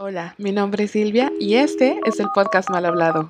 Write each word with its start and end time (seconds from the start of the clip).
Hola, 0.00 0.36
mi 0.38 0.52
nombre 0.52 0.84
es 0.84 0.92
Silvia 0.92 1.32
y 1.40 1.56
este 1.56 1.98
es 2.06 2.20
el 2.20 2.28
podcast 2.32 2.70
Mal 2.70 2.86
Hablado. 2.86 3.28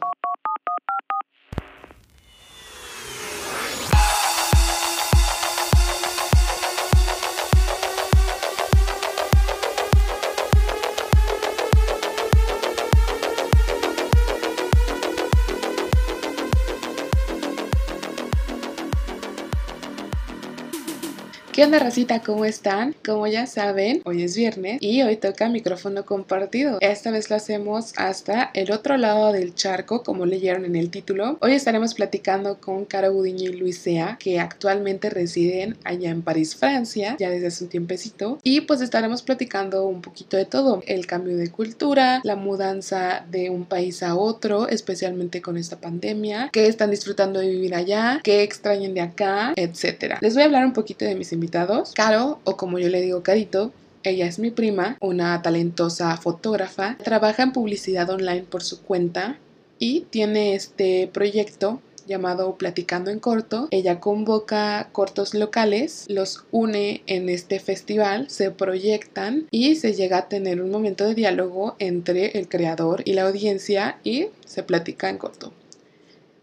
¿Qué 21.58 21.64
onda, 21.64 21.80
racita? 21.80 22.20
¿Cómo 22.20 22.44
están? 22.44 22.94
Como 23.04 23.26
ya 23.26 23.48
saben, 23.48 24.00
hoy 24.04 24.22
es 24.22 24.36
viernes 24.36 24.78
y 24.80 25.02
hoy 25.02 25.16
toca 25.16 25.48
micrófono 25.48 26.04
compartido. 26.04 26.78
Esta 26.80 27.10
vez 27.10 27.30
lo 27.30 27.34
hacemos 27.34 27.94
hasta 27.96 28.52
el 28.54 28.70
otro 28.70 28.96
lado 28.96 29.32
del 29.32 29.56
charco, 29.56 30.04
como 30.04 30.24
leyeron 30.24 30.64
en 30.64 30.76
el 30.76 30.88
título. 30.88 31.36
Hoy 31.40 31.54
estaremos 31.54 31.94
platicando 31.94 32.60
con 32.60 32.84
Caro 32.84 33.12
Gudiño 33.12 33.50
y 33.50 33.54
Luisea, 33.54 34.18
que 34.20 34.38
actualmente 34.38 35.10
residen 35.10 35.76
allá 35.82 36.10
en 36.10 36.22
París, 36.22 36.54
Francia, 36.54 37.16
ya 37.18 37.28
desde 37.28 37.48
hace 37.48 37.64
un 37.64 37.70
tiempecito. 37.70 38.38
Y 38.44 38.60
pues 38.60 38.80
estaremos 38.80 39.22
platicando 39.22 39.84
un 39.84 40.00
poquito 40.00 40.36
de 40.36 40.44
todo: 40.44 40.84
el 40.86 41.08
cambio 41.08 41.36
de 41.36 41.50
cultura, 41.50 42.20
la 42.22 42.36
mudanza 42.36 43.26
de 43.32 43.50
un 43.50 43.64
país 43.64 44.04
a 44.04 44.14
otro, 44.14 44.68
especialmente 44.68 45.42
con 45.42 45.56
esta 45.56 45.80
pandemia, 45.80 46.50
qué 46.52 46.68
están 46.68 46.92
disfrutando 46.92 47.40
de 47.40 47.48
vivir 47.48 47.74
allá, 47.74 48.20
qué 48.22 48.44
extrañan 48.44 48.94
de 48.94 49.00
acá, 49.00 49.54
etc. 49.56 50.18
Les 50.20 50.34
voy 50.34 50.44
a 50.44 50.46
hablar 50.46 50.64
un 50.64 50.72
poquito 50.72 51.04
de 51.04 51.16
mis 51.16 51.32
invitados 51.32 51.47
Caro, 51.94 52.40
o 52.44 52.56
como 52.56 52.78
yo 52.78 52.88
le 52.88 53.00
digo 53.00 53.22
Carito, 53.22 53.72
ella 54.02 54.26
es 54.26 54.38
mi 54.38 54.50
prima, 54.50 54.96
una 55.00 55.42
talentosa 55.42 56.16
fotógrafa, 56.16 56.96
trabaja 57.02 57.42
en 57.42 57.52
publicidad 57.52 58.08
online 58.10 58.44
por 58.48 58.62
su 58.62 58.82
cuenta 58.82 59.38
y 59.78 60.02
tiene 60.10 60.54
este 60.54 61.08
proyecto 61.12 61.80
llamado 62.08 62.56
Platicando 62.56 63.10
en 63.10 63.20
Corto. 63.20 63.68
Ella 63.70 64.00
convoca 64.00 64.88
cortos 64.92 65.34
locales, 65.34 66.06
los 66.08 66.44
une 66.50 67.02
en 67.06 67.28
este 67.28 67.60
festival, 67.60 68.28
se 68.30 68.50
proyectan 68.50 69.46
y 69.50 69.76
se 69.76 69.92
llega 69.92 70.18
a 70.18 70.28
tener 70.28 70.60
un 70.60 70.70
momento 70.70 71.04
de 71.04 71.14
diálogo 71.14 71.76
entre 71.78 72.38
el 72.38 72.48
creador 72.48 73.02
y 73.04 73.12
la 73.12 73.28
audiencia 73.28 73.98
y 74.02 74.28
se 74.46 74.62
platica 74.62 75.10
en 75.10 75.18
corto. 75.18 75.52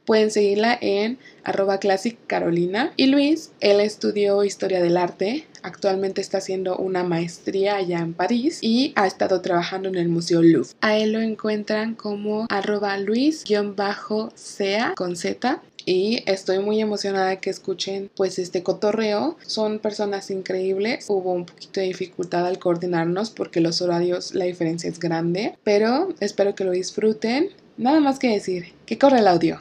Pueden 0.05 0.31
seguirla 0.31 0.77
en 0.79 1.17
arroba 1.43 1.79
classic 1.79 2.17
carolina. 2.27 2.93
Y 2.95 3.07
Luis, 3.07 3.51
él 3.59 3.79
estudió 3.79 4.43
historia 4.43 4.81
del 4.81 4.97
arte, 4.97 5.45
actualmente 5.61 6.21
está 6.21 6.37
haciendo 6.37 6.77
una 6.77 7.03
maestría 7.03 7.75
allá 7.75 7.99
en 7.99 8.13
París 8.13 8.59
y 8.61 8.93
ha 8.95 9.07
estado 9.07 9.41
trabajando 9.41 9.89
en 9.89 9.95
el 9.95 10.09
Museo 10.09 10.41
Louvre. 10.41 10.69
A 10.81 10.97
él 10.97 11.11
lo 11.11 11.21
encuentran 11.21 11.95
como 11.95 12.45
arroba 12.49 12.97
luis-sea 12.97 14.93
con 14.95 15.15
z 15.15 15.61
y 15.85 16.23
estoy 16.25 16.59
muy 16.59 16.81
emocionada 16.81 17.39
que 17.39 17.49
escuchen 17.49 18.09
pues 18.15 18.39
este 18.39 18.63
cotorreo. 18.63 19.37
Son 19.45 19.79
personas 19.79 20.31
increíbles. 20.31 21.05
Hubo 21.07 21.31
un 21.31 21.45
poquito 21.45 21.79
de 21.79 21.87
dificultad 21.87 22.45
al 22.47 22.57
coordinarnos 22.59 23.29
porque 23.29 23.61
los 23.61 23.81
horarios, 23.81 24.33
la 24.33 24.45
diferencia 24.45 24.89
es 24.89 24.99
grande, 24.99 25.57
pero 25.63 26.09
espero 26.19 26.55
que 26.55 26.63
lo 26.63 26.71
disfruten 26.71 27.49
Nada 27.77 27.99
más 27.99 28.19
que 28.19 28.29
decir, 28.29 28.73
que 28.85 28.97
corre 28.97 29.19
el 29.19 29.27
audio. 29.27 29.59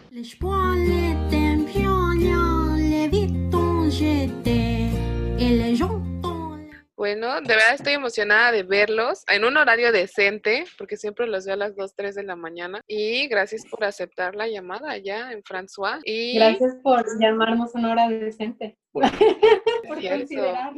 Bueno, 6.96 7.34
de 7.34 7.48
verdad 7.48 7.74
estoy 7.74 7.92
emocionada 7.94 8.52
de 8.52 8.62
verlos 8.62 9.24
en 9.26 9.44
un 9.44 9.56
horario 9.56 9.90
decente, 9.90 10.64
porque 10.78 10.96
siempre 10.96 11.26
los 11.26 11.44
veo 11.44 11.54
a 11.54 11.58
las 11.58 11.76
2, 11.76 11.94
3 11.96 12.14
de 12.14 12.22
la 12.22 12.36
mañana. 12.36 12.80
Y 12.86 13.26
gracias 13.26 13.66
por 13.68 13.84
aceptar 13.84 14.36
la 14.36 14.48
llamada 14.48 14.90
allá 14.90 15.32
en 15.32 15.42
François. 15.42 16.00
Y... 16.04 16.36
Gracias 16.36 16.76
por 16.82 17.04
llamarnos 17.20 17.74
una 17.74 17.90
hora 17.90 18.08
decente. 18.08 18.78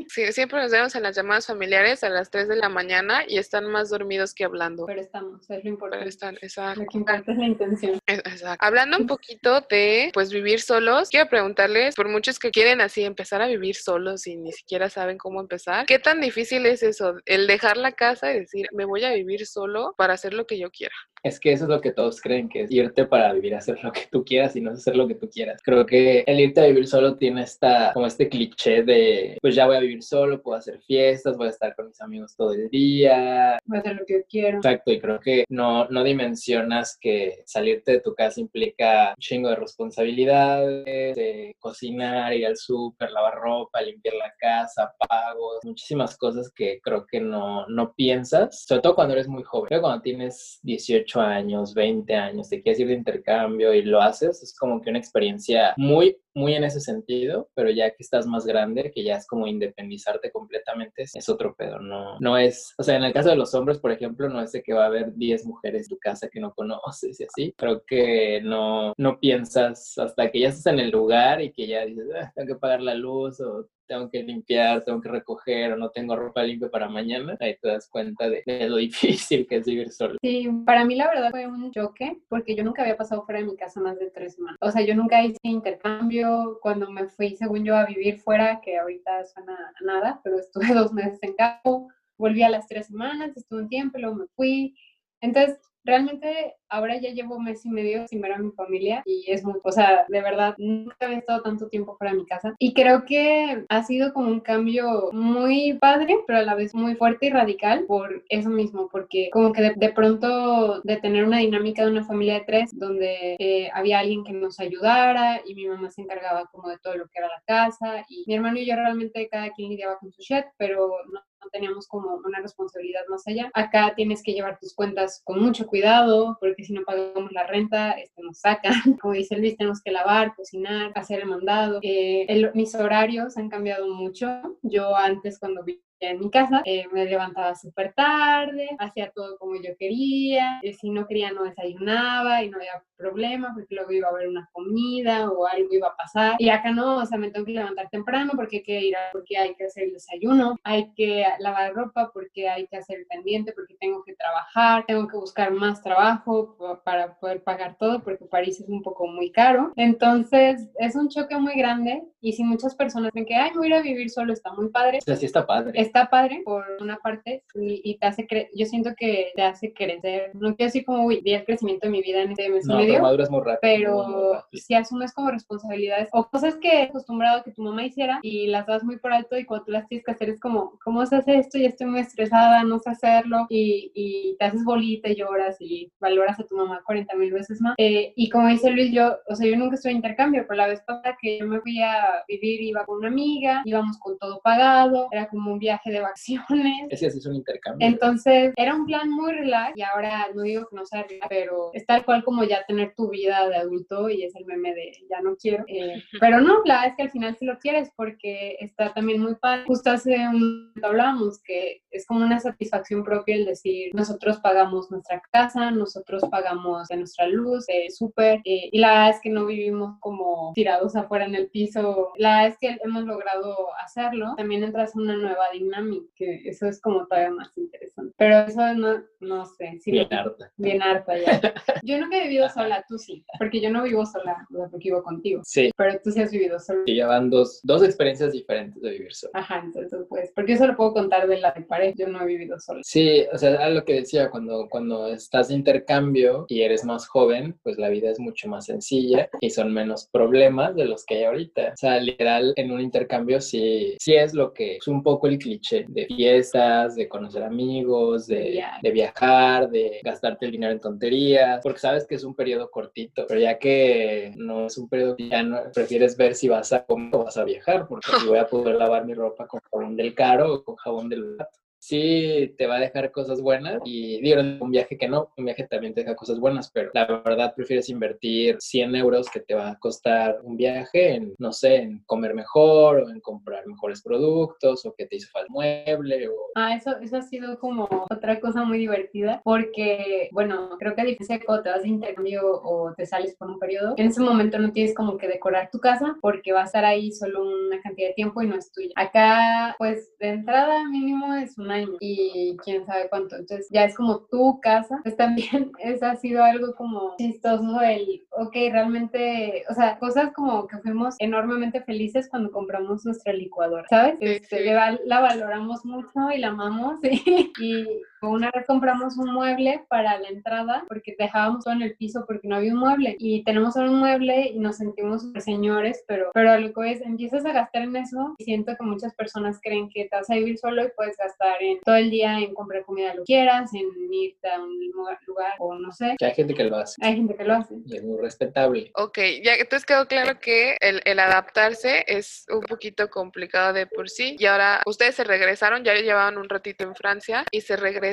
sí, 0.08 0.32
siempre 0.32 0.60
nos 0.60 0.70
vemos 0.70 0.94
en 0.94 1.02
las 1.02 1.16
llamadas 1.16 1.46
familiares 1.46 2.02
a 2.04 2.10
las 2.10 2.30
3 2.30 2.48
de 2.48 2.56
la 2.56 2.68
mañana 2.68 3.24
y 3.26 3.38
están 3.38 3.66
más 3.66 3.90
dormidos 3.90 4.34
que 4.34 4.44
hablando. 4.44 4.86
Pero 4.86 5.00
estamos, 5.00 5.48
es 5.50 5.64
lo 5.64 5.70
importante. 5.70 6.08
están, 6.08 6.34
exacto. 6.36 6.80
Lo 6.80 6.86
que 6.86 6.98
importa 6.98 7.32
es 7.32 7.38
la 7.38 7.46
intención. 7.46 7.98
Exacto. 8.06 8.64
Hablando 8.64 8.98
un 8.98 9.06
poquito 9.06 9.60
de 9.68 10.10
pues 10.12 10.32
vivir 10.32 10.60
solos, 10.60 11.10
quiero 11.10 11.28
preguntarles, 11.28 11.94
por 11.94 12.08
muchos 12.08 12.38
que 12.38 12.50
quieren 12.50 12.80
así 12.80 13.04
empezar 13.04 13.42
a 13.42 13.46
vivir 13.46 13.76
solos 13.76 14.26
y 14.26 14.36
ni 14.36 14.52
siquiera 14.52 14.88
saben 14.90 15.18
cómo 15.18 15.40
empezar, 15.40 15.86
¿qué 15.86 15.98
tan 15.98 16.20
difícil 16.20 16.66
es 16.66 16.82
eso? 16.82 17.14
El 17.24 17.46
dejar 17.46 17.76
la 17.76 17.92
casa 17.92 18.32
y 18.32 18.40
decir, 18.40 18.68
me 18.72 18.84
voy 18.84 19.04
a 19.04 19.12
vivir 19.12 19.46
solo 19.46 19.94
para 19.96 20.14
hacer 20.14 20.34
lo 20.34 20.46
que 20.46 20.58
yo 20.58 20.70
quiera. 20.70 20.94
Es 21.26 21.40
que 21.40 21.50
eso 21.50 21.64
es 21.64 21.70
lo 21.70 21.80
que 21.80 21.90
todos 21.90 22.20
creen, 22.20 22.48
que 22.48 22.62
es 22.62 22.70
irte 22.70 23.04
para 23.04 23.32
vivir 23.32 23.56
a 23.56 23.58
hacer 23.58 23.82
lo 23.82 23.90
que 23.90 24.02
tú 24.12 24.24
quieras 24.24 24.54
y 24.54 24.60
no 24.60 24.70
hacer 24.70 24.94
lo 24.94 25.08
que 25.08 25.16
tú 25.16 25.28
quieras. 25.28 25.60
Creo 25.60 25.84
que 25.84 26.22
el 26.24 26.38
irte 26.38 26.60
a 26.60 26.66
vivir 26.66 26.86
solo 26.86 27.16
tiene 27.16 27.42
esta, 27.42 27.90
como 27.94 28.06
este 28.06 28.28
cliché 28.28 28.84
de, 28.84 29.36
pues 29.42 29.56
ya 29.56 29.66
voy 29.66 29.74
a 29.74 29.80
vivir 29.80 30.04
solo, 30.04 30.40
puedo 30.40 30.56
hacer 30.56 30.80
fiestas, 30.82 31.36
voy 31.36 31.48
a 31.48 31.50
estar 31.50 31.74
con 31.74 31.88
mis 31.88 32.00
amigos 32.00 32.36
todo 32.36 32.52
el 32.52 32.68
día. 32.70 33.58
Voy 33.64 33.78
a 33.78 33.80
hacer 33.80 33.96
lo 33.96 34.06
que 34.06 34.22
quiero. 34.28 34.58
Exacto, 34.58 34.92
y 34.92 35.00
creo 35.00 35.18
que 35.18 35.44
no, 35.48 35.88
no 35.88 36.04
dimensionas 36.04 36.96
que 37.00 37.42
salirte 37.44 37.90
de 37.90 38.00
tu 38.02 38.14
casa 38.14 38.40
implica 38.40 39.08
un 39.08 39.20
chingo 39.20 39.48
de 39.48 39.56
responsabilidades, 39.56 41.16
de 41.16 41.56
cocinar, 41.58 42.34
ir 42.34 42.46
al 42.46 42.56
súper, 42.56 43.10
lavar 43.10 43.34
ropa, 43.34 43.82
limpiar 43.82 44.14
la 44.14 44.32
casa, 44.38 44.94
pagos, 45.08 45.58
muchísimas 45.64 46.16
cosas 46.16 46.52
que 46.54 46.78
creo 46.80 47.04
que 47.04 47.18
no, 47.18 47.66
no 47.66 47.94
piensas, 47.94 48.64
sobre 48.64 48.82
todo 48.82 48.94
cuando 48.94 49.14
eres 49.14 49.26
muy 49.26 49.42
joven. 49.42 49.66
Creo 49.66 49.80
que 49.80 49.82
cuando 49.82 50.02
tienes 50.02 50.60
18 50.62 51.15
años, 51.20 51.74
20 51.74 52.14
años, 52.14 52.48
te 52.48 52.62
quieres 52.62 52.80
ir 52.80 52.88
de 52.88 52.94
intercambio 52.94 53.72
y 53.74 53.82
lo 53.82 54.00
haces, 54.00 54.42
es 54.42 54.56
como 54.56 54.80
que 54.80 54.90
una 54.90 54.98
experiencia 54.98 55.74
muy, 55.76 56.16
muy 56.34 56.54
en 56.54 56.64
ese 56.64 56.80
sentido, 56.80 57.48
pero 57.54 57.70
ya 57.70 57.90
que 57.90 57.96
estás 58.02 58.26
más 58.26 58.44
grande, 58.46 58.90
que 58.94 59.02
ya 59.02 59.16
es 59.16 59.26
como 59.26 59.46
independizarte 59.46 60.30
completamente, 60.30 61.02
es 61.02 61.28
otro 61.28 61.54
pedo, 61.54 61.78
no, 61.78 62.18
no 62.20 62.36
es, 62.36 62.74
o 62.78 62.82
sea, 62.82 62.96
en 62.96 63.04
el 63.04 63.12
caso 63.12 63.30
de 63.30 63.36
los 63.36 63.54
hombres, 63.54 63.78
por 63.78 63.92
ejemplo, 63.92 64.28
no 64.28 64.40
es 64.40 64.52
de 64.52 64.62
que 64.62 64.74
va 64.74 64.84
a 64.84 64.88
haber 64.88 65.14
10 65.14 65.46
mujeres 65.46 65.82
en 65.82 65.88
tu 65.88 65.98
casa 65.98 66.28
que 66.28 66.40
no 66.40 66.52
conoces 66.54 67.20
y 67.20 67.24
así, 67.24 67.54
creo 67.56 67.82
que 67.86 68.40
no, 68.42 68.92
no 68.96 69.18
piensas 69.18 69.96
hasta 69.98 70.30
que 70.30 70.40
ya 70.40 70.48
estás 70.48 70.66
en 70.66 70.80
el 70.80 70.90
lugar 70.90 71.40
y 71.40 71.52
que 71.52 71.66
ya 71.66 71.84
dices, 71.84 72.06
ah, 72.20 72.32
tengo 72.34 72.54
que 72.54 72.60
pagar 72.60 72.82
la 72.82 72.94
luz 72.94 73.40
o 73.40 73.66
tengo 73.86 74.10
que 74.10 74.22
limpiar, 74.22 74.84
tengo 74.84 75.00
que 75.00 75.08
recoger 75.08 75.72
o 75.72 75.76
no 75.76 75.90
tengo 75.90 76.16
ropa 76.16 76.42
limpia 76.42 76.68
para 76.70 76.88
mañana, 76.88 77.36
ahí 77.40 77.56
te 77.60 77.68
das 77.68 77.88
cuenta 77.88 78.28
de, 78.28 78.42
lo 78.68 78.76
difícil 78.76 79.46
que 79.46 79.56
es 79.56 79.66
vivir 79.66 79.90
solo. 79.90 80.16
Sí, 80.22 80.48
para 80.64 80.84
mí 80.84 80.94
la 80.94 81.08
verdad 81.08 81.30
fue 81.30 81.46
un 81.46 81.70
choque 81.70 82.20
porque 82.28 82.54
yo 82.54 82.64
nunca 82.64 82.82
había 82.82 82.96
pasado 82.96 83.24
fuera 83.24 83.40
de 83.40 83.46
mi 83.46 83.56
casa 83.56 83.80
más 83.80 83.98
de 83.98 84.10
tres 84.10 84.34
semanas. 84.34 84.58
O 84.60 84.70
sea, 84.70 84.82
yo 84.82 84.94
nunca 84.94 85.24
hice 85.24 85.38
intercambio 85.42 86.58
cuando 86.60 86.90
me 86.90 87.06
fui, 87.08 87.36
según 87.36 87.64
yo, 87.64 87.76
a 87.76 87.86
vivir 87.86 88.18
fuera, 88.20 88.60
que 88.60 88.78
ahorita 88.78 89.24
suena 89.26 89.54
a 89.54 89.84
nada, 89.84 90.20
pero 90.22 90.38
estuve 90.38 90.66
dos 90.74 90.92
meses 90.92 91.18
en 91.22 91.34
campo, 91.34 91.88
volví 92.18 92.42
a 92.42 92.50
las 92.50 92.66
tres 92.66 92.86
semanas, 92.86 93.36
estuve 93.36 93.62
un 93.62 93.68
tiempo, 93.68 93.98
luego 93.98 94.16
me 94.16 94.26
fui. 94.34 94.74
Entonces, 95.20 95.58
realmente 95.86 96.54
ahora 96.68 96.98
ya 97.00 97.10
llevo 97.10 97.38
mes 97.38 97.64
y 97.64 97.70
medio 97.70 98.06
sin 98.08 98.20
ver 98.20 98.32
a 98.32 98.38
mi 98.38 98.50
familia 98.52 99.02
y 99.06 99.24
es 99.28 99.44
muy, 99.44 99.54
o 99.62 99.72
sea, 99.72 100.04
de 100.08 100.20
verdad, 100.20 100.54
nunca 100.58 101.06
había 101.06 101.18
estado 101.18 101.42
tanto 101.42 101.68
tiempo 101.68 101.96
fuera 101.96 102.12
de 102.12 102.18
mi 102.18 102.26
casa. 102.26 102.54
Y 102.58 102.74
creo 102.74 103.04
que 103.04 103.64
ha 103.68 103.82
sido 103.84 104.12
como 104.12 104.28
un 104.28 104.40
cambio 104.40 105.10
muy 105.12 105.74
padre, 105.74 106.18
pero 106.26 106.40
a 106.40 106.42
la 106.42 106.54
vez 106.54 106.74
muy 106.74 106.96
fuerte 106.96 107.26
y 107.26 107.30
radical 107.30 107.84
por 107.86 108.24
eso 108.28 108.50
mismo, 108.50 108.88
porque 108.90 109.30
como 109.32 109.52
que 109.52 109.72
de, 109.74 109.92
pronto 109.92 110.80
de 110.82 110.96
tener 110.96 111.24
una 111.24 111.38
dinámica 111.38 111.84
de 111.84 111.90
una 111.90 112.04
familia 112.04 112.34
de 112.34 112.44
tres 112.46 112.78
donde 112.78 113.36
eh, 113.38 113.70
había 113.72 114.00
alguien 114.00 114.24
que 114.24 114.32
nos 114.32 114.58
ayudara 114.60 115.40
y 115.46 115.54
mi 115.54 115.66
mamá 115.66 115.90
se 115.90 116.02
encargaba 116.02 116.46
como 116.52 116.68
de 116.68 116.78
todo 116.78 116.96
lo 116.96 117.06
que 117.06 117.18
era 117.18 117.28
la 117.28 117.42
casa 117.46 118.04
y 118.08 118.24
mi 118.26 118.34
hermano 118.34 118.58
y 118.58 118.66
yo 118.66 118.74
realmente 118.74 119.28
cada 119.28 119.50
quien 119.50 119.70
lidiaba 119.70 119.98
con 119.98 120.12
su 120.12 120.22
chat, 120.22 120.46
pero 120.58 120.90
no 121.12 121.20
teníamos 121.50 121.86
como 121.88 122.16
una 122.24 122.40
responsabilidad 122.40 123.02
más 123.08 123.26
allá. 123.26 123.50
Acá 123.54 123.92
tienes 123.94 124.22
que 124.22 124.32
llevar 124.32 124.58
tus 124.58 124.74
cuentas 124.74 125.22
con 125.24 125.40
mucho 125.42 125.66
cuidado, 125.66 126.36
porque 126.40 126.64
si 126.64 126.72
no 126.72 126.82
pagamos 126.84 127.32
la 127.32 127.46
renta, 127.46 127.92
este, 127.92 128.22
nos 128.22 128.40
sacan. 128.40 128.72
Como 129.00 129.14
dice 129.14 129.36
Luis, 129.36 129.56
tenemos 129.56 129.82
que 129.82 129.92
lavar, 129.92 130.34
cocinar, 130.34 130.92
hacer 130.94 131.20
el 131.20 131.26
mandado. 131.26 131.80
Eh, 131.82 132.50
mis 132.54 132.74
horarios 132.74 133.36
han 133.36 133.48
cambiado 133.48 133.88
mucho. 133.88 134.28
Yo 134.62 134.96
antes 134.96 135.38
cuando 135.38 135.62
vi 135.64 135.80
en 136.00 136.18
mi 136.18 136.30
casa, 136.30 136.62
eh, 136.64 136.86
me 136.92 137.04
levantaba 137.04 137.54
súper 137.54 137.92
tarde, 137.94 138.68
hacía 138.78 139.10
todo 139.14 139.38
como 139.38 139.56
yo 139.56 139.70
quería, 139.78 140.60
eh, 140.62 140.74
si 140.74 140.90
no 140.90 141.06
quería 141.06 141.32
no 141.32 141.44
desayunaba 141.44 142.42
y 142.42 142.50
no 142.50 142.58
había 142.58 142.82
problema 142.96 143.52
porque 143.54 143.74
luego 143.74 143.92
iba 143.92 144.08
a 144.08 144.10
haber 144.10 144.28
una 144.28 144.48
comida 144.52 145.30
o 145.30 145.46
algo 145.46 145.68
iba 145.70 145.88
a 145.88 145.96
pasar. 145.96 146.36
Y 146.38 146.48
acá 146.48 146.72
no, 146.72 146.96
o 146.98 147.06
sea, 147.06 147.18
me 147.18 147.30
tengo 147.30 147.46
que 147.46 147.52
levantar 147.52 147.88
temprano 147.90 148.32
porque 148.36 148.56
hay 148.56 148.62
que 148.62 148.80
ir 148.80 148.96
a, 148.96 149.00
porque 149.12 149.38
hay 149.38 149.54
que 149.54 149.64
hacer 149.64 149.84
el 149.84 149.92
desayuno, 149.94 150.56
hay 150.64 150.92
que 150.94 151.24
lavar 151.38 151.74
ropa 151.74 152.10
porque 152.12 152.48
hay 152.48 152.66
que 152.66 152.76
hacer 152.76 153.00
el 153.00 153.06
pendiente, 153.06 153.52
porque 153.52 153.76
tengo 153.80 154.02
que 154.04 154.14
trabajar, 154.14 154.84
tengo 154.86 155.06
que 155.08 155.16
buscar 155.16 155.50
más 155.52 155.82
trabajo 155.82 156.56
para 156.84 157.18
poder 157.18 157.42
pagar 157.42 157.76
todo 157.78 158.02
porque 158.02 158.24
París 158.26 158.60
es 158.60 158.68
un 158.68 158.82
poco 158.82 159.06
muy 159.06 159.30
caro. 159.30 159.72
Entonces, 159.76 160.68
es 160.78 160.94
un 160.94 161.08
choque 161.08 161.36
muy 161.38 161.54
grande 161.54 162.02
y 162.20 162.32
si 162.32 162.44
muchas 162.44 162.74
personas 162.74 163.12
ven 163.14 163.24
que, 163.24 163.34
ay, 163.34 163.52
voy 163.54 163.66
a 163.66 163.68
ir 163.68 163.74
a 163.74 163.82
vivir 163.82 164.10
solo, 164.10 164.32
está 164.32 164.52
muy 164.52 164.68
padre. 164.68 164.98
O 164.98 165.00
sea, 165.00 165.16
sí 165.16 165.26
está 165.26 165.46
padre 165.46 165.85
está 165.86 166.08
padre 166.10 166.42
por 166.44 166.64
una 166.80 166.96
parte 166.98 167.42
y, 167.54 167.96
te 167.98 168.06
hace 168.06 168.26
creer, 168.26 168.50
yo 168.54 168.66
siento 168.66 168.90
que 168.96 169.30
te 169.34 169.42
hace 169.42 169.72
crecer, 169.72 170.30
no 170.34 170.54
quiero 170.54 170.68
decir 170.68 170.84
como, 170.84 171.04
uy, 171.04 171.20
vi 171.22 171.34
el 171.34 171.44
crecimiento 171.44 171.86
de 171.86 171.92
mi 171.92 172.02
vida 172.02 172.22
en 172.22 172.32
este 172.32 172.48
mes 172.48 172.66
no, 172.66 172.76
medio, 172.76 172.94
pero, 172.94 173.30
muy 173.30 173.40
rápido, 173.40 173.58
pero 173.60 174.44
si 174.52 174.74
asumes 174.74 175.12
como 175.12 175.30
responsabilidades 175.30 176.08
o 176.12 176.28
cosas 176.28 176.56
que 176.56 176.82
acostumbrado 176.82 177.42
que 177.42 177.52
tu 177.52 177.62
mamá 177.62 177.84
hiciera 177.84 178.18
y 178.22 178.46
las 178.48 178.66
das 178.66 178.84
muy 178.84 178.98
por 178.98 179.12
alto 179.12 179.38
y 179.38 179.44
cuando 179.44 179.66
tú 179.66 179.72
las 179.72 179.86
tienes 179.88 180.04
que 180.04 180.12
hacer 180.12 180.30
es 180.30 180.40
como, 180.40 180.78
¿cómo 180.84 181.04
se 181.06 181.16
hace 181.16 181.38
esto? 181.38 181.58
Ya 181.58 181.68
estoy 181.68 181.86
muy 181.86 182.00
estresada, 182.00 182.62
no 182.64 182.78
sé 182.78 182.90
hacerlo 182.90 183.46
y, 183.48 183.90
y 183.94 184.36
te 184.38 184.44
haces 184.44 184.64
bolita 184.64 185.08
y 185.08 185.16
lloras 185.16 185.56
y 185.60 185.90
valoras 186.00 186.38
a 186.38 186.44
tu 186.44 186.56
mamá 186.56 186.82
40 186.84 187.14
mil 187.16 187.32
veces 187.32 187.60
más. 187.60 187.74
Eh, 187.78 188.12
y 188.16 188.28
como 188.30 188.48
dice 188.48 188.70
Luis, 188.70 188.92
yo, 188.92 189.16
o 189.28 189.34
sea, 189.34 189.48
yo 189.48 189.56
nunca 189.56 189.74
estuve 189.74 189.92
en 189.92 189.98
intercambio, 189.98 190.44
pero 190.46 190.58
la 190.58 190.68
vez 190.68 190.80
pasada 190.82 191.16
que 191.20 191.38
yo 191.38 191.46
me 191.46 191.60
fui 191.60 191.80
a 191.80 192.24
vivir 192.28 192.62
iba 192.62 192.84
con 192.84 192.98
una 192.98 193.08
amiga, 193.08 193.62
íbamos 193.64 193.98
con 193.98 194.18
todo 194.18 194.40
pagado, 194.42 195.08
era 195.10 195.28
como 195.28 195.52
un 195.52 195.58
viaje 195.58 195.75
de 195.84 196.00
vacaciones. 196.00 196.88
Ese 196.90 197.06
así 197.06 197.18
es 197.18 197.26
un 197.26 197.34
intercambio. 197.34 197.86
Entonces, 197.86 198.52
era 198.56 198.74
un 198.74 198.86
plan 198.86 199.10
muy 199.10 199.32
relax 199.32 199.76
y 199.76 199.82
ahora 199.82 200.28
no 200.34 200.42
digo 200.42 200.66
que 200.68 200.76
no 200.76 200.86
sea 200.86 201.02
relax, 201.02 201.26
pero 201.28 201.70
es 201.72 201.86
tal 201.86 202.04
cual 202.04 202.24
como 202.24 202.44
ya 202.44 202.64
tener 202.66 202.94
tu 202.94 203.10
vida 203.10 203.48
de 203.48 203.56
adulto 203.56 204.08
y 204.08 204.24
es 204.24 204.34
el 204.34 204.44
meme 204.44 204.74
de 204.74 204.92
ya 205.10 205.20
no 205.20 205.36
quiero. 205.36 205.64
Eh, 205.68 206.02
pero 206.20 206.40
no, 206.40 206.62
la 206.64 206.74
verdad 206.74 206.88
es 206.88 206.96
que 206.96 207.02
al 207.02 207.10
final 207.10 207.36
sí 207.38 207.44
lo 207.44 207.58
quieres 207.58 207.90
porque 207.96 208.56
está 208.60 208.92
también 208.92 209.20
muy 209.20 209.34
padre. 209.36 209.64
Justo 209.66 209.90
hace 209.90 210.16
un 210.28 210.72
hablábamos 210.82 211.40
que 211.42 211.82
es 211.90 212.06
como 212.06 212.24
una 212.24 212.38
satisfacción 212.40 213.02
propia 213.02 213.36
el 213.36 213.44
decir, 213.44 213.94
nosotros 213.94 214.38
pagamos 214.38 214.90
nuestra 214.90 215.22
casa, 215.32 215.70
nosotros 215.70 216.22
pagamos 216.30 216.88
de 216.88 216.96
nuestra 216.98 217.26
luz, 217.26 217.66
de 217.66 217.90
súper, 217.90 218.40
eh, 218.44 218.68
y 218.70 218.78
la 218.78 218.90
verdad 218.90 219.10
es 219.10 219.20
que 219.20 219.30
no 219.30 219.46
vivimos 219.46 219.98
como 220.00 220.52
tirados 220.54 220.96
afuera 220.96 221.24
en 221.24 221.34
el 221.34 221.48
piso. 221.48 222.12
La 222.16 222.42
verdad 222.42 222.48
es 222.48 222.58
que 222.58 222.78
hemos 222.84 223.04
logrado 223.04 223.68
hacerlo. 223.84 224.34
También 224.36 224.62
entras 224.62 224.94
en 224.94 225.02
una 225.02 225.16
nueva 225.16 225.44
dinámica, 225.52 225.65
que 226.14 226.42
eso 226.48 226.66
es 226.66 226.80
como 226.80 227.06
todavía 227.06 227.30
más 227.30 227.50
interesante. 227.56 228.14
Pero 228.16 228.38
eso 228.40 228.74
no, 228.74 229.02
no 229.20 229.44
sé. 229.44 229.78
bien 229.86 230.12
harta. 230.12 230.52
Bien 230.56 230.82
harta 230.82 231.18
ya. 231.18 231.54
Yo 231.82 231.98
nunca 231.98 232.18
he 232.18 232.24
vivido 232.24 232.48
sola, 232.48 232.84
tú 232.88 232.98
sí, 232.98 233.24
porque 233.38 233.60
yo 233.60 233.70
no 233.70 233.84
vivo 233.84 234.04
sola, 234.04 234.46
porque 234.50 234.88
vivo 234.88 235.02
contigo. 235.02 235.42
Sí. 235.44 235.70
Pero 235.76 236.00
tú 236.02 236.10
sí 236.10 236.20
has 236.20 236.30
vivido 236.30 236.58
sola. 236.58 236.82
Y 236.86 236.96
ya 236.96 237.06
van 237.06 237.30
dos, 237.30 237.60
dos 237.62 237.82
experiencias 237.82 238.32
diferentes 238.32 238.80
de 238.82 238.90
vivir 238.90 239.14
sola. 239.14 239.32
Ajá, 239.34 239.62
entonces 239.64 240.04
pues, 240.08 240.32
porque 240.34 240.54
eso 240.54 240.66
lo 240.66 240.76
puedo 240.76 240.92
contar 240.92 241.28
de 241.28 241.38
la 241.38 241.52
de 241.52 241.62
pared, 241.62 241.94
yo 241.96 242.08
no 242.08 242.20
he 242.22 242.26
vivido 242.26 242.58
sola. 242.58 242.80
Sí, 242.82 243.24
o 243.32 243.38
sea, 243.38 243.50
era 243.50 243.70
lo 243.70 243.84
que 243.84 243.94
decía, 243.94 244.30
cuando, 244.30 244.68
cuando 244.68 245.08
estás 245.08 245.48
de 245.48 245.54
intercambio 245.54 246.46
y 246.48 246.62
eres 246.62 246.84
más 246.84 247.06
joven, 247.06 247.58
pues 247.62 247.78
la 247.78 247.88
vida 247.88 248.10
es 248.10 248.18
mucho 248.18 248.48
más 248.48 248.66
sencilla 248.66 249.28
y 249.40 249.50
son 249.50 249.72
menos 249.72 250.08
problemas 250.10 250.74
de 250.74 250.86
los 250.86 251.04
que 251.04 251.16
hay 251.16 251.24
ahorita. 251.24 251.72
O 251.74 251.76
sea, 251.76 252.00
literal, 252.00 252.52
en 252.56 252.72
un 252.72 252.80
intercambio 252.80 253.40
sí, 253.40 253.96
sí 254.00 254.14
es 254.14 254.34
lo 254.34 254.52
que 254.52 254.76
es 254.76 254.88
un 254.88 255.02
poco 255.02 255.26
el 255.28 255.38
cliché 255.38 255.55
de 255.88 256.06
fiestas, 256.06 256.94
de 256.94 257.08
conocer 257.08 257.42
amigos, 257.42 258.26
de, 258.26 258.62
de 258.82 258.90
viajar, 258.90 259.70
de 259.70 260.00
gastarte 260.02 260.46
el 260.46 260.52
dinero 260.52 260.72
en 260.72 260.80
tonterías, 260.80 261.60
porque 261.62 261.80
sabes 261.80 262.06
que 262.06 262.14
es 262.14 262.24
un 262.24 262.34
periodo 262.34 262.70
cortito, 262.70 263.24
pero 263.26 263.40
ya 263.40 263.58
que 263.58 264.32
no 264.36 264.66
es 264.66 264.78
un 264.78 264.88
periodo 264.88 265.16
ya 265.18 265.42
no, 265.42 265.60
prefieres 265.72 266.16
ver 266.16 266.34
si 266.34 266.48
vas 266.48 266.72
a 266.72 266.84
comer 266.84 267.14
o 267.14 267.24
vas 267.24 267.36
a 267.36 267.44
viajar, 267.44 267.86
porque 267.88 268.06
si 268.20 268.26
voy 268.26 268.38
a 268.38 268.48
poder 268.48 268.76
lavar 268.76 269.04
mi 269.06 269.14
ropa 269.14 269.46
con 269.46 269.60
jabón 269.70 269.96
del 269.96 270.14
caro 270.14 270.54
o 270.54 270.64
con 270.64 270.76
jabón 270.76 271.08
del 271.08 271.36
gato 271.36 271.58
sí 271.86 272.52
te 272.58 272.66
va 272.66 272.76
a 272.76 272.80
dejar 272.80 273.12
cosas 273.12 273.40
buenas 273.40 273.80
y 273.84 274.20
digo, 274.20 274.40
un 274.60 274.70
viaje 274.70 274.98
que 274.98 275.08
no, 275.08 275.30
un 275.36 275.44
viaje 275.44 275.66
también 275.68 275.94
te 275.94 276.00
deja 276.00 276.16
cosas 276.16 276.40
buenas, 276.40 276.70
pero 276.70 276.90
la 276.94 277.06
verdad 277.06 277.54
prefieres 277.54 277.88
invertir 277.88 278.56
100 278.58 278.96
euros 278.96 279.30
que 279.30 279.40
te 279.40 279.54
va 279.54 279.70
a 279.70 279.78
costar 279.78 280.40
un 280.42 280.56
viaje 280.56 281.14
en, 281.14 281.34
no 281.38 281.52
sé, 281.52 281.76
en 281.76 282.02
comer 282.06 282.34
mejor 282.34 282.96
o 282.98 283.10
en 283.10 283.20
comprar 283.20 283.66
mejores 283.66 284.02
productos 284.02 284.84
o 284.84 284.94
que 284.94 285.06
te 285.06 285.16
hizo 285.16 285.30
falta 285.30 285.52
mueble 285.52 286.28
o... 286.28 286.32
Ah, 286.56 286.74
eso, 286.74 286.96
eso 287.00 287.18
ha 287.18 287.22
sido 287.22 287.58
como 287.60 287.88
otra 288.10 288.40
cosa 288.40 288.64
muy 288.64 288.78
divertida 288.78 289.40
porque, 289.44 290.28
bueno, 290.32 290.70
creo 290.78 290.94
que 290.94 291.02
a 291.02 291.04
diferencia 291.04 291.38
de 291.38 291.44
cuando 291.44 291.62
te 291.62 291.70
vas 291.70 291.82
de 291.82 291.88
intercambio 291.88 292.42
o 292.62 292.94
te 292.94 293.06
sales 293.06 293.36
por 293.36 293.48
un 293.48 293.60
periodo, 293.60 293.94
en 293.96 294.08
ese 294.08 294.20
momento 294.20 294.58
no 294.58 294.72
tienes 294.72 294.94
como 294.94 295.16
que 295.16 295.28
decorar 295.28 295.70
tu 295.70 295.78
casa 295.78 296.16
porque 296.20 296.52
va 296.52 296.62
a 296.62 296.64
estar 296.64 296.84
ahí 296.84 297.12
solo 297.12 297.44
una 297.44 297.80
cantidad 297.80 298.08
de 298.08 298.14
tiempo 298.14 298.42
y 298.42 298.48
no 298.48 298.56
es 298.56 298.72
tuya. 298.72 298.92
Acá, 298.96 299.76
pues, 299.78 300.10
de 300.18 300.30
entrada 300.30 300.88
mínimo 300.88 301.34
es 301.34 301.56
una 301.58 301.75
y 302.00 302.56
quién 302.64 302.86
sabe 302.86 303.08
cuánto. 303.08 303.36
Entonces 303.36 303.68
ya 303.70 303.84
es 303.84 303.96
como 303.96 304.20
tu 304.30 304.60
casa. 304.60 305.00
Pues 305.06 305.16
también 305.16 305.70
eso 305.78 306.06
ha 306.06 306.16
sido 306.16 306.42
algo 306.42 306.74
como 306.74 307.14
chistoso 307.16 307.80
el, 307.80 308.24
ok, 308.32 308.52
realmente, 308.72 309.64
o 309.70 309.74
sea, 309.74 309.98
cosas 309.98 310.32
como 310.32 310.66
que 310.66 310.78
fuimos 310.78 311.14
enormemente 311.20 311.80
felices 311.82 312.28
cuando 312.28 312.50
compramos 312.50 313.04
nuestra 313.04 313.32
licuadora, 313.32 313.86
¿sabes? 313.88 314.16
Este, 314.20 314.64
la 314.64 315.20
valoramos 315.20 315.84
mucho 315.84 316.30
y 316.34 316.38
la 316.38 316.48
amamos 316.48 316.98
y 317.60 317.86
una 318.22 318.50
vez 318.50 318.66
compramos 318.66 319.16
un 319.18 319.32
mueble 319.32 319.84
para 319.88 320.18
la 320.18 320.28
entrada 320.28 320.84
porque 320.88 321.14
dejábamos 321.18 321.64
todo 321.64 321.74
en 321.74 321.82
el 321.82 321.96
piso 321.96 322.24
porque 322.26 322.48
no 322.48 322.56
había 322.56 322.72
un 322.72 322.80
mueble 322.80 323.16
y 323.18 323.44
tenemos 323.44 323.76
ahora 323.76 323.90
un 323.90 323.98
mueble 323.98 324.48
y 324.48 324.58
nos 324.58 324.76
sentimos 324.78 325.26
señores, 325.38 326.04
pero, 326.06 326.30
pero 326.32 326.58
lo 326.58 326.72
que 326.72 326.92
es, 326.92 327.00
empiezas 327.02 327.44
a 327.44 327.52
gastar 327.52 327.82
en 327.82 327.96
eso 327.96 328.34
y 328.38 328.44
siento 328.44 328.74
que 328.76 328.84
muchas 328.84 329.14
personas 329.14 329.58
creen 329.62 329.88
que 329.90 330.06
te 330.06 330.16
vas 330.16 330.30
a 330.30 330.34
vivir 330.34 330.58
solo 330.58 330.84
y 330.84 330.88
puedes 330.96 331.16
gastar 331.16 331.62
en 331.62 331.78
todo 331.84 331.96
el 331.96 332.10
día 332.10 332.38
en 332.38 332.54
comprar 332.54 332.84
comida 332.84 333.14
lo 333.14 333.24
quieras, 333.24 333.72
en 333.74 333.86
irte 334.12 334.48
a 334.48 334.60
un 334.60 334.78
lugar 335.26 335.54
o 335.58 335.74
no 335.74 335.92
sé. 335.92 336.16
hay 336.20 336.34
gente 336.34 336.54
que 336.54 336.64
lo 336.64 336.76
hace. 336.76 336.96
Hay 337.04 337.16
gente 337.16 337.36
que 337.36 337.44
lo 337.44 337.54
hace. 337.54 337.74
Y 337.84 337.96
es 337.96 338.04
muy 338.04 338.20
respetable. 338.20 338.90
Ok, 338.94 339.18
ya 339.42 339.54
entonces 339.54 339.84
quedó 339.84 340.06
claro 340.06 340.38
que 340.40 340.76
el, 340.80 341.00
el 341.04 341.18
adaptarse 341.18 342.04
es 342.06 342.46
un 342.50 342.62
poquito 342.62 343.08
complicado 343.10 343.72
de 343.72 343.86
por 343.86 344.08
sí 344.08 344.36
y 344.38 344.46
ahora 344.46 344.80
ustedes 344.86 345.14
se 345.16 345.24
regresaron, 345.24 345.84
ya 345.84 345.94
llevaban 345.94 346.38
un 346.38 346.48
ratito 346.48 346.84
en 346.84 346.94
Francia 346.94 347.44
y 347.50 347.60
se 347.60 347.76
regresaron 347.76 348.06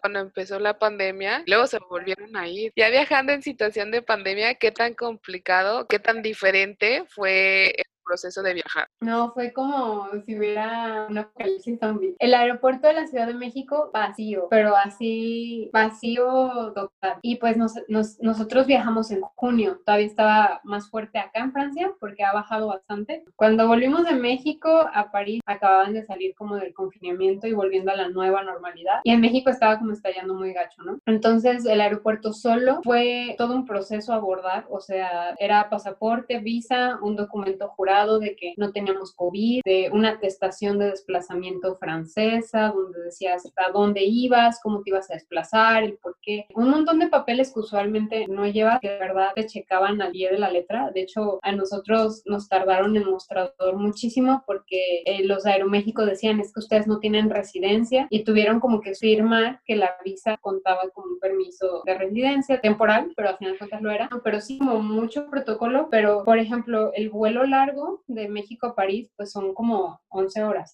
cuando 0.00 0.20
empezó 0.20 0.58
la 0.58 0.78
pandemia, 0.78 1.42
luego 1.46 1.66
se 1.66 1.78
volvieron 1.78 2.36
a 2.36 2.48
ir. 2.48 2.72
Ya 2.76 2.90
viajando 2.90 3.32
en 3.32 3.42
situación 3.42 3.90
de 3.90 4.02
pandemia, 4.02 4.54
¿qué 4.54 4.70
tan 4.70 4.94
complicado, 4.94 5.86
qué 5.86 5.98
tan 5.98 6.22
diferente 6.22 7.04
fue 7.08 7.74
proceso 8.02 8.42
de 8.42 8.54
viajar? 8.54 8.86
No, 9.00 9.32
fue 9.32 9.52
como 9.52 10.08
si 10.24 10.36
hubiera 10.36 11.06
una 11.08 11.22
apocalipsis 11.22 11.78
zombie. 11.78 12.14
El 12.18 12.34
aeropuerto 12.34 12.86
de 12.88 12.94
la 12.94 13.06
Ciudad 13.06 13.26
de 13.26 13.34
México 13.34 13.90
vacío, 13.92 14.48
pero 14.50 14.76
así 14.76 15.70
vacío 15.72 16.72
total. 16.74 17.18
Y 17.22 17.36
pues 17.36 17.56
nos, 17.56 17.74
nosotros 17.88 18.66
viajamos 18.66 19.10
en 19.10 19.22
junio, 19.34 19.80
todavía 19.84 20.06
estaba 20.06 20.60
más 20.64 20.90
fuerte 20.90 21.18
acá 21.18 21.40
en 21.40 21.52
Francia 21.52 21.92
porque 22.00 22.24
ha 22.24 22.32
bajado 22.32 22.68
bastante. 22.68 23.24
Cuando 23.36 23.66
volvimos 23.66 24.04
de 24.04 24.14
México 24.14 24.88
a 24.92 25.10
París, 25.10 25.40
acababan 25.46 25.92
de 25.92 26.04
salir 26.04 26.34
como 26.34 26.56
del 26.56 26.74
confinamiento 26.74 27.46
y 27.46 27.52
volviendo 27.52 27.92
a 27.92 27.96
la 27.96 28.08
nueva 28.08 28.42
normalidad. 28.42 29.00
Y 29.04 29.10
en 29.10 29.20
México 29.20 29.50
estaba 29.50 29.78
como 29.78 29.92
estallando 29.92 30.34
muy 30.34 30.52
gacho, 30.52 30.82
¿no? 30.82 30.98
Entonces 31.06 31.64
el 31.66 31.80
aeropuerto 31.80 32.32
solo 32.32 32.80
fue 32.82 33.34
todo 33.38 33.54
un 33.54 33.66
proceso 33.66 34.12
a 34.12 34.16
abordar, 34.16 34.66
o 34.70 34.80
sea, 34.80 35.34
era 35.38 35.68
pasaporte, 35.68 36.38
visa, 36.38 36.98
un 37.02 37.16
documento 37.16 37.68
jurado 37.68 37.91
de 37.92 38.34
que 38.36 38.54
no 38.56 38.72
teníamos 38.72 39.14
COVID, 39.14 39.60
de 39.64 39.90
una 39.92 40.10
atestación 40.10 40.78
de 40.78 40.90
desplazamiento 40.90 41.76
francesa, 41.76 42.72
donde 42.74 43.02
decías 43.02 43.44
a 43.56 43.70
dónde 43.70 44.02
ibas, 44.02 44.60
cómo 44.62 44.82
te 44.82 44.90
ibas 44.90 45.10
a 45.10 45.14
desplazar, 45.14 45.84
el 45.84 45.98
por 45.98 46.16
qué. 46.22 46.46
Un 46.54 46.70
montón 46.70 46.98
de 46.98 47.08
papeles 47.08 47.52
que 47.52 47.60
usualmente 47.60 48.26
no 48.28 48.46
llevas, 48.46 48.80
que 48.80 48.88
de 48.88 48.98
verdad 48.98 49.30
te 49.34 49.46
checaban 49.46 50.00
al 50.00 50.12
día 50.12 50.30
de 50.30 50.38
la 50.38 50.50
letra. 50.50 50.90
De 50.92 51.02
hecho, 51.02 51.38
a 51.42 51.52
nosotros 51.52 52.22
nos 52.24 52.48
tardaron 52.48 52.96
en 52.96 53.08
mostrador 53.08 53.76
muchísimo 53.76 54.42
porque 54.46 55.02
eh, 55.04 55.24
los 55.24 55.44
de 55.44 55.52
Aeroméxico 55.52 56.06
decían 56.06 56.40
es 56.40 56.52
que 56.52 56.60
ustedes 56.60 56.86
no 56.86 56.98
tienen 56.98 57.30
residencia 57.30 58.06
y 58.10 58.24
tuvieron 58.24 58.60
como 58.60 58.80
que 58.80 58.94
firmar 58.94 59.60
que 59.64 59.76
la 59.76 59.90
visa 60.04 60.38
contaba 60.40 60.82
con 60.94 61.04
un 61.10 61.18
permiso 61.18 61.82
de 61.84 61.94
residencia 61.94 62.60
temporal, 62.60 63.12
pero 63.16 63.28
al 63.28 63.38
final 63.38 63.52
de 63.54 63.58
cuentas 63.58 63.82
lo 63.82 63.90
era. 63.90 64.08
Pero 64.24 64.40
sí, 64.40 64.58
como 64.58 64.80
mucho 64.80 65.28
protocolo, 65.30 65.88
pero 65.90 66.24
por 66.24 66.38
ejemplo, 66.38 66.92
el 66.94 67.10
vuelo 67.10 67.44
largo 67.44 67.81
de 68.06 68.28
México 68.28 68.66
a 68.66 68.74
París, 68.74 69.10
pues 69.16 69.30
son 69.32 69.54
como 69.54 70.00
11 70.08 70.44
horas. 70.44 70.70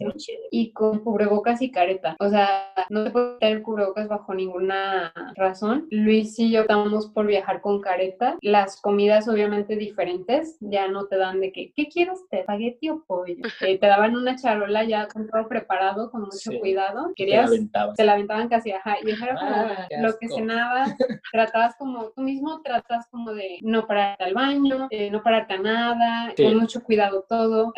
Y 0.50 0.72
con 0.72 1.00
cubrebocas 1.00 1.62
y 1.62 1.70
careta. 1.70 2.16
O 2.20 2.28
sea, 2.28 2.72
no 2.90 3.04
se 3.04 3.10
puede 3.10 3.38
tener 3.38 3.62
cubrebocas 3.62 4.08
bajo 4.08 4.34
ninguna 4.34 5.12
razón. 5.36 5.86
Luis 5.90 6.38
y 6.38 6.50
yo 6.50 6.62
optamos 6.62 7.08
por 7.08 7.26
viajar 7.26 7.60
con 7.60 7.80
careta. 7.80 8.36
Las 8.40 8.80
comidas 8.80 9.28
obviamente 9.28 9.76
diferentes. 9.76 10.56
Ya 10.60 10.88
no 10.88 11.06
te 11.06 11.16
dan 11.16 11.40
de 11.40 11.52
que, 11.52 11.72
¿qué 11.74 11.88
quieres? 11.88 12.18
¿Te 12.30 12.40
espagueti 12.40 12.90
o 12.90 13.04
pollo? 13.06 13.36
Eh, 13.68 13.78
te 13.78 13.86
daban 13.86 14.16
una 14.16 14.36
charola 14.36 14.84
ya 14.84 15.08
con 15.08 15.26
todo 15.28 15.48
preparado, 15.48 16.10
con 16.10 16.22
mucho 16.22 16.58
cuidado. 16.60 17.12
Querías, 17.16 17.50
te 17.96 18.04
la 18.04 18.12
aventaban 18.12 18.48
casi, 18.48 18.70
ajá. 18.70 18.96
Y 19.02 19.10
era 19.10 19.34
como 19.34 19.50
ah, 19.50 19.88
lo 20.00 20.16
que 20.16 20.28
cenabas. 20.28 20.94
tratabas 21.32 21.74
como, 21.76 22.10
tú 22.10 22.22
mismo 22.22 22.62
tratas 22.62 23.06
como 23.10 23.32
de 23.32 23.58
no 23.62 23.86
pararte 23.86 24.24
al 24.24 24.34
baño, 24.34 24.86
eh, 24.90 25.10
no 25.10 25.22
pararte 25.22 25.54
a 25.54 25.58
nada, 25.58 26.34
con 26.36 26.56
mucho 26.56 26.82
cuidado 26.82 26.97
cuidado 26.98 27.24
todo. 27.28 27.72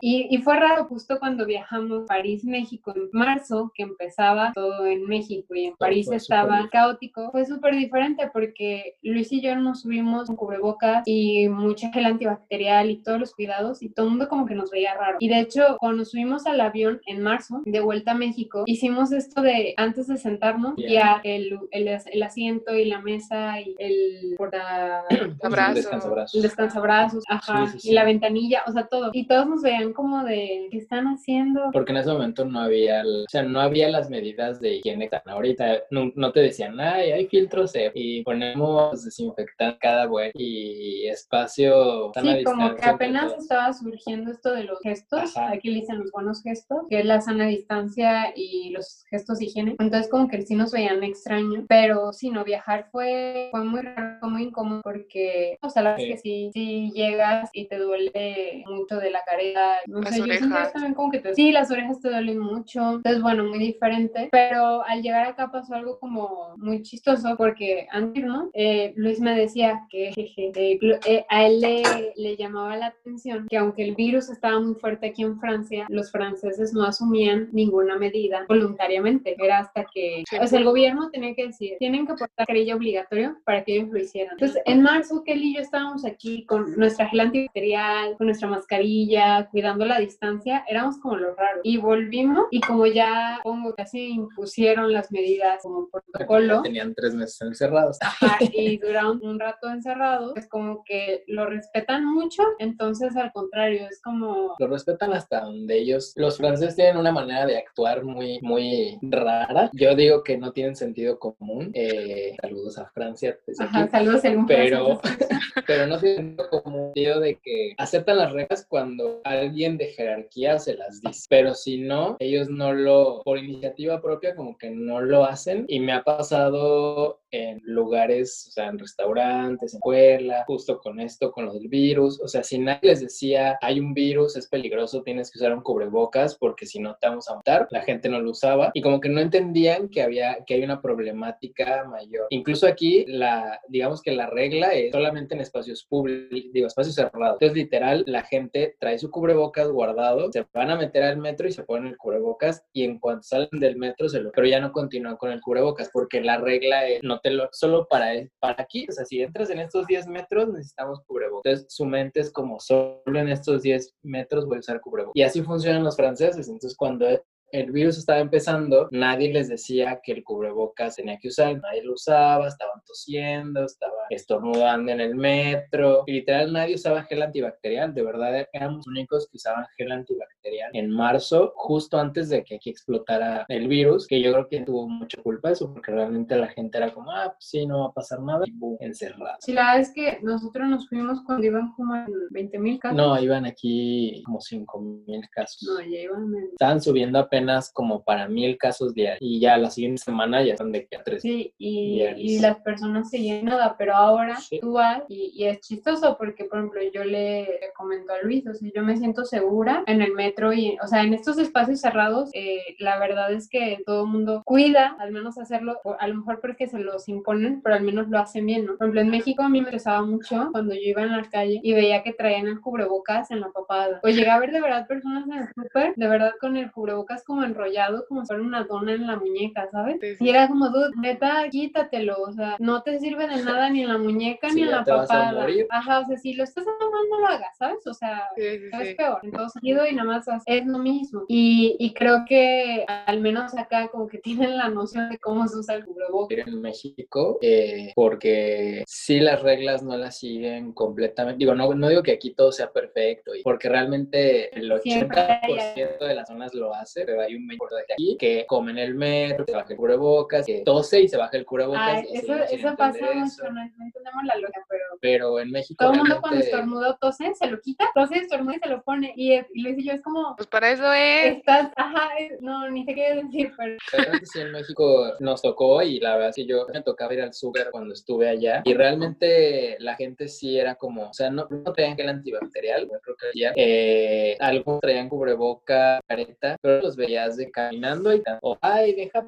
Y, 0.00 0.26
y 0.30 0.38
fue 0.38 0.56
raro 0.56 0.84
justo 0.84 1.18
cuando 1.18 1.46
viajamos 1.46 2.04
París, 2.08 2.44
México 2.44 2.92
en 2.94 3.08
marzo, 3.12 3.70
que 3.74 3.84
empezaba 3.84 4.52
todo 4.52 4.86
en 4.86 5.06
México 5.06 5.54
y 5.54 5.66
en 5.66 5.76
París 5.76 6.10
estaba 6.10 6.68
caótico. 6.70 7.30
Fue 7.30 7.46
súper 7.46 7.76
diferente 7.76 8.28
porque 8.32 8.96
Luis 9.02 9.32
y 9.32 9.40
yo 9.40 9.54
nos 9.56 9.82
subimos 9.82 10.26
con 10.26 10.36
cubrebocas 10.36 11.02
y 11.06 11.48
mucha 11.48 11.92
gel 11.92 12.06
antibacterial 12.06 12.90
y 12.90 12.96
todos 12.96 13.20
los 13.20 13.34
cuidados 13.34 13.82
y 13.82 13.90
todo 13.90 14.06
el 14.06 14.10
mundo 14.10 14.28
como 14.28 14.46
que 14.46 14.54
nos 14.54 14.70
veía 14.70 14.94
raro. 14.94 15.18
Y 15.20 15.28
de 15.28 15.40
hecho, 15.40 15.76
cuando 15.78 15.98
nos 15.98 16.10
subimos 16.10 16.46
al 16.46 16.60
avión 16.60 17.00
en 17.06 17.22
marzo, 17.22 17.62
de 17.64 17.80
vuelta 17.80 18.12
a 18.12 18.14
México, 18.14 18.64
hicimos 18.66 19.12
esto 19.12 19.40
de 19.40 19.74
antes 19.76 20.08
de 20.08 20.16
sentarnos, 20.16 20.74
ya 20.76 21.20
el, 21.22 21.58
el, 21.70 21.88
el, 21.88 22.22
asiento 22.22 22.74
y 22.74 22.86
la 22.86 23.00
mesa 23.00 23.60
y 23.60 23.74
el 23.78 24.34
porta... 24.36 25.04
descansabrazos. 25.74 26.34
El 26.34 26.42
descansabrazos, 26.42 27.24
ajá, 27.28 27.72
y 27.82 27.92
la 27.92 28.04
ventanilla, 28.04 28.63
o 28.66 28.72
sea, 28.72 28.86
todo. 28.86 29.10
Y 29.12 29.26
todos 29.26 29.46
nos 29.46 29.62
veían 29.62 29.92
como 29.92 30.24
de, 30.24 30.68
¿qué 30.70 30.78
están 30.78 31.06
haciendo? 31.06 31.70
Porque 31.72 31.92
en 31.92 31.98
ese 31.98 32.12
momento 32.12 32.44
no 32.44 32.60
había, 32.60 33.02
o 33.02 33.28
sea, 33.28 33.42
no 33.42 33.60
había 33.60 33.88
las 33.88 34.10
medidas 34.10 34.60
de 34.60 34.76
higiene 34.76 35.08
que 35.08 35.20
ahorita. 35.24 35.84
No, 35.90 36.12
no, 36.14 36.32
te 36.32 36.40
decían, 36.40 36.78
ay, 36.80 37.12
hay 37.12 37.26
filtros 37.26 37.72
y 37.94 38.22
ponemos 38.22 39.04
desinfectante 39.04 39.78
cada 39.80 40.06
web 40.06 40.32
y 40.34 41.06
espacio. 41.06 42.12
Sí, 42.20 42.44
como 42.44 42.74
que 42.74 42.84
apenas 42.84 43.32
estaba 43.38 43.72
surgiendo 43.72 44.30
esto 44.30 44.52
de 44.52 44.64
los 44.64 44.80
gestos, 44.80 45.36
aquí 45.36 45.70
le 45.70 45.80
dicen 45.80 45.98
los 45.98 46.10
buenos 46.10 46.42
gestos, 46.42 46.86
que 46.88 47.00
es 47.00 47.04
la 47.04 47.20
sana 47.20 47.46
distancia 47.46 48.32
y 48.34 48.70
los 48.70 49.04
gestos 49.10 49.38
de 49.38 49.46
higiene. 49.46 49.76
Entonces 49.78 50.10
como 50.10 50.28
que 50.28 50.42
sí 50.42 50.54
nos 50.54 50.72
veían 50.72 51.02
extraño, 51.02 51.64
pero 51.68 52.12
si 52.12 52.30
no, 52.30 52.44
viajar 52.44 52.88
fue, 52.90 53.48
fue 53.50 53.64
muy 53.64 53.82
raro, 53.82 54.18
fue 54.20 54.30
muy 54.30 54.42
incómodo 54.44 54.82
porque, 54.82 55.58
o 55.62 55.70
sea, 55.70 55.82
la 55.82 55.96
que 55.96 56.16
si 56.18 56.50
llegas 56.92 57.50
y 57.52 57.66
te 57.66 57.78
duele 57.78 58.53
mucho 58.66 58.96
de 58.96 59.10
la 59.10 59.22
careta, 59.24 59.76
no 59.86 60.02
sé, 60.02 60.18
yo 60.18 60.24
sentía 60.26 60.70
también 60.72 60.94
como 60.94 61.10
que 61.10 61.20
te... 61.20 61.34
Sí, 61.34 61.52
las 61.52 61.70
orejas 61.70 62.00
te 62.00 62.10
duelen 62.10 62.38
mucho, 62.38 62.94
entonces 62.96 63.22
bueno, 63.22 63.44
muy 63.44 63.58
diferente, 63.58 64.28
pero 64.30 64.84
al 64.86 65.02
llegar 65.02 65.26
acá 65.26 65.50
pasó 65.50 65.74
algo 65.74 65.98
como 65.98 66.54
muy 66.56 66.82
chistoso 66.82 67.36
porque 67.36 67.86
antes, 67.90 68.24
¿no? 68.24 68.50
Eh, 68.54 68.92
Luis 68.96 69.20
me 69.20 69.34
decía 69.34 69.86
que 69.90 70.10
eh, 70.16 70.78
eh, 71.06 71.24
a 71.28 71.46
él 71.46 71.60
le, 71.60 71.82
le 72.16 72.36
llamaba 72.36 72.76
la 72.76 72.86
atención 72.86 73.46
que 73.48 73.56
aunque 73.56 73.84
el 73.84 73.94
virus 73.94 74.28
estaba 74.28 74.60
muy 74.60 74.74
fuerte 74.74 75.08
aquí 75.08 75.22
en 75.22 75.38
Francia, 75.38 75.86
los 75.88 76.10
franceses 76.10 76.72
no 76.72 76.84
asumían 76.84 77.48
ninguna 77.52 77.96
medida 77.96 78.44
voluntariamente. 78.48 79.36
Era 79.38 79.58
hasta 79.58 79.86
que, 79.92 80.24
o 80.40 80.46
sea, 80.46 80.58
el 80.58 80.64
gobierno 80.64 81.10
tenía 81.10 81.34
que 81.34 81.46
decir, 81.46 81.76
tienen 81.78 82.06
que 82.06 82.14
portar 82.14 82.46
carilla 82.46 82.76
obligatorio 82.76 83.38
para 83.44 83.64
que 83.64 83.76
ellos 83.76 83.90
lo 83.90 83.98
hicieran. 83.98 84.32
Entonces, 84.32 84.62
en 84.64 84.82
marzo, 84.82 85.22
Kelly 85.24 85.50
y 85.50 85.54
yo 85.56 85.60
estábamos 85.60 86.04
aquí 86.04 86.44
con 86.46 86.76
nuestra 86.76 87.08
gel 87.08 87.20
antibacterial, 87.20 88.16
con 88.16 88.26
nuestra 88.26 88.43
mascarilla, 88.46 89.48
cuidando 89.50 89.84
la 89.84 89.98
distancia, 89.98 90.64
éramos 90.68 90.98
como 90.98 91.16
los 91.16 91.36
raros. 91.36 91.60
Y 91.62 91.78
volvimos 91.78 92.46
y 92.50 92.60
como 92.60 92.86
ya, 92.86 93.40
como 93.42 93.74
casi 93.74 94.08
impusieron 94.08 94.92
las 94.92 95.10
medidas 95.12 95.62
como 95.62 95.88
protocolo. 95.88 96.62
Tenían 96.62 96.94
tres 96.94 97.14
meses 97.14 97.40
encerrados. 97.40 97.98
Ajá, 98.00 98.38
y 98.52 98.78
duraron 98.78 99.20
un 99.24 99.38
rato 99.38 99.68
encerrados, 99.70 100.36
es 100.36 100.48
como 100.48 100.84
que 100.84 101.24
lo 101.26 101.46
respetan 101.46 102.04
mucho, 102.04 102.42
entonces 102.58 103.16
al 103.16 103.32
contrario, 103.32 103.86
es 103.90 104.00
como... 104.02 104.54
Lo 104.58 104.66
respetan 104.66 105.12
hasta 105.12 105.40
donde 105.40 105.78
ellos, 105.78 106.12
los 106.16 106.36
franceses 106.36 106.76
tienen 106.76 106.96
una 106.96 107.12
manera 107.12 107.46
de 107.46 107.58
actuar 107.58 108.04
muy, 108.04 108.38
muy 108.42 108.98
rara. 109.02 109.70
Yo 109.72 109.94
digo 109.94 110.22
que 110.22 110.38
no 110.38 110.52
tienen 110.52 110.76
sentido 110.76 111.18
común. 111.18 111.70
Eh, 111.74 112.36
saludos 112.40 112.78
a 112.78 112.86
Francia. 112.90 113.38
Ajá, 113.58 113.88
saludos 113.88 114.24
en 114.24 114.46
pero, 114.46 115.00
pero 115.66 115.86
no 115.86 115.98
tienen 115.98 116.36
sentido 116.36 116.50
común 116.50 116.92
de 116.94 117.38
que 117.42 117.74
aceptan 117.78 118.18
las 118.18 118.32
reglas 118.34 118.66
cuando 118.68 119.20
alguien 119.24 119.78
de 119.78 119.86
jerarquía 119.86 120.58
se 120.58 120.74
las 120.74 121.00
dice. 121.00 121.26
Pero 121.28 121.54
si 121.54 121.80
no, 121.80 122.16
ellos 122.18 122.48
no 122.48 122.72
lo, 122.72 123.22
por 123.24 123.38
iniciativa 123.38 124.02
propia, 124.02 124.34
como 124.34 124.58
que 124.58 124.70
no 124.70 125.00
lo 125.00 125.24
hacen. 125.24 125.64
Y 125.68 125.80
me 125.80 125.92
ha 125.92 126.02
pasado 126.02 127.20
en 127.30 127.60
lugares, 127.64 128.46
o 128.48 128.50
sea, 128.52 128.68
en 128.68 128.78
restaurantes, 128.78 129.74
en 129.74 129.78
escuela, 129.78 130.44
justo 130.46 130.78
con 130.78 131.00
esto, 131.00 131.32
con 131.32 131.46
lo 131.46 131.54
del 131.54 131.68
virus. 131.68 132.20
O 132.20 132.28
sea, 132.28 132.42
si 132.44 132.58
nadie 132.58 132.90
les 132.90 133.00
decía, 133.00 133.58
hay 133.60 133.80
un 133.80 133.92
virus, 133.92 134.36
es 134.36 134.48
peligroso, 134.48 135.02
tienes 135.02 135.30
que 135.30 135.38
usar 135.38 135.52
un 135.52 135.62
cubrebocas 135.62 136.36
porque 136.36 136.66
si 136.66 136.78
no 136.78 136.96
te 137.00 137.08
vamos 137.08 137.28
a 137.28 137.36
matar, 137.36 137.66
la 137.70 137.82
gente 137.82 138.08
no 138.08 138.20
lo 138.20 138.30
usaba 138.30 138.70
y 138.74 138.82
como 138.82 139.00
que 139.00 139.08
no 139.08 139.20
entendían 139.20 139.88
que 139.88 140.02
había, 140.02 140.38
que 140.46 140.54
hay 140.54 140.62
una 140.62 140.80
problemática 140.80 141.84
mayor. 141.84 142.26
Incluso 142.30 142.66
aquí, 142.66 143.04
la, 143.06 143.60
digamos 143.68 144.02
que 144.02 144.12
la 144.12 144.26
regla 144.26 144.72
es 144.74 144.92
solamente 144.92 145.34
en 145.34 145.40
espacios 145.40 145.84
públicos, 145.84 146.52
digo, 146.52 146.66
espacios 146.66 146.94
cerrados. 146.94 147.38
Entonces, 147.40 147.56
literal, 147.56 148.04
la 148.06 148.23
gente 148.24 148.76
trae 148.78 148.98
su 148.98 149.10
cubrebocas 149.10 149.68
guardado, 149.68 150.30
se 150.32 150.46
van 150.52 150.70
a 150.70 150.76
meter 150.76 151.02
al 151.02 151.18
metro 151.18 151.48
y 151.48 151.52
se 151.52 151.62
ponen 151.62 151.88
el 151.88 151.96
cubrebocas 151.96 152.64
y 152.72 152.84
en 152.84 152.98
cuanto 152.98 153.22
salen 153.24 153.48
del 153.52 153.76
metro 153.76 154.08
se 154.08 154.20
lo, 154.20 154.32
pero 154.32 154.46
ya 154.46 154.60
no 154.60 154.72
continúan 154.72 155.16
con 155.16 155.30
el 155.30 155.40
cubrebocas 155.40 155.90
porque 155.92 156.20
la 156.20 156.38
regla 156.38 156.86
es 156.86 157.02
no 157.02 157.20
solo 157.52 157.86
para, 157.88 158.12
para 158.40 158.62
aquí, 158.62 158.86
o 158.88 158.92
sea, 158.92 159.04
si 159.04 159.22
entras 159.22 159.50
en 159.50 159.60
estos 159.60 159.86
10 159.86 160.06
metros 160.08 160.48
necesitamos 160.48 161.00
cubrebocas. 161.06 161.44
Entonces 161.44 161.74
su 161.74 161.86
mente 161.86 162.20
es 162.20 162.30
como 162.30 162.60
solo 162.60 163.02
en 163.06 163.28
estos 163.28 163.62
10 163.62 163.94
metros 164.02 164.46
voy 164.46 164.56
a 164.56 164.60
usar 164.60 164.80
cubrebocas. 164.80 165.16
Y 165.16 165.22
así 165.22 165.42
funcionan 165.42 165.84
los 165.84 165.96
franceses. 165.96 166.48
Entonces 166.48 166.76
cuando 166.76 167.06
el 167.52 167.70
virus 167.70 167.98
estaba 167.98 168.18
empezando, 168.18 168.88
nadie 168.90 169.32
les 169.32 169.48
decía 169.48 170.00
que 170.02 170.12
el 170.12 170.24
cubrebocas 170.24 170.96
tenía 170.96 171.18
que 171.18 171.28
usar, 171.28 171.60
nadie 171.60 171.84
lo 171.84 171.94
usaba, 171.94 172.48
estaban 172.48 172.80
tosiendo, 172.86 173.64
estaban 173.64 173.94
estornudando 174.10 174.90
en 174.90 175.00
el 175.00 175.14
metro, 175.14 176.02
y 176.06 176.12
literal 176.12 176.52
nadie 176.52 176.74
usaba 176.74 177.04
gel 177.04 177.22
antibacterial, 177.22 177.94
de 177.94 178.02
verdad 178.02 178.48
éramos 178.52 178.78
los 178.78 178.86
únicos 178.88 179.28
que 179.30 179.36
usaban 179.36 179.66
gel 179.76 179.92
antibacterial 179.92 180.70
en 180.72 180.90
marzo, 180.90 181.52
justo 181.56 181.98
antes 181.98 182.28
de 182.28 182.42
que 182.42 182.56
aquí 182.56 182.70
explotara 182.70 183.44
el 183.48 183.68
virus, 183.68 184.06
que 184.06 184.20
yo 184.20 184.32
creo 184.32 184.48
que 184.48 184.60
tuvo 184.62 184.88
mucha 184.88 185.22
culpa 185.22 185.50
eso, 185.50 185.72
porque 185.72 185.92
realmente 185.92 186.36
la 186.36 186.48
gente 186.48 186.78
era 186.78 186.92
como, 186.92 187.10
ah, 187.12 187.34
pues 187.34 187.48
sí, 187.48 187.66
no 187.66 187.80
va 187.80 187.86
a 187.86 187.92
pasar 187.92 188.20
nada, 188.20 188.44
y 188.46 188.52
boom, 188.52 188.76
encerrado. 188.80 189.36
Sí, 189.40 189.52
la 189.52 189.66
verdad 189.66 189.80
es 189.80 189.92
que 189.92 190.18
nosotros 190.22 190.68
nos 190.68 190.88
fuimos 190.88 191.22
cuando 191.24 191.46
iban 191.46 191.72
como 191.74 191.94
en 191.94 192.06
20 192.30 192.58
mil 192.58 192.78
casos. 192.78 192.96
No, 192.96 193.18
iban 193.20 193.46
aquí 193.46 194.22
como 194.24 194.40
5 194.40 194.80
mil 195.06 195.28
casos. 195.30 195.62
No, 195.62 195.80
ya 195.80 196.00
iban 196.00 196.34
en... 196.34 196.44
Estaban 196.52 196.80
subiendo 196.80 197.18
apenas 197.34 197.72
como 197.72 198.02
para 198.04 198.28
mil 198.28 198.56
casos 198.58 198.94
diarios 198.94 199.18
y 199.20 199.40
ya 199.40 199.56
la 199.56 199.70
siguiente 199.70 200.02
semana 200.02 200.42
ya 200.42 200.52
están 200.52 200.72
de 200.72 200.86
que 200.86 200.96
a 200.96 201.02
tres. 201.02 201.22
Sí, 201.22 201.52
y, 201.58 202.02
y 202.16 202.38
las 202.38 202.58
personas 202.60 203.10
seguían 203.10 203.44
nada, 203.44 203.76
pero 203.76 203.94
ahora 203.94 204.38
tú 204.60 204.74
vas 204.74 205.02
y, 205.08 205.32
y, 205.34 205.44
es 205.44 205.60
chistoso 205.60 206.16
porque, 206.16 206.44
por 206.44 206.58
ejemplo, 206.58 206.80
yo 206.92 207.04
le, 207.04 207.60
comento 207.76 208.12
a 208.12 208.22
Luis, 208.22 208.46
o 208.46 208.54
sea, 208.54 208.70
yo 208.74 208.82
me 208.82 208.96
siento 208.96 209.24
segura 209.24 209.82
en 209.86 210.02
el 210.02 210.12
metro 210.12 210.52
y, 210.52 210.76
o 210.82 210.86
sea, 210.86 211.02
en 211.02 211.14
estos 211.14 211.38
espacios 211.38 211.80
cerrados, 211.80 212.30
eh, 212.34 212.60
la 212.78 212.98
verdad 212.98 213.32
es 213.32 213.48
que 213.48 213.82
todo 213.84 214.04
el 214.04 214.10
mundo 214.10 214.42
cuida, 214.44 214.96
al 215.00 215.12
menos 215.12 215.38
hacerlo, 215.38 215.80
a 215.98 216.08
lo 216.08 216.16
mejor 216.16 216.40
porque 216.40 216.66
se 216.68 216.78
los 216.78 217.08
imponen, 217.08 217.62
pero 217.62 217.74
al 217.74 217.82
menos 217.82 218.08
lo 218.08 218.18
hacen 218.18 218.46
bien, 218.46 218.66
¿no? 218.66 218.76
Por 218.76 218.86
ejemplo, 218.86 219.00
en 219.00 219.10
México 219.10 219.42
a 219.42 219.48
mí 219.48 219.52
me 219.52 219.58
interesaba 219.58 220.02
mucho 220.02 220.48
cuando 220.52 220.74
yo 220.74 220.80
iba 220.82 221.02
en 221.02 221.12
la 221.12 221.22
calle 221.28 221.60
y 221.62 221.72
veía 221.72 222.02
que 222.02 222.12
traían 222.12 222.46
el 222.46 222.60
cubrebocas 222.60 223.30
en 223.30 223.40
la 223.40 223.50
papada. 223.50 224.00
O 224.02 224.08
llegué 224.08 224.30
a 224.30 224.38
ver 224.38 224.52
de 224.52 224.60
verdad 224.60 224.86
personas 224.86 225.26
en 225.26 225.32
el 225.34 225.48
súper, 225.48 225.94
de 225.96 226.08
verdad 226.08 226.32
con 226.40 226.56
el 226.56 226.70
cubrebocas 226.70 227.23
como 227.24 227.44
enrollado 227.44 228.04
como 228.08 228.22
si 228.22 228.28
fuera 228.28 228.42
una 228.42 228.64
dona 228.64 228.92
en 228.92 229.06
la 229.06 229.16
muñeca, 229.16 229.68
¿sabes? 229.70 229.98
Y 230.20 230.28
era 230.28 230.48
como, 230.48 230.68
dude, 230.68 230.90
neta, 231.00 231.48
quítatelo, 231.50 232.16
o 232.20 232.32
sea, 232.32 232.56
no 232.58 232.82
te 232.82 232.98
sirve 232.98 233.26
de 233.26 233.36
nada 233.44 233.70
ni 233.70 233.82
en 233.82 233.88
la 233.88 233.98
muñeca 233.98 234.48
ni 234.52 234.62
en 234.62 234.70
la 234.70 234.84
papada. 234.84 235.46
Ajá, 235.70 236.00
o 236.00 236.04
sea, 236.04 236.16
si 236.16 236.34
lo 236.34 236.44
estás 236.44 236.64
no 236.64 237.20
lo 237.20 237.26
hagas, 237.26 237.56
¿sabes? 237.56 237.86
O 237.86 237.94
sea, 237.94 238.28
es 238.36 238.94
peor. 238.94 239.20
Entonces, 239.22 239.62
ido 239.62 239.86
y 239.86 239.94
nada 239.94 240.08
más 240.08 240.26
es 240.46 240.66
lo 240.66 240.78
mismo. 240.78 241.24
Y, 241.28 241.76
y 241.78 241.92
creo 241.94 242.24
que 242.26 242.84
al 242.86 243.20
menos 243.20 243.56
acá 243.56 243.88
como 243.88 244.06
que 244.06 244.18
tienen 244.24 244.56
la 244.56 244.68
noción 244.68 245.10
de 245.10 245.18
cómo 245.18 245.46
se 245.48 245.58
usa 245.58 245.74
el 245.76 245.84
cubrebocas. 245.84 246.38
En 246.46 246.60
México, 246.60 247.38
eh, 247.42 247.92
porque 247.94 248.84
si 248.86 249.20
las 249.20 249.42
reglas 249.42 249.82
no 249.82 249.96
las 249.96 250.18
siguen 250.18 250.72
completamente, 250.72 251.38
digo, 251.38 251.54
no, 251.54 251.74
no 251.74 251.88
digo 251.88 252.02
que 252.02 252.12
aquí 252.12 252.34
todo 252.34 252.52
sea 252.52 252.72
perfecto, 252.72 253.32
porque 253.42 253.68
realmente 253.68 254.56
el 254.56 254.70
80% 254.70 255.98
de 255.98 256.14
las 256.14 256.28
zonas 256.28 256.54
lo 256.54 256.74
hace, 256.74 257.04
pero 257.14 257.26
hay 257.26 257.34
un 257.36 257.46
de 257.46 257.56
aquí 257.92 258.16
que 258.18 258.44
comen 258.46 258.78
el 258.78 258.94
metro, 258.94 259.44
se 259.46 259.54
baja 259.54 259.68
el 259.70 259.76
cubrebocas, 259.76 260.46
que 260.46 260.62
tose 260.64 261.02
y 261.02 261.08
se 261.08 261.16
baja 261.16 261.36
el 261.36 261.44
cubrebocas. 261.44 262.04
eso, 262.12 262.34
eso 262.34 262.76
pasa 262.76 263.06
mucho, 263.14 263.52
no, 263.52 263.62
entendemos 263.62 264.24
la 264.24 264.36
lógica, 264.36 264.64
pero... 264.68 264.84
Pero 265.00 265.38
en 265.38 265.50
México 265.50 265.76
Todo 265.78 265.92
el 265.92 265.98
mundo 265.98 266.20
cuando 266.20 266.40
estornuda 266.40 266.90
o 266.90 266.96
tose, 266.96 267.34
se 267.34 267.46
lo 267.46 267.60
quita, 267.60 267.90
tose, 267.94 268.16
estornuda 268.16 268.56
y 268.56 268.58
se 268.58 268.68
lo 268.68 268.82
pone. 268.82 269.12
Y, 269.16 269.34
y 269.34 269.62
Luis 269.62 269.78
y 269.78 269.84
yo 269.84 269.92
es 269.92 270.02
como... 270.02 270.34
Pues 270.36 270.48
para 270.48 270.70
eso 270.70 270.90
es. 270.92 271.36
Estás, 271.36 271.70
ajá, 271.76 272.10
no, 272.40 272.70
ni 272.70 272.84
sé 272.84 272.94
qué 272.94 273.14
decir, 273.14 273.52
pero... 273.56 273.76
Realmente 273.92 274.26
sí, 274.26 274.40
en 274.40 274.52
México 274.52 275.12
nos 275.20 275.42
tocó 275.42 275.82
y 275.82 276.00
la 276.00 276.14
verdad 276.14 276.30
es 276.30 276.36
que 276.36 276.46
yo 276.46 276.66
me 276.72 276.82
tocaba 276.82 277.14
ir 277.14 277.20
al 277.20 277.34
súper 277.34 277.70
cuando 277.70 277.94
estuve 277.94 278.28
allá 278.28 278.62
y 278.64 278.74
realmente 278.74 279.76
la 279.78 279.94
gente 279.94 280.28
sí 280.28 280.58
era 280.58 280.74
como, 280.76 281.10
o 281.10 281.14
sea, 281.14 281.30
no, 281.30 281.46
no 281.50 281.72
traían 281.72 281.96
gel 281.96 282.08
antibacterial, 282.08 282.88
yo 282.90 283.00
creo 283.00 283.16
que 283.16 283.38
ya, 283.38 283.52
eh, 283.56 284.36
algunos 284.40 284.80
traían 284.80 285.08
cubreboca, 285.08 286.00
careta, 286.06 286.56
pero 286.60 286.80
los 286.80 286.96
veías 287.06 287.36
de 287.36 287.50
caminando 287.50 288.14
y 288.14 288.22
o 288.42 288.56
ay, 288.60 288.94
deja 288.94 289.26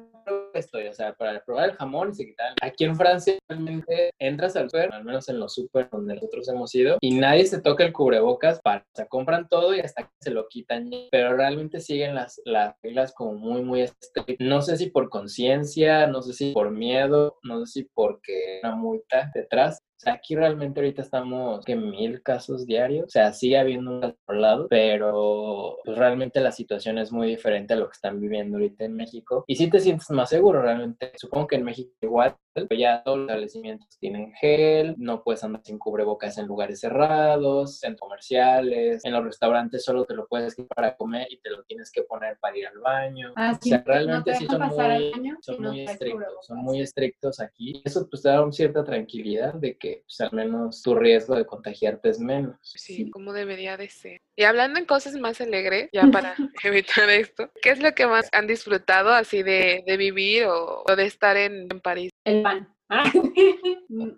esto, 0.53 0.77
o 0.77 0.93
sea, 0.93 1.13
para 1.13 1.43
probar 1.43 1.69
el 1.69 1.75
jamón 1.75 2.09
y 2.11 2.15
se 2.15 2.25
quitan. 2.25 2.53
Aquí 2.61 2.83
en 2.83 2.95
Francia 2.95 3.37
realmente 3.47 4.11
entras 4.19 4.55
al 4.55 4.69
super, 4.69 4.93
al 4.93 5.05
menos 5.05 5.29
en 5.29 5.39
los 5.39 5.53
super 5.53 5.89
donde 5.89 6.15
nosotros 6.15 6.47
hemos 6.49 6.73
ido, 6.75 6.97
y 7.01 7.15
nadie 7.15 7.45
se 7.45 7.61
toca 7.61 7.85
el 7.85 7.93
cubrebocas 7.93 8.59
para, 8.61 8.81
o 8.81 8.95
sea, 8.95 9.05
compran 9.05 9.47
todo 9.47 9.75
y 9.75 9.79
hasta 9.79 10.03
que 10.03 10.09
se 10.19 10.31
lo 10.31 10.47
quitan, 10.47 10.89
pero 11.11 11.35
realmente 11.35 11.79
siguen 11.79 12.15
las, 12.15 12.41
las 12.45 12.75
reglas 12.81 13.13
como 13.13 13.33
muy, 13.33 13.61
muy 13.63 13.81
estrictas. 13.81 14.35
No 14.39 14.61
sé 14.61 14.77
si 14.77 14.89
por 14.89 15.09
conciencia, 15.09 16.07
no 16.07 16.21
sé 16.21 16.33
si 16.33 16.51
por 16.51 16.71
miedo, 16.71 17.37
no 17.43 17.65
sé 17.65 17.71
si 17.71 17.83
porque 17.93 18.59
una 18.63 18.75
multa 18.75 19.31
detrás, 19.33 19.79
aquí 20.05 20.35
realmente 20.35 20.79
ahorita 20.79 21.01
estamos 21.01 21.63
que 21.65 21.75
mil 21.75 22.21
casos 22.21 22.65
diarios, 22.65 23.05
o 23.05 23.09
sea, 23.09 23.33
sigue 23.33 23.57
habiendo 23.57 23.91
un 23.91 24.01
caso 24.01 24.15
lado, 24.29 24.67
pero 24.69 25.77
pues 25.83 25.97
realmente 25.97 26.39
la 26.39 26.51
situación 26.51 26.97
es 26.97 27.11
muy 27.11 27.27
diferente 27.27 27.73
a 27.73 27.77
lo 27.77 27.87
que 27.87 27.95
están 27.95 28.19
viviendo 28.19 28.57
ahorita 28.57 28.85
en 28.85 28.95
México. 28.95 29.43
Y 29.47 29.55
sí 29.55 29.69
te 29.69 29.79
sientes 29.79 30.09
más 30.11 30.29
seguro 30.29 30.61
realmente. 30.61 31.11
Supongo 31.17 31.47
que 31.47 31.55
en 31.55 31.63
México 31.63 31.91
igual, 32.01 32.35
ya 32.77 33.03
todos 33.03 33.17
los 33.19 33.27
establecimientos 33.27 33.97
tienen 33.99 34.33
gel, 34.33 34.95
no 34.97 35.23
puedes 35.23 35.43
andar 35.43 35.61
sin 35.63 35.77
cubrebocas 35.79 36.37
en 36.37 36.47
lugares 36.47 36.79
cerrados, 36.79 37.83
en 37.83 37.95
comerciales, 37.95 39.03
en 39.05 39.13
los 39.13 39.23
restaurantes 39.23 39.83
solo 39.83 40.05
te 40.05 40.13
lo 40.13 40.27
puedes 40.27 40.55
quitar 40.55 40.75
para 40.75 40.95
comer 40.95 41.27
y 41.29 41.37
te 41.39 41.49
lo 41.49 41.63
tienes 41.63 41.91
que 41.91 42.03
poner 42.03 42.37
para 42.39 42.57
ir 42.57 42.67
al 42.67 42.79
baño. 42.79 43.33
Ah, 43.35 43.57
o 43.59 43.63
sea, 43.65 43.77
sí, 43.79 43.83
realmente 43.85 44.31
no 44.31 44.37
sí 44.37 44.45
son 44.47 44.61
muy, 44.61 45.11
son 45.41 45.75
estrictos, 45.75 46.45
son 46.45 46.57
muy 46.57 46.81
estrictos 46.81 47.39
aquí. 47.39 47.81
Eso 47.85 48.07
pues 48.09 48.21
te 48.23 48.29
da 48.29 48.41
una 48.41 48.51
cierta 48.51 48.83
tranquilidad 48.83 49.53
de 49.53 49.77
que 49.77 50.03
pues, 50.05 50.21
al 50.21 50.31
menos 50.33 50.81
tu 50.81 50.95
riesgo 50.95 51.35
de 51.35 51.45
contagiarte 51.45 52.09
es 52.09 52.19
menos. 52.19 52.55
Sí, 52.61 52.77
Sí. 52.97 53.09
como 53.11 53.33
debería 53.33 53.77
de 53.77 53.89
ser. 53.89 54.21
Y 54.35 54.43
hablando 54.43 54.79
en 54.79 54.85
cosas 54.85 55.13
más 55.15 55.41
alegres, 55.41 55.89
ya 55.93 56.01
para 56.11 56.35
evitar 56.63 57.09
esto, 57.09 57.49
¿qué 57.61 57.71
es 57.71 57.81
lo 57.81 57.93
que 57.93 58.07
más 58.07 58.29
han 58.31 58.47
disfrutado 58.47 59.11
así 59.11 59.43
de, 59.43 59.83
de 59.85 59.97
vivir 59.97 60.45
o, 60.45 60.83
o 60.87 60.95
de 60.95 61.05
estar 61.05 61.37
en, 61.37 61.67
en 61.71 61.79
París? 61.81 62.11
El 62.25 62.43
pan. 62.49 62.67
Ah, 62.89 63.03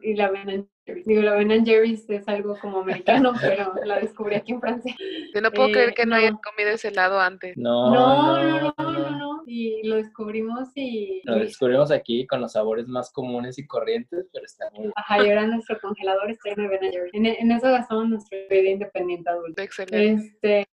y 0.03 0.13
la 0.13 0.29
Ben 0.29 0.69
Jerry's. 0.86 1.03
Digo, 1.07 1.24
la 1.24 1.33
Ben 1.33 1.65
Jerry's 1.65 2.07
es 2.07 2.27
algo 2.27 2.55
como 2.62 2.81
americano, 2.81 3.33
pero 3.41 3.74
la 3.83 4.00
descubrí 4.00 4.36
aquí 4.36 4.51
en 4.51 4.62
Francia. 4.62 4.95
Yo 5.33 5.41
no 5.41 5.50
puedo 5.50 5.71
creer 5.71 5.89
Eh, 5.89 5.93
que 5.95 6.05
no, 6.05 6.12
no. 6.12 6.15
hayan 6.17 6.38
comido 6.38 6.69
ese 6.69 6.89
helado 6.89 7.19
antes. 7.19 7.57
No, 7.57 7.91
No, 7.91 8.43
no, 8.43 8.74
no, 8.77 8.91
no, 8.91 9.09
no. 9.17 9.43
Y 9.48 9.88
lo 9.88 9.95
descubrimos 9.95 10.69
y. 10.75 11.19
Lo 11.24 11.39
descubrimos 11.39 11.89
aquí 11.89 12.27
con 12.27 12.41
los 12.41 12.51
sabores 12.51 12.88
más 12.88 13.12
comunes 13.12 13.57
y 13.57 13.65
corrientes, 13.65 14.27
pero 14.31 14.45
está 14.45 14.69
muy 14.75 14.91
Ajá, 14.95 15.17
y 15.25 15.29
ahora 15.29 15.48
nuestro 15.48 15.79
congelador 15.79 16.29
está 16.29 16.50
lleno 16.51 16.62
de 16.63 16.69
Ben 16.69 16.83
and 16.83 16.93
Jerry's. 16.93 17.13
En, 17.15 17.25
en 17.25 17.51
eso 17.51 17.71
gastamos 17.71 18.07
nuestra 18.09 18.38
bebida 18.51 18.69
independiente 18.69 19.29
adulta. 19.31 19.63
Excelente. 19.63 20.27
Este, 20.27 20.67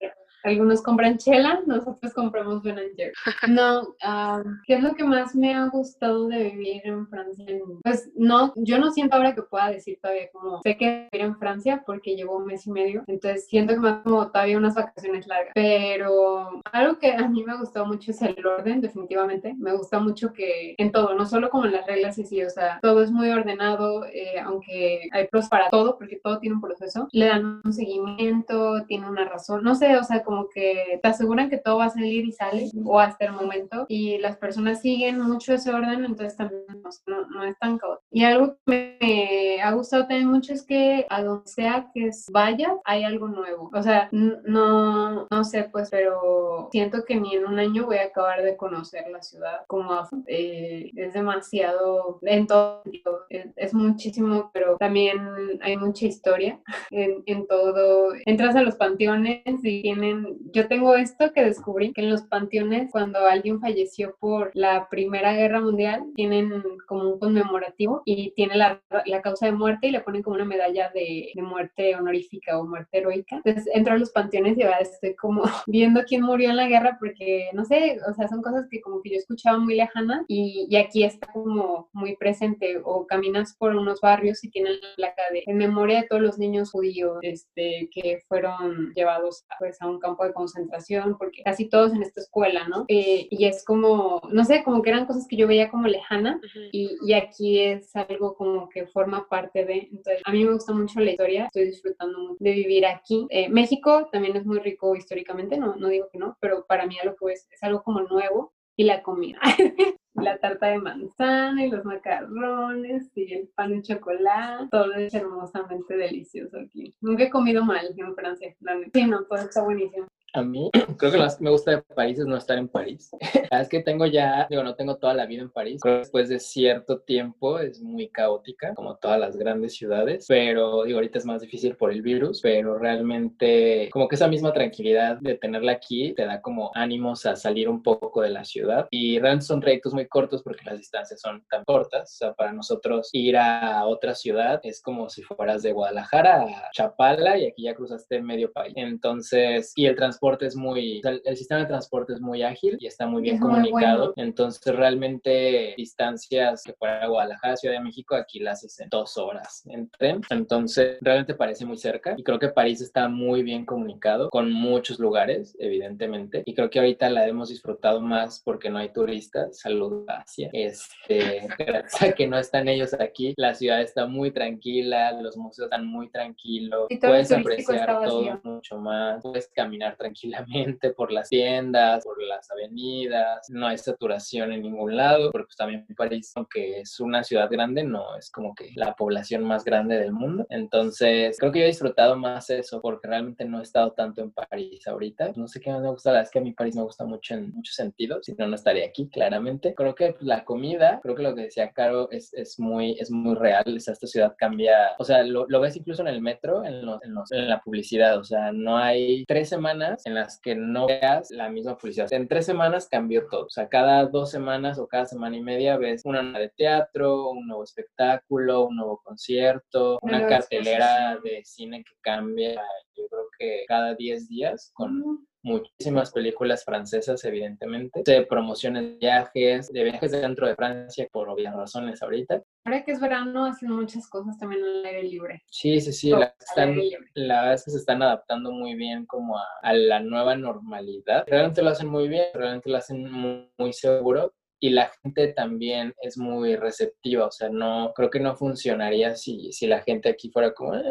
algunos 0.43 0.81
compran 0.81 1.17
chela, 1.17 1.61
nosotros 1.65 2.13
compramos 2.13 2.61
Ben 2.63 2.77
and 2.77 2.95
Jerry's. 2.95 3.17
No, 3.47 3.95
ah, 4.03 4.41
¿qué 4.65 4.75
es 4.75 4.83
lo 4.83 4.93
que 4.93 5.03
más 5.03 5.35
me 5.35 5.53
ha 5.53 5.67
gustado 5.67 6.27
de 6.27 6.49
vivir 6.49 6.81
en 6.85 7.07
Francia? 7.07 7.45
Pues 7.83 8.09
no, 8.15 8.53
yo 8.55 8.79
no 8.79 8.91
siento 8.91 9.15
ahora 9.15 9.35
que 9.35 9.43
pueda 9.43 9.69
decir 9.69 9.99
todavía 10.01 10.29
como 10.31 10.61
sé 10.63 10.77
que 10.77 11.07
vivir 11.11 11.25
en 11.25 11.37
Francia 11.37 11.83
porque 11.85 12.15
llevo 12.15 12.37
un 12.37 12.45
mes 12.45 12.65
y 12.67 12.71
medio, 12.71 13.03
entonces 13.07 13.47
siento 13.47 13.73
que 13.73 13.79
más 13.79 14.01
como 14.03 14.31
todavía 14.31 14.57
unas 14.57 14.75
vacaciones 14.75 15.27
largas. 15.27 15.51
Pero 15.53 16.61
algo 16.71 16.97
que 16.99 17.11
a 17.11 17.27
mí 17.27 17.43
me 17.43 17.53
ha 17.53 17.57
gustado 17.57 17.85
mucho 17.85 18.11
es 18.11 18.21
el 18.21 18.45
orden, 18.45 18.81
definitivamente. 18.81 19.53
Me 19.57 19.75
gusta 19.75 19.99
mucho 19.99 20.33
que 20.33 20.75
en 20.77 20.91
todo, 20.91 21.13
no 21.13 21.25
solo 21.25 21.49
como 21.49 21.65
en 21.65 21.73
las 21.73 21.85
reglas 21.85 22.17
y 22.17 22.25
sí, 22.25 22.43
o 22.43 22.49
sea, 22.49 22.79
todo 22.81 23.03
es 23.03 23.11
muy 23.11 23.29
ordenado, 23.29 24.05
eh, 24.05 24.39
aunque 24.43 25.09
hay 25.11 25.27
pros 25.27 25.47
para 25.47 25.69
todo, 25.69 25.97
porque 25.97 26.19
todo 26.21 26.39
tiene 26.39 26.55
un 26.55 26.61
proceso. 26.61 27.07
Le 27.11 27.27
dan 27.27 27.61
un 27.63 27.73
seguimiento, 27.73 28.85
tiene 28.85 29.09
una 29.09 29.25
razón, 29.25 29.63
no 29.63 29.75
sé, 29.75 29.97
o 29.97 30.03
sea, 30.03 30.23
como 30.23 30.32
que 30.53 30.99
te 31.01 31.07
aseguran 31.07 31.49
que 31.49 31.57
todo 31.57 31.77
va 31.77 31.85
a 31.85 31.89
salir 31.89 32.25
y 32.25 32.31
sale, 32.31 32.69
o 32.83 32.99
hasta 32.99 33.25
el 33.25 33.33
momento, 33.33 33.85
y 33.87 34.17
las 34.17 34.37
personas 34.37 34.81
siguen 34.81 35.19
mucho 35.19 35.53
ese 35.53 35.71
orden, 35.71 36.05
entonces 36.05 36.35
también 36.35 36.63
no, 37.07 37.27
no, 37.27 37.43
es 37.43 37.57
tan 37.59 37.77
caótico. 37.77 38.03
Y 38.11 38.23
algo 38.23 38.55
que 38.65 38.97
me 39.01 39.61
ha 39.61 39.71
gustado 39.73 40.07
también 40.07 40.29
mucho 40.29 40.53
es 40.53 40.63
que 40.65 41.05
a 41.09 41.23
donde 41.23 41.47
sea 41.47 41.89
que 41.93 42.09
vaya, 42.31 42.75
hay 42.85 43.03
algo 43.03 43.27
nuevo. 43.27 43.69
O 43.73 43.81
sea, 43.81 44.09
no, 44.11 45.27
no 45.29 45.43
sé, 45.43 45.69
pues, 45.71 45.89
pero 45.89 46.69
siento 46.71 47.03
que 47.05 47.15
ni 47.15 47.35
en 47.35 47.45
un 47.45 47.59
año 47.59 47.85
voy 47.85 47.97
a 47.97 48.05
acabar 48.05 48.43
de 48.43 48.57
conocer 48.57 49.09
la 49.09 49.21
ciudad 49.21 49.61
como 49.67 49.93
eh, 50.27 50.91
es 50.95 51.13
demasiado 51.13 52.19
en 52.21 52.47
todo 52.47 52.83
sentido. 52.83 53.25
es, 53.29 53.47
es 53.55 53.73
muchísimo, 53.73 54.51
pero 54.53 54.77
también 54.77 55.19
hay 55.61 55.77
mucha 55.77 56.05
historia 56.05 56.59
en, 56.91 57.23
en 57.25 57.47
todo. 57.47 58.13
Entras 58.25 58.55
a 58.55 58.61
los 58.61 58.75
panteones 58.75 59.41
y 59.63 59.81
tienen, 59.81 60.22
yo 60.51 60.67
tengo 60.67 60.95
esto 60.95 61.31
que 61.33 61.43
descubrí, 61.43 61.93
que 61.93 62.01
en 62.01 62.09
los 62.09 62.23
panteones 62.23 62.91
cuando 62.91 63.19
alguien 63.19 63.59
falleció 63.59 64.15
por 64.19 64.51
la 64.53 64.87
Primera 64.89 65.33
Guerra 65.33 65.61
Mundial, 65.61 66.03
tienen 66.15 66.63
como 66.87 67.13
un 67.13 67.19
conmemorativo 67.19 68.01
y 68.05 68.31
tiene 68.31 68.55
la, 68.55 68.81
la 69.05 69.21
causa 69.21 69.45
de 69.45 69.51
muerte 69.51 69.87
y 69.87 69.91
le 69.91 70.01
ponen 70.01 70.23
como 70.23 70.35
una 70.35 70.45
medalla 70.45 70.89
de, 70.93 71.31
de 71.33 71.41
muerte 71.41 71.95
honorífica 71.95 72.59
o 72.59 72.65
muerte 72.65 72.99
heroica. 72.99 73.37
Entonces 73.37 73.69
entro 73.73 73.93
a 73.93 73.97
los 73.97 74.11
panteones 74.11 74.57
y 74.57 74.63
ahora 74.63 74.79
estoy 74.79 75.15
como 75.15 75.43
viendo 75.67 76.01
quién 76.07 76.21
murió 76.21 76.49
en 76.49 76.57
la 76.57 76.67
guerra 76.67 76.97
porque, 76.99 77.49
no 77.53 77.65
sé, 77.65 77.99
o 78.09 78.13
sea, 78.13 78.27
son 78.27 78.41
cosas 78.41 78.67
que 78.69 78.81
como 78.81 79.01
que 79.01 79.11
yo 79.11 79.17
escuchaba 79.17 79.57
muy 79.57 79.75
lejanas 79.75 80.23
y, 80.27 80.67
y 80.69 80.75
aquí 80.75 81.03
está 81.03 81.27
como 81.31 81.89
muy 81.93 82.15
presente 82.15 82.81
o 82.83 83.05
caminas 83.07 83.55
por 83.57 83.75
unos 83.75 84.01
barrios 84.01 84.43
y 84.43 84.49
tienen 84.49 84.73
la 84.73 84.95
placa 84.95 85.23
de 85.31 85.43
en 85.45 85.57
memoria 85.57 86.01
de 86.01 86.07
todos 86.07 86.21
los 86.21 86.37
niños 86.37 86.71
judíos 86.71 87.17
este, 87.21 87.89
que 87.91 88.19
fueron 88.27 88.93
llevados 88.93 89.45
pues, 89.59 89.81
a 89.81 89.87
un 89.87 89.99
campo 89.99 90.12
de 90.21 90.33
concentración, 90.33 91.17
porque 91.17 91.43
casi 91.43 91.69
todos 91.69 91.93
en 91.93 92.03
esta 92.03 92.21
escuela, 92.21 92.67
¿no? 92.67 92.85
Eh, 92.87 93.27
y 93.29 93.45
es 93.45 93.63
como, 93.63 94.21
no 94.31 94.43
sé, 94.45 94.63
como 94.63 94.81
que 94.81 94.89
eran 94.89 95.05
cosas 95.05 95.27
que 95.27 95.35
yo 95.35 95.47
veía 95.47 95.71
como 95.71 95.87
lejana 95.87 96.39
y, 96.71 96.97
y 97.03 97.13
aquí 97.13 97.59
es 97.59 97.95
algo 97.95 98.35
como 98.35 98.69
que 98.69 98.87
forma 98.87 99.27
parte 99.29 99.65
de, 99.65 99.89
entonces 99.91 100.21
a 100.25 100.31
mí 100.31 100.43
me 100.43 100.53
gusta 100.53 100.73
mucho 100.73 100.99
la 100.99 101.11
historia, 101.11 101.45
estoy 101.45 101.65
disfrutando 101.65 102.19
mucho 102.19 102.37
de 102.39 102.51
vivir 102.51 102.85
aquí. 102.85 103.25
Eh, 103.29 103.49
México 103.49 104.09
también 104.11 104.35
es 104.35 104.45
muy 104.45 104.59
rico 104.59 104.95
históricamente, 104.95 105.57
no, 105.57 105.75
no 105.75 105.87
digo 105.87 106.07
que 106.11 106.19
no, 106.19 106.37
pero 106.39 106.65
para 106.67 106.85
mí 106.85 106.97
a 106.99 107.05
lo 107.05 107.15
que 107.15 107.33
es, 107.33 107.47
es 107.51 107.63
algo 107.63 107.81
como 107.83 108.01
nuevo 108.01 108.53
y 108.75 108.83
la 108.83 109.01
comida. 109.01 109.39
la 110.15 110.37
tarta 110.37 110.67
de 110.67 110.79
manzana 110.79 111.65
y 111.65 111.69
los 111.69 111.85
macarrones 111.85 113.11
y 113.15 113.33
el 113.33 113.47
pan 113.49 113.71
de 113.71 113.81
chocolate, 113.81 114.67
todo 114.71 114.93
es 114.93 115.13
hermosamente 115.13 115.97
delicioso 115.97 116.57
aquí. 116.59 116.93
Nunca 117.01 117.23
he 117.23 117.29
comido 117.29 117.63
mal 117.65 117.93
en 117.97 118.15
Francia, 118.15 118.55
la. 118.59 118.89
Sí, 118.93 119.05
no, 119.05 119.23
todo 119.25 119.39
está 119.39 119.63
buenísimo. 119.63 120.07
A 120.35 120.41
mí, 120.41 120.71
creo 120.97 121.11
que 121.11 121.17
lo 121.17 121.23
más 121.23 121.35
que 121.35 121.43
me 121.43 121.51
gusta 121.51 121.69
de 121.69 121.81
París 121.83 122.17
es 122.17 122.25
no 122.25 122.35
estar 122.35 122.57
en 122.57 122.67
París. 122.67 123.11
es 123.51 123.69
que 123.69 123.83
tengo 123.83 124.07
ya, 124.07 124.47
digo, 124.49 124.63
no 124.63 124.73
tengo 124.73 124.97
toda 124.97 125.13
la 125.13 125.27
vida 125.27 125.43
en 125.43 125.51
París. 125.51 125.79
Creo 125.79 125.95
que 125.95 125.99
después 125.99 126.27
de 126.27 126.39
cierto 126.39 127.01
tiempo 127.01 127.59
es 127.59 127.79
muy 127.83 128.09
caótica, 128.09 128.73
como 128.73 128.95
todas 128.95 129.19
las 129.19 129.37
grandes 129.37 129.75
ciudades. 129.75 130.25
Pero, 130.27 130.85
digo, 130.85 130.97
ahorita 130.97 131.19
es 131.19 131.25
más 131.27 131.41
difícil 131.41 131.75
por 131.75 131.91
el 131.91 132.01
virus, 132.01 132.41
pero 132.41 132.79
realmente, 132.79 133.89
como 133.93 134.07
que 134.07 134.15
esa 134.15 134.27
misma 134.27 134.53
tranquilidad 134.53 135.19
de 135.21 135.35
tenerla 135.35 135.73
aquí 135.73 136.13
te 136.13 136.25
da 136.25 136.41
como 136.41 136.71
ánimos 136.73 137.27
a 137.27 137.35
salir 137.35 137.69
un 137.69 137.83
poco 137.83 138.23
de 138.23 138.31
la 138.31 138.43
ciudad. 138.43 138.87
Y 138.89 139.19
realmente 139.19 139.45
son 139.45 139.61
trayectos 139.61 139.93
muy 139.93 140.07
cortos 140.07 140.41
porque 140.41 140.65
las 140.65 140.79
distancias 140.79 141.21
son 141.21 141.43
tan 141.47 141.63
cortas. 141.63 142.11
O 142.11 142.17
sea, 142.17 142.33
para 142.33 142.51
nosotros 142.53 143.09
ir 143.13 143.37
a 143.37 143.85
otra 143.85 144.15
ciudad 144.15 144.59
es 144.63 144.81
como 144.81 145.09
si 145.09 145.21
fueras 145.21 145.61
de 145.61 145.73
Guadalajara 145.73 146.41
a 146.41 146.71
Chapala 146.73 147.37
y 147.37 147.45
aquí 147.45 147.63
ya 147.65 147.75
cruzaste 147.75 148.19
medio 148.19 148.51
país. 148.51 148.73
Entonces, 148.75 149.73
y 149.75 149.85
el 149.85 149.95
transporte 149.95 150.22
es 150.41 150.55
muy, 150.55 151.01
sea, 151.01 151.19
el 151.23 151.37
sistema 151.37 151.61
de 151.61 151.67
transporte 151.67 152.13
es 152.13 152.21
muy 152.21 152.43
ágil 152.43 152.77
y 152.79 152.87
está 152.87 153.05
muy 153.05 153.21
bien 153.21 153.35
Es 153.35 153.41
muy 153.41 153.49
comunicado. 153.49 153.97
bueno. 153.97 154.13
Entonces, 154.15 154.73
realmente 154.73 155.73
distancias 155.77 156.63
que 156.63 156.73
fuera 156.73 157.07
Guadalajara, 157.07 157.57
Ciudad 157.57 157.75
de 157.75 157.81
México, 157.81 158.15
aquí 158.15 158.39
las 158.39 158.59
haces 158.59 158.79
en 158.79 158.89
dos 158.89 159.17
horas 159.17 159.63
en 159.67 159.89
tren. 159.89 160.21
Entonces, 160.29 160.97
realmente 161.01 161.33
parece 161.33 161.65
muy 161.65 161.77
cerca 161.77 162.15
y 162.17 162.23
creo 162.23 162.39
que 162.39 162.49
París 162.49 162.81
está 162.81 163.07
muy 163.09 163.43
bien 163.43 163.65
comunicado 163.65 164.29
con 164.29 164.51
muchos 164.51 164.99
lugares, 164.99 165.55
evidentemente. 165.59 166.43
Y 166.45 166.53
creo 166.53 166.69
que 166.69 166.79
ahorita 166.79 167.09
la 167.09 167.27
hemos 167.27 167.49
disfrutado 167.49 167.99
más 167.99 168.41
porque 168.43 168.69
no 168.69 168.77
hay 168.77 168.89
turistas. 168.89 169.59
Saludos 169.59 170.05
a 170.07 170.21
Asia. 170.21 170.49
Este, 170.53 171.47
gracias 171.57 172.01
a 172.01 172.13
que 172.13 172.27
no 172.27 172.37
están 172.37 172.67
ellos 172.67 172.93
aquí, 172.93 173.33
la 173.37 173.53
ciudad 173.55 173.81
está 173.81 174.05
muy 174.05 174.31
tranquila, 174.31 175.11
los 175.21 175.35
museos 175.35 175.65
están 175.65 175.85
muy 175.85 176.09
tranquilos. 176.09 176.87
Y 176.89 176.99
todo 176.99 177.11
Puedes 177.11 177.31
apreciar 177.31 178.03
todo 178.03 178.39
mucho 178.43 178.77
más. 178.77 179.21
Puedes 179.21 179.47
caminar 179.49 179.97
tranquilamente 180.13 180.93
por 180.93 181.11
las 181.11 181.29
tiendas, 181.29 182.03
por 182.03 182.21
las 182.21 182.49
avenidas. 182.51 183.49
No 183.49 183.67
hay 183.67 183.77
saturación 183.77 184.51
en 184.51 184.61
ningún 184.61 184.95
lado, 184.95 185.31
porque 185.31 185.47
pues, 185.47 185.57
también 185.57 185.85
París, 185.97 186.31
aunque 186.35 186.81
es 186.81 186.99
una 186.99 187.23
ciudad 187.23 187.49
grande, 187.49 187.83
no 187.83 188.15
es 188.17 188.29
como 188.29 188.53
que 188.53 188.71
la 188.75 188.95
población 188.95 189.43
más 189.43 189.63
grande 189.63 189.97
del 189.97 190.11
mundo. 190.11 190.45
Entonces, 190.49 191.37
creo 191.39 191.51
que 191.51 191.59
yo 191.59 191.65
he 191.65 191.69
disfrutado 191.69 192.15
más 192.15 192.49
eso, 192.49 192.81
porque 192.81 193.07
realmente 193.07 193.45
no 193.45 193.59
he 193.59 193.63
estado 193.63 193.91
tanto 193.93 194.21
en 194.21 194.31
París 194.31 194.87
ahorita. 194.87 195.33
No 195.35 195.47
sé 195.47 195.59
qué 195.59 195.71
más 195.71 195.81
me 195.81 195.89
gusta, 195.89 196.09
la 196.09 196.13
verdad 196.13 196.27
es 196.27 196.31
que 196.31 196.39
a 196.39 196.43
mí 196.43 196.53
París 196.53 196.75
me 196.75 196.83
gusta 196.83 197.05
mucho 197.05 197.33
en 197.33 197.51
muchos 197.53 197.75
sentidos, 197.75 198.25
si 198.25 198.33
no, 198.33 198.47
no 198.47 198.55
estaría 198.55 198.85
aquí, 198.85 199.09
claramente. 199.09 199.73
Creo 199.73 199.95
que 199.95 200.13
pues, 200.13 200.23
la 200.23 200.45
comida, 200.45 200.99
creo 201.01 201.15
que 201.15 201.23
lo 201.23 201.35
que 201.35 201.43
decía 201.43 201.71
Caro 201.71 202.09
es, 202.11 202.33
es, 202.33 202.59
muy, 202.59 202.97
es 202.99 203.09
muy 203.09 203.35
real. 203.35 203.63
O 203.75 203.79
sea, 203.79 203.93
esta 203.93 204.07
ciudad 204.07 204.35
cambia, 204.37 204.91
o 204.99 205.03
sea, 205.03 205.23
lo, 205.23 205.47
lo 205.47 205.59
ves 205.59 205.75
incluso 205.75 206.01
en 206.01 206.07
el 206.09 206.21
metro, 206.21 206.63
en, 206.63 206.85
los, 206.85 207.01
en, 207.03 207.13
los, 207.13 207.31
en 207.31 207.49
la 207.49 207.61
publicidad, 207.61 208.17
o 208.19 208.23
sea, 208.23 208.51
no 208.51 208.77
hay 208.77 209.23
tres 209.25 209.49
semanas 209.49 210.02
en 210.05 210.15
las 210.15 210.39
que 210.39 210.55
no 210.55 210.87
veas 210.87 211.31
la 211.31 211.49
misma 211.49 211.77
publicidad. 211.77 212.11
En 212.11 212.27
tres 212.27 212.45
semanas 212.45 212.87
cambió 212.89 213.27
todo. 213.27 213.45
O 213.45 213.49
sea, 213.49 213.69
cada 213.69 214.05
dos 214.05 214.31
semanas 214.31 214.79
o 214.79 214.87
cada 214.87 215.05
semana 215.05 215.37
y 215.37 215.41
media 215.41 215.77
ves 215.77 216.01
una 216.05 216.37
de 216.37 216.49
teatro, 216.49 217.29
un 217.29 217.47
nuevo 217.47 217.63
espectáculo, 217.63 218.65
un 218.67 218.77
nuevo 218.77 219.01
concierto, 219.03 219.99
una 220.01 220.27
cartelera 220.27 221.17
de 221.23 221.41
cine 221.45 221.83
que 221.83 221.93
cambia, 222.01 222.61
yo 222.95 223.07
creo 223.07 223.25
que 223.37 223.65
cada 223.67 223.95
10 223.95 224.27
días 224.27 224.71
con 224.73 225.27
muchísimas 225.43 226.11
películas 226.11 226.63
francesas, 226.63 227.23
evidentemente, 227.25 228.01
de 228.05 228.25
promociones 228.25 228.83
de 228.83 228.97
viajes, 228.97 229.71
de 229.71 229.83
viajes 229.83 230.11
dentro 230.11 230.47
de 230.47 230.55
Francia, 230.55 231.07
por 231.11 231.29
obvias 231.29 231.55
razones 231.55 232.01
ahorita. 232.01 232.41
Ahora 232.65 232.83
que 232.83 232.93
es 232.93 232.99
verano, 232.99 233.45
hacen 233.45 233.69
muchas 233.69 234.09
cosas 234.09 234.37
también 234.37 234.63
al 234.63 234.85
aire 234.85 235.03
libre. 235.03 235.43
Sí, 235.47 235.79
sí, 235.81 235.91
sí, 235.91 236.09
la, 236.11 236.33
están, 236.39 236.75
la 237.13 237.41
verdad 237.41 237.53
es 237.53 237.65
que 237.65 237.71
se 237.71 237.77
están 237.77 238.01
adaptando 238.01 238.51
muy 238.51 238.75
bien 238.75 239.05
como 239.05 239.37
a, 239.37 239.45
a, 239.61 239.73
la 239.73 239.99
nueva 239.99 240.35
normalidad. 240.35 241.25
Realmente 241.27 241.61
lo 241.61 241.69
hacen 241.69 241.87
muy 241.87 242.07
bien, 242.07 242.25
realmente 242.33 242.69
lo 242.69 242.77
hacen 242.77 243.11
muy, 243.11 243.51
muy 243.57 243.73
seguro 243.73 244.33
y 244.63 244.69
la 244.69 244.89
gente 245.01 245.33
también 245.33 245.93
es 246.01 246.17
muy 246.17 246.55
receptiva, 246.55 247.25
o 247.25 247.31
sea, 247.31 247.49
no, 247.49 247.91
creo 247.93 248.09
que 248.09 248.21
no 248.21 248.33
funcionaría 248.33 249.13
si, 249.13 249.51
si 249.51 249.67
la 249.67 249.81
gente 249.81 250.07
aquí 250.07 250.29
fuera 250.29 250.53
como, 250.53 250.73
eh, 250.73 250.81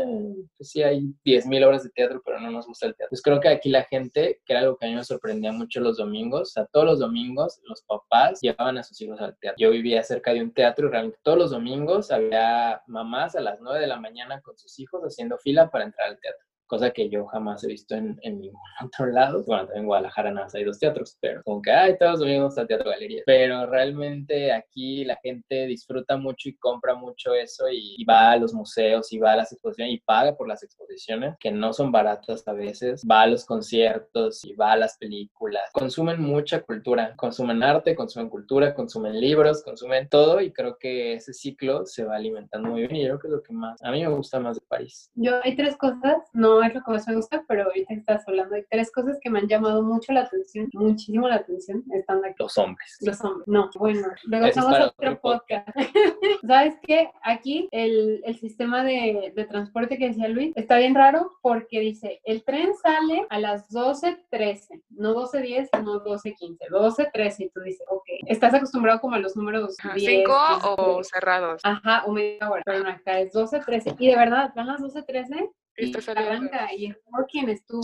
pues 0.58 0.68
sí 0.68 0.82
hay 0.82 1.00
10.000 1.24 1.66
obras 1.66 1.82
de 1.82 1.88
teatro, 1.88 2.20
pero 2.22 2.38
no 2.38 2.50
nos 2.50 2.66
gusta 2.66 2.84
el 2.84 2.94
teatro. 2.94 3.08
Pues 3.08 3.22
creo 3.22 3.40
que 3.40 3.48
aquí 3.48 3.70
la 3.70 3.84
gente, 3.84 4.42
que 4.44 4.52
era 4.52 4.60
algo 4.60 4.76
que 4.76 4.84
a 4.84 4.90
mí 4.90 4.94
me 4.94 5.02
sorprendía 5.02 5.52
mucho 5.52 5.80
los 5.80 5.96
domingos, 5.96 6.50
o 6.50 6.52
sea, 6.52 6.66
todos 6.70 6.84
los 6.84 6.98
domingos 6.98 7.62
los 7.62 7.80
papás 7.84 8.40
llevaban 8.42 8.76
a 8.76 8.82
sus 8.82 9.00
hijos 9.00 9.18
al 9.22 9.38
teatro. 9.38 9.56
Yo 9.58 9.70
vivía 9.70 10.02
cerca 10.02 10.34
de 10.34 10.42
un 10.42 10.52
teatro 10.52 10.88
y 10.88 10.90
realmente 10.90 11.18
todos 11.22 11.38
los 11.38 11.50
domingos 11.50 12.10
había 12.10 12.82
mamás 12.88 13.36
a 13.36 13.40
las 13.40 13.58
9 13.58 13.80
de 13.80 13.86
la 13.86 13.98
mañana 13.98 14.42
con 14.42 14.58
sus 14.58 14.78
hijos 14.80 15.00
haciendo 15.02 15.38
fila 15.38 15.70
para 15.70 15.86
entrar 15.86 16.10
al 16.10 16.20
teatro 16.20 16.46
cosa 16.72 16.90
que 16.90 17.10
yo 17.10 17.26
jamás 17.26 17.62
he 17.64 17.66
visto 17.66 17.94
en, 17.94 18.18
en 18.22 18.40
ningún 18.40 18.58
otro 18.82 19.06
lado. 19.06 19.44
Bueno, 19.44 19.68
en 19.74 19.84
Guadalajara 19.84 20.30
nada 20.30 20.46
más 20.46 20.54
hay 20.54 20.64
dos 20.64 20.78
teatros, 20.78 21.18
pero 21.20 21.42
como 21.42 21.60
que, 21.60 21.70
ay, 21.70 21.98
todos 21.98 22.20
domingos 22.20 22.54
está 22.54 22.66
Teatro 22.66 22.90
Galería. 22.90 23.22
Pero 23.26 23.66
realmente 23.66 24.50
aquí 24.52 25.04
la 25.04 25.18
gente 25.22 25.66
disfruta 25.66 26.16
mucho 26.16 26.48
y 26.48 26.56
compra 26.56 26.94
mucho 26.94 27.34
eso 27.34 27.68
y, 27.70 28.02
va 28.08 28.32
a 28.32 28.36
los 28.38 28.54
museos 28.54 29.12
y 29.12 29.18
va 29.18 29.32
a 29.32 29.36
las 29.36 29.52
exposiciones 29.52 29.94
y 29.94 29.98
paga 29.98 30.34
por 30.34 30.48
las 30.48 30.62
exposiciones, 30.62 31.36
que 31.38 31.52
no 31.52 31.72
son 31.72 31.92
baratas 31.92 32.48
a 32.48 32.52
veces, 32.52 33.04
va 33.08 33.22
a 33.22 33.26
los 33.26 33.44
conciertos 33.44 34.42
y 34.44 34.54
va 34.54 34.72
a 34.72 34.76
las 34.76 34.96
películas. 34.96 35.62
Consumen 35.72 36.20
mucha 36.20 36.62
cultura, 36.62 37.14
consumen 37.16 37.62
arte, 37.62 37.94
consumen 37.94 38.30
cultura, 38.30 38.74
consumen 38.74 39.20
libros, 39.20 39.62
consumen 39.62 40.08
todo 40.08 40.40
y 40.40 40.52
creo 40.52 40.78
que 40.78 41.14
ese 41.14 41.34
ciclo 41.34 41.84
se 41.84 42.04
va 42.04 42.16
alimentando 42.16 42.70
muy 42.70 42.80
bien 42.80 42.96
y 42.96 43.02
yo 43.02 43.08
creo 43.08 43.20
que 43.20 43.28
es 43.28 43.32
lo 43.34 43.42
que 43.42 43.52
más, 43.52 43.82
a 43.82 43.90
mí 43.90 44.00
me 44.00 44.08
gusta 44.08 44.40
más 44.40 44.56
de 44.56 44.62
París. 44.66 45.10
Yo 45.14 45.38
hay 45.44 45.54
tres 45.54 45.76
cosas, 45.76 46.16
no 46.32 46.61
es 46.64 46.74
lo 46.74 46.82
que 46.82 46.90
más 46.90 47.08
me 47.08 47.16
gusta, 47.16 47.44
pero 47.48 47.64
ahorita 47.64 47.94
estás 47.94 48.26
hablando 48.28 48.54
de 48.54 48.66
tres 48.70 48.90
cosas 48.92 49.18
que 49.20 49.30
me 49.30 49.40
han 49.40 49.48
llamado 49.48 49.82
mucho 49.82 50.12
la 50.12 50.22
atención, 50.22 50.68
muchísimo 50.72 51.28
la 51.28 51.36
atención, 51.36 51.84
están 51.92 52.24
aquí. 52.24 52.36
Los 52.38 52.58
hombres. 52.58 52.98
Los 53.00 53.20
hombres, 53.22 53.46
no, 53.46 53.70
bueno, 53.78 54.08
luego 54.24 54.46
hacemos 54.46 54.80
otro 54.80 55.20
podcast. 55.20 55.68
¿Sabes 56.46 56.74
qué? 56.82 57.10
Aquí 57.22 57.68
el, 57.72 58.22
el 58.24 58.38
sistema 58.38 58.84
de, 58.84 59.32
de, 59.34 59.44
transporte 59.44 59.98
que 59.98 60.08
decía 60.08 60.28
Luis 60.28 60.52
está 60.56 60.78
bien 60.78 60.94
raro 60.94 61.32
porque 61.42 61.80
dice, 61.80 62.20
el 62.24 62.44
tren 62.44 62.72
sale 62.82 63.26
a 63.30 63.38
las 63.38 63.68
12.13, 63.70 64.82
no 64.90 65.14
12.10, 65.14 65.82
no 65.82 66.02
12.15, 66.04 66.58
12.13 66.70 67.34
y 67.38 67.48
tú 67.50 67.60
dices, 67.60 67.86
ok, 67.88 68.04
estás 68.26 68.54
acostumbrado 68.54 69.00
como 69.00 69.16
a 69.16 69.18
los 69.18 69.36
números 69.36 69.76
10, 69.94 70.04
¿Cinco 70.04 70.36
o 70.62 71.02
cerrados? 71.04 71.60
Ajá, 71.64 72.04
o 72.06 72.12
media 72.12 72.50
hora, 72.50 72.62
pero 72.64 72.84
no, 72.84 72.90
acá 72.90 73.20
es 73.20 73.32
12.13 73.32 73.96
y 73.98 74.08
de 74.08 74.16
verdad, 74.16 74.52
van 74.54 74.66
las 74.68 74.80
12.13 74.80 75.50
y 75.76 75.92
arranca 76.08 76.74
y 76.74 76.86
es 76.86 76.96
por 77.10 77.26
quien 77.26 77.48
estuvo. 77.48 77.82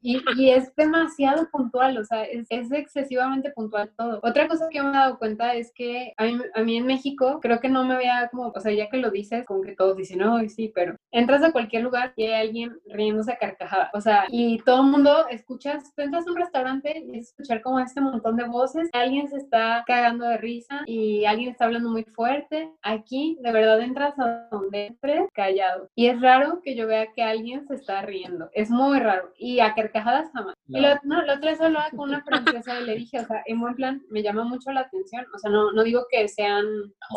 Y, 0.00 0.22
y, 0.36 0.50
es 0.50 0.74
demasiado 0.76 1.48
puntual, 1.50 1.98
o 1.98 2.04
sea, 2.04 2.24
es, 2.24 2.46
es, 2.50 2.70
excesivamente 2.72 3.50
puntual 3.50 3.90
todo. 3.96 4.20
Otra 4.22 4.46
cosa 4.46 4.68
que 4.70 4.82
me 4.82 4.90
he 4.90 4.92
dado 4.92 5.18
cuenta 5.18 5.54
es 5.54 5.72
que 5.72 6.12
a 6.16 6.24
mí, 6.24 6.38
a 6.54 6.62
mí, 6.62 6.76
en 6.76 6.86
México 6.86 7.40
creo 7.40 7.60
que 7.60 7.68
no 7.68 7.84
me 7.84 7.96
veía 7.96 8.28
como, 8.30 8.52
o 8.54 8.60
sea, 8.60 8.72
ya 8.72 8.88
que 8.88 8.98
lo 8.98 9.10
dices, 9.10 9.46
como 9.46 9.62
que 9.62 9.74
todos 9.74 9.96
dicen, 9.96 10.18
no, 10.18 10.38
sí, 10.48 10.70
pero 10.74 10.96
entras 11.10 11.42
a 11.42 11.52
cualquier 11.52 11.82
lugar 11.82 12.12
y 12.16 12.24
hay 12.24 12.46
alguien 12.46 12.78
riéndose 12.86 13.32
a 13.32 13.38
carcajada, 13.38 13.90
o 13.94 14.00
sea, 14.00 14.26
y 14.28 14.58
todo 14.58 14.82
el 14.82 14.90
mundo 14.90 15.26
escuchas, 15.28 15.92
tú 15.94 16.02
entras 16.02 16.26
a 16.26 16.30
un 16.30 16.36
restaurante 16.36 17.04
y 17.06 17.18
es 17.18 17.28
escuchar 17.28 17.62
como 17.62 17.80
este 17.80 18.00
montón 18.00 18.36
de 18.36 18.44
voces, 18.44 18.88
alguien 18.92 19.28
se 19.28 19.36
está 19.36 19.84
cagando 19.86 20.26
de 20.26 20.36
risa 20.38 20.82
y 20.86 21.24
alguien 21.24 21.50
está 21.50 21.66
hablando 21.66 21.90
muy 21.90 22.04
fuerte. 22.04 22.70
Aquí, 22.82 23.38
de 23.40 23.52
verdad, 23.52 23.80
entras 23.80 24.18
a 24.18 24.48
donde 24.50 24.86
entres 24.86 25.28
callado. 25.32 25.88
Y 25.94 26.06
es 26.06 26.20
raro 26.20 26.60
que 26.62 26.74
yo 26.74 26.86
vea 26.86 27.12
que 27.12 27.22
alguien 27.22 27.66
se 27.66 27.74
está 27.74 28.02
riendo, 28.02 28.50
es 28.52 28.70
muy 28.70 28.98
raro. 28.98 29.32
Y 29.36 29.60
a 29.60 29.74
carcajadas 29.86 30.30
jamás. 30.32 30.54
Y 30.68 30.80
lo, 30.80 30.88
no, 31.04 31.22
la 31.22 31.34
otra 31.34 31.50
vez 31.50 31.60
hablaba 31.60 31.90
con 31.90 32.08
una 32.08 32.22
francesa 32.22 32.80
y 32.80 32.84
le 32.84 32.96
dije, 32.96 33.20
o 33.20 33.24
sea, 33.24 33.42
en 33.46 33.60
buen 33.60 33.74
plan, 33.74 34.02
me 34.10 34.22
llama 34.22 34.44
mucho 34.44 34.70
la 34.72 34.80
atención. 34.80 35.26
O 35.34 35.38
sea, 35.38 35.50
no, 35.50 35.72
no 35.72 35.82
digo 35.82 36.06
que 36.10 36.28
sean, 36.28 36.64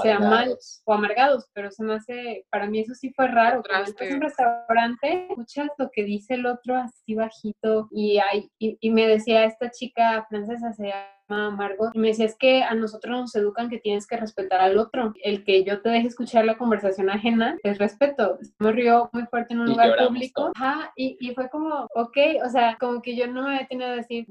sean 0.03 0.21
mal 0.21 0.55
o 0.85 0.93
amargados, 0.93 1.49
pero 1.53 1.71
se 1.71 1.83
me 1.83 1.95
hace, 1.95 2.45
para 2.51 2.67
mí 2.67 2.79
eso 2.79 2.93
sí 2.93 3.11
fue 3.15 3.27
raro. 3.27 3.61
Cuando 3.67 3.89
entras 3.89 4.11
a 4.11 4.15
un 4.15 4.21
restaurante, 4.21 5.27
escuchas 5.29 5.67
lo 5.77 5.89
que 5.91 6.03
dice 6.03 6.35
el 6.35 6.45
otro 6.45 6.75
así 6.75 7.15
bajito 7.15 7.87
y, 7.91 8.19
hay, 8.19 8.49
y, 8.59 8.77
y 8.79 8.91
me 8.91 9.07
decía 9.07 9.45
esta 9.45 9.69
chica 9.71 10.25
francesa, 10.29 10.73
se 10.73 10.87
llama 10.87 11.18
Margot, 11.29 11.91
y 11.93 11.99
me 11.99 12.09
decía, 12.09 12.25
es 12.25 12.35
que 12.35 12.63
a 12.63 12.73
nosotros 12.73 13.19
nos 13.19 13.35
educan 13.35 13.69
que 13.69 13.79
tienes 13.79 14.07
que 14.07 14.17
respetar 14.17 14.61
al 14.61 14.77
otro. 14.77 15.13
El 15.23 15.43
que 15.43 15.63
yo 15.63 15.81
te 15.81 15.89
deje 15.89 16.07
escuchar 16.07 16.45
la 16.45 16.57
conversación 16.57 17.09
ajena 17.09 17.57
es 17.63 17.77
respeto. 17.77 18.37
Me 18.59 18.71
rió 18.71 19.09
muy 19.13 19.25
fuerte 19.25 19.53
en 19.53 19.61
un 19.61 19.67
lugar 19.67 19.95
público. 20.07 20.51
Ajá, 20.55 20.91
y, 20.95 21.17
y, 21.19 21.33
fue 21.33 21.49
como, 21.49 21.87
ok, 21.95 22.17
o 22.45 22.49
sea, 22.49 22.77
como 22.79 23.01
que 23.01 23.15
yo 23.15 23.27
no 23.27 23.43
me 23.43 23.55
había 23.55 23.67
tenido 23.67 23.89
que 23.89 23.95
decir, 23.97 24.27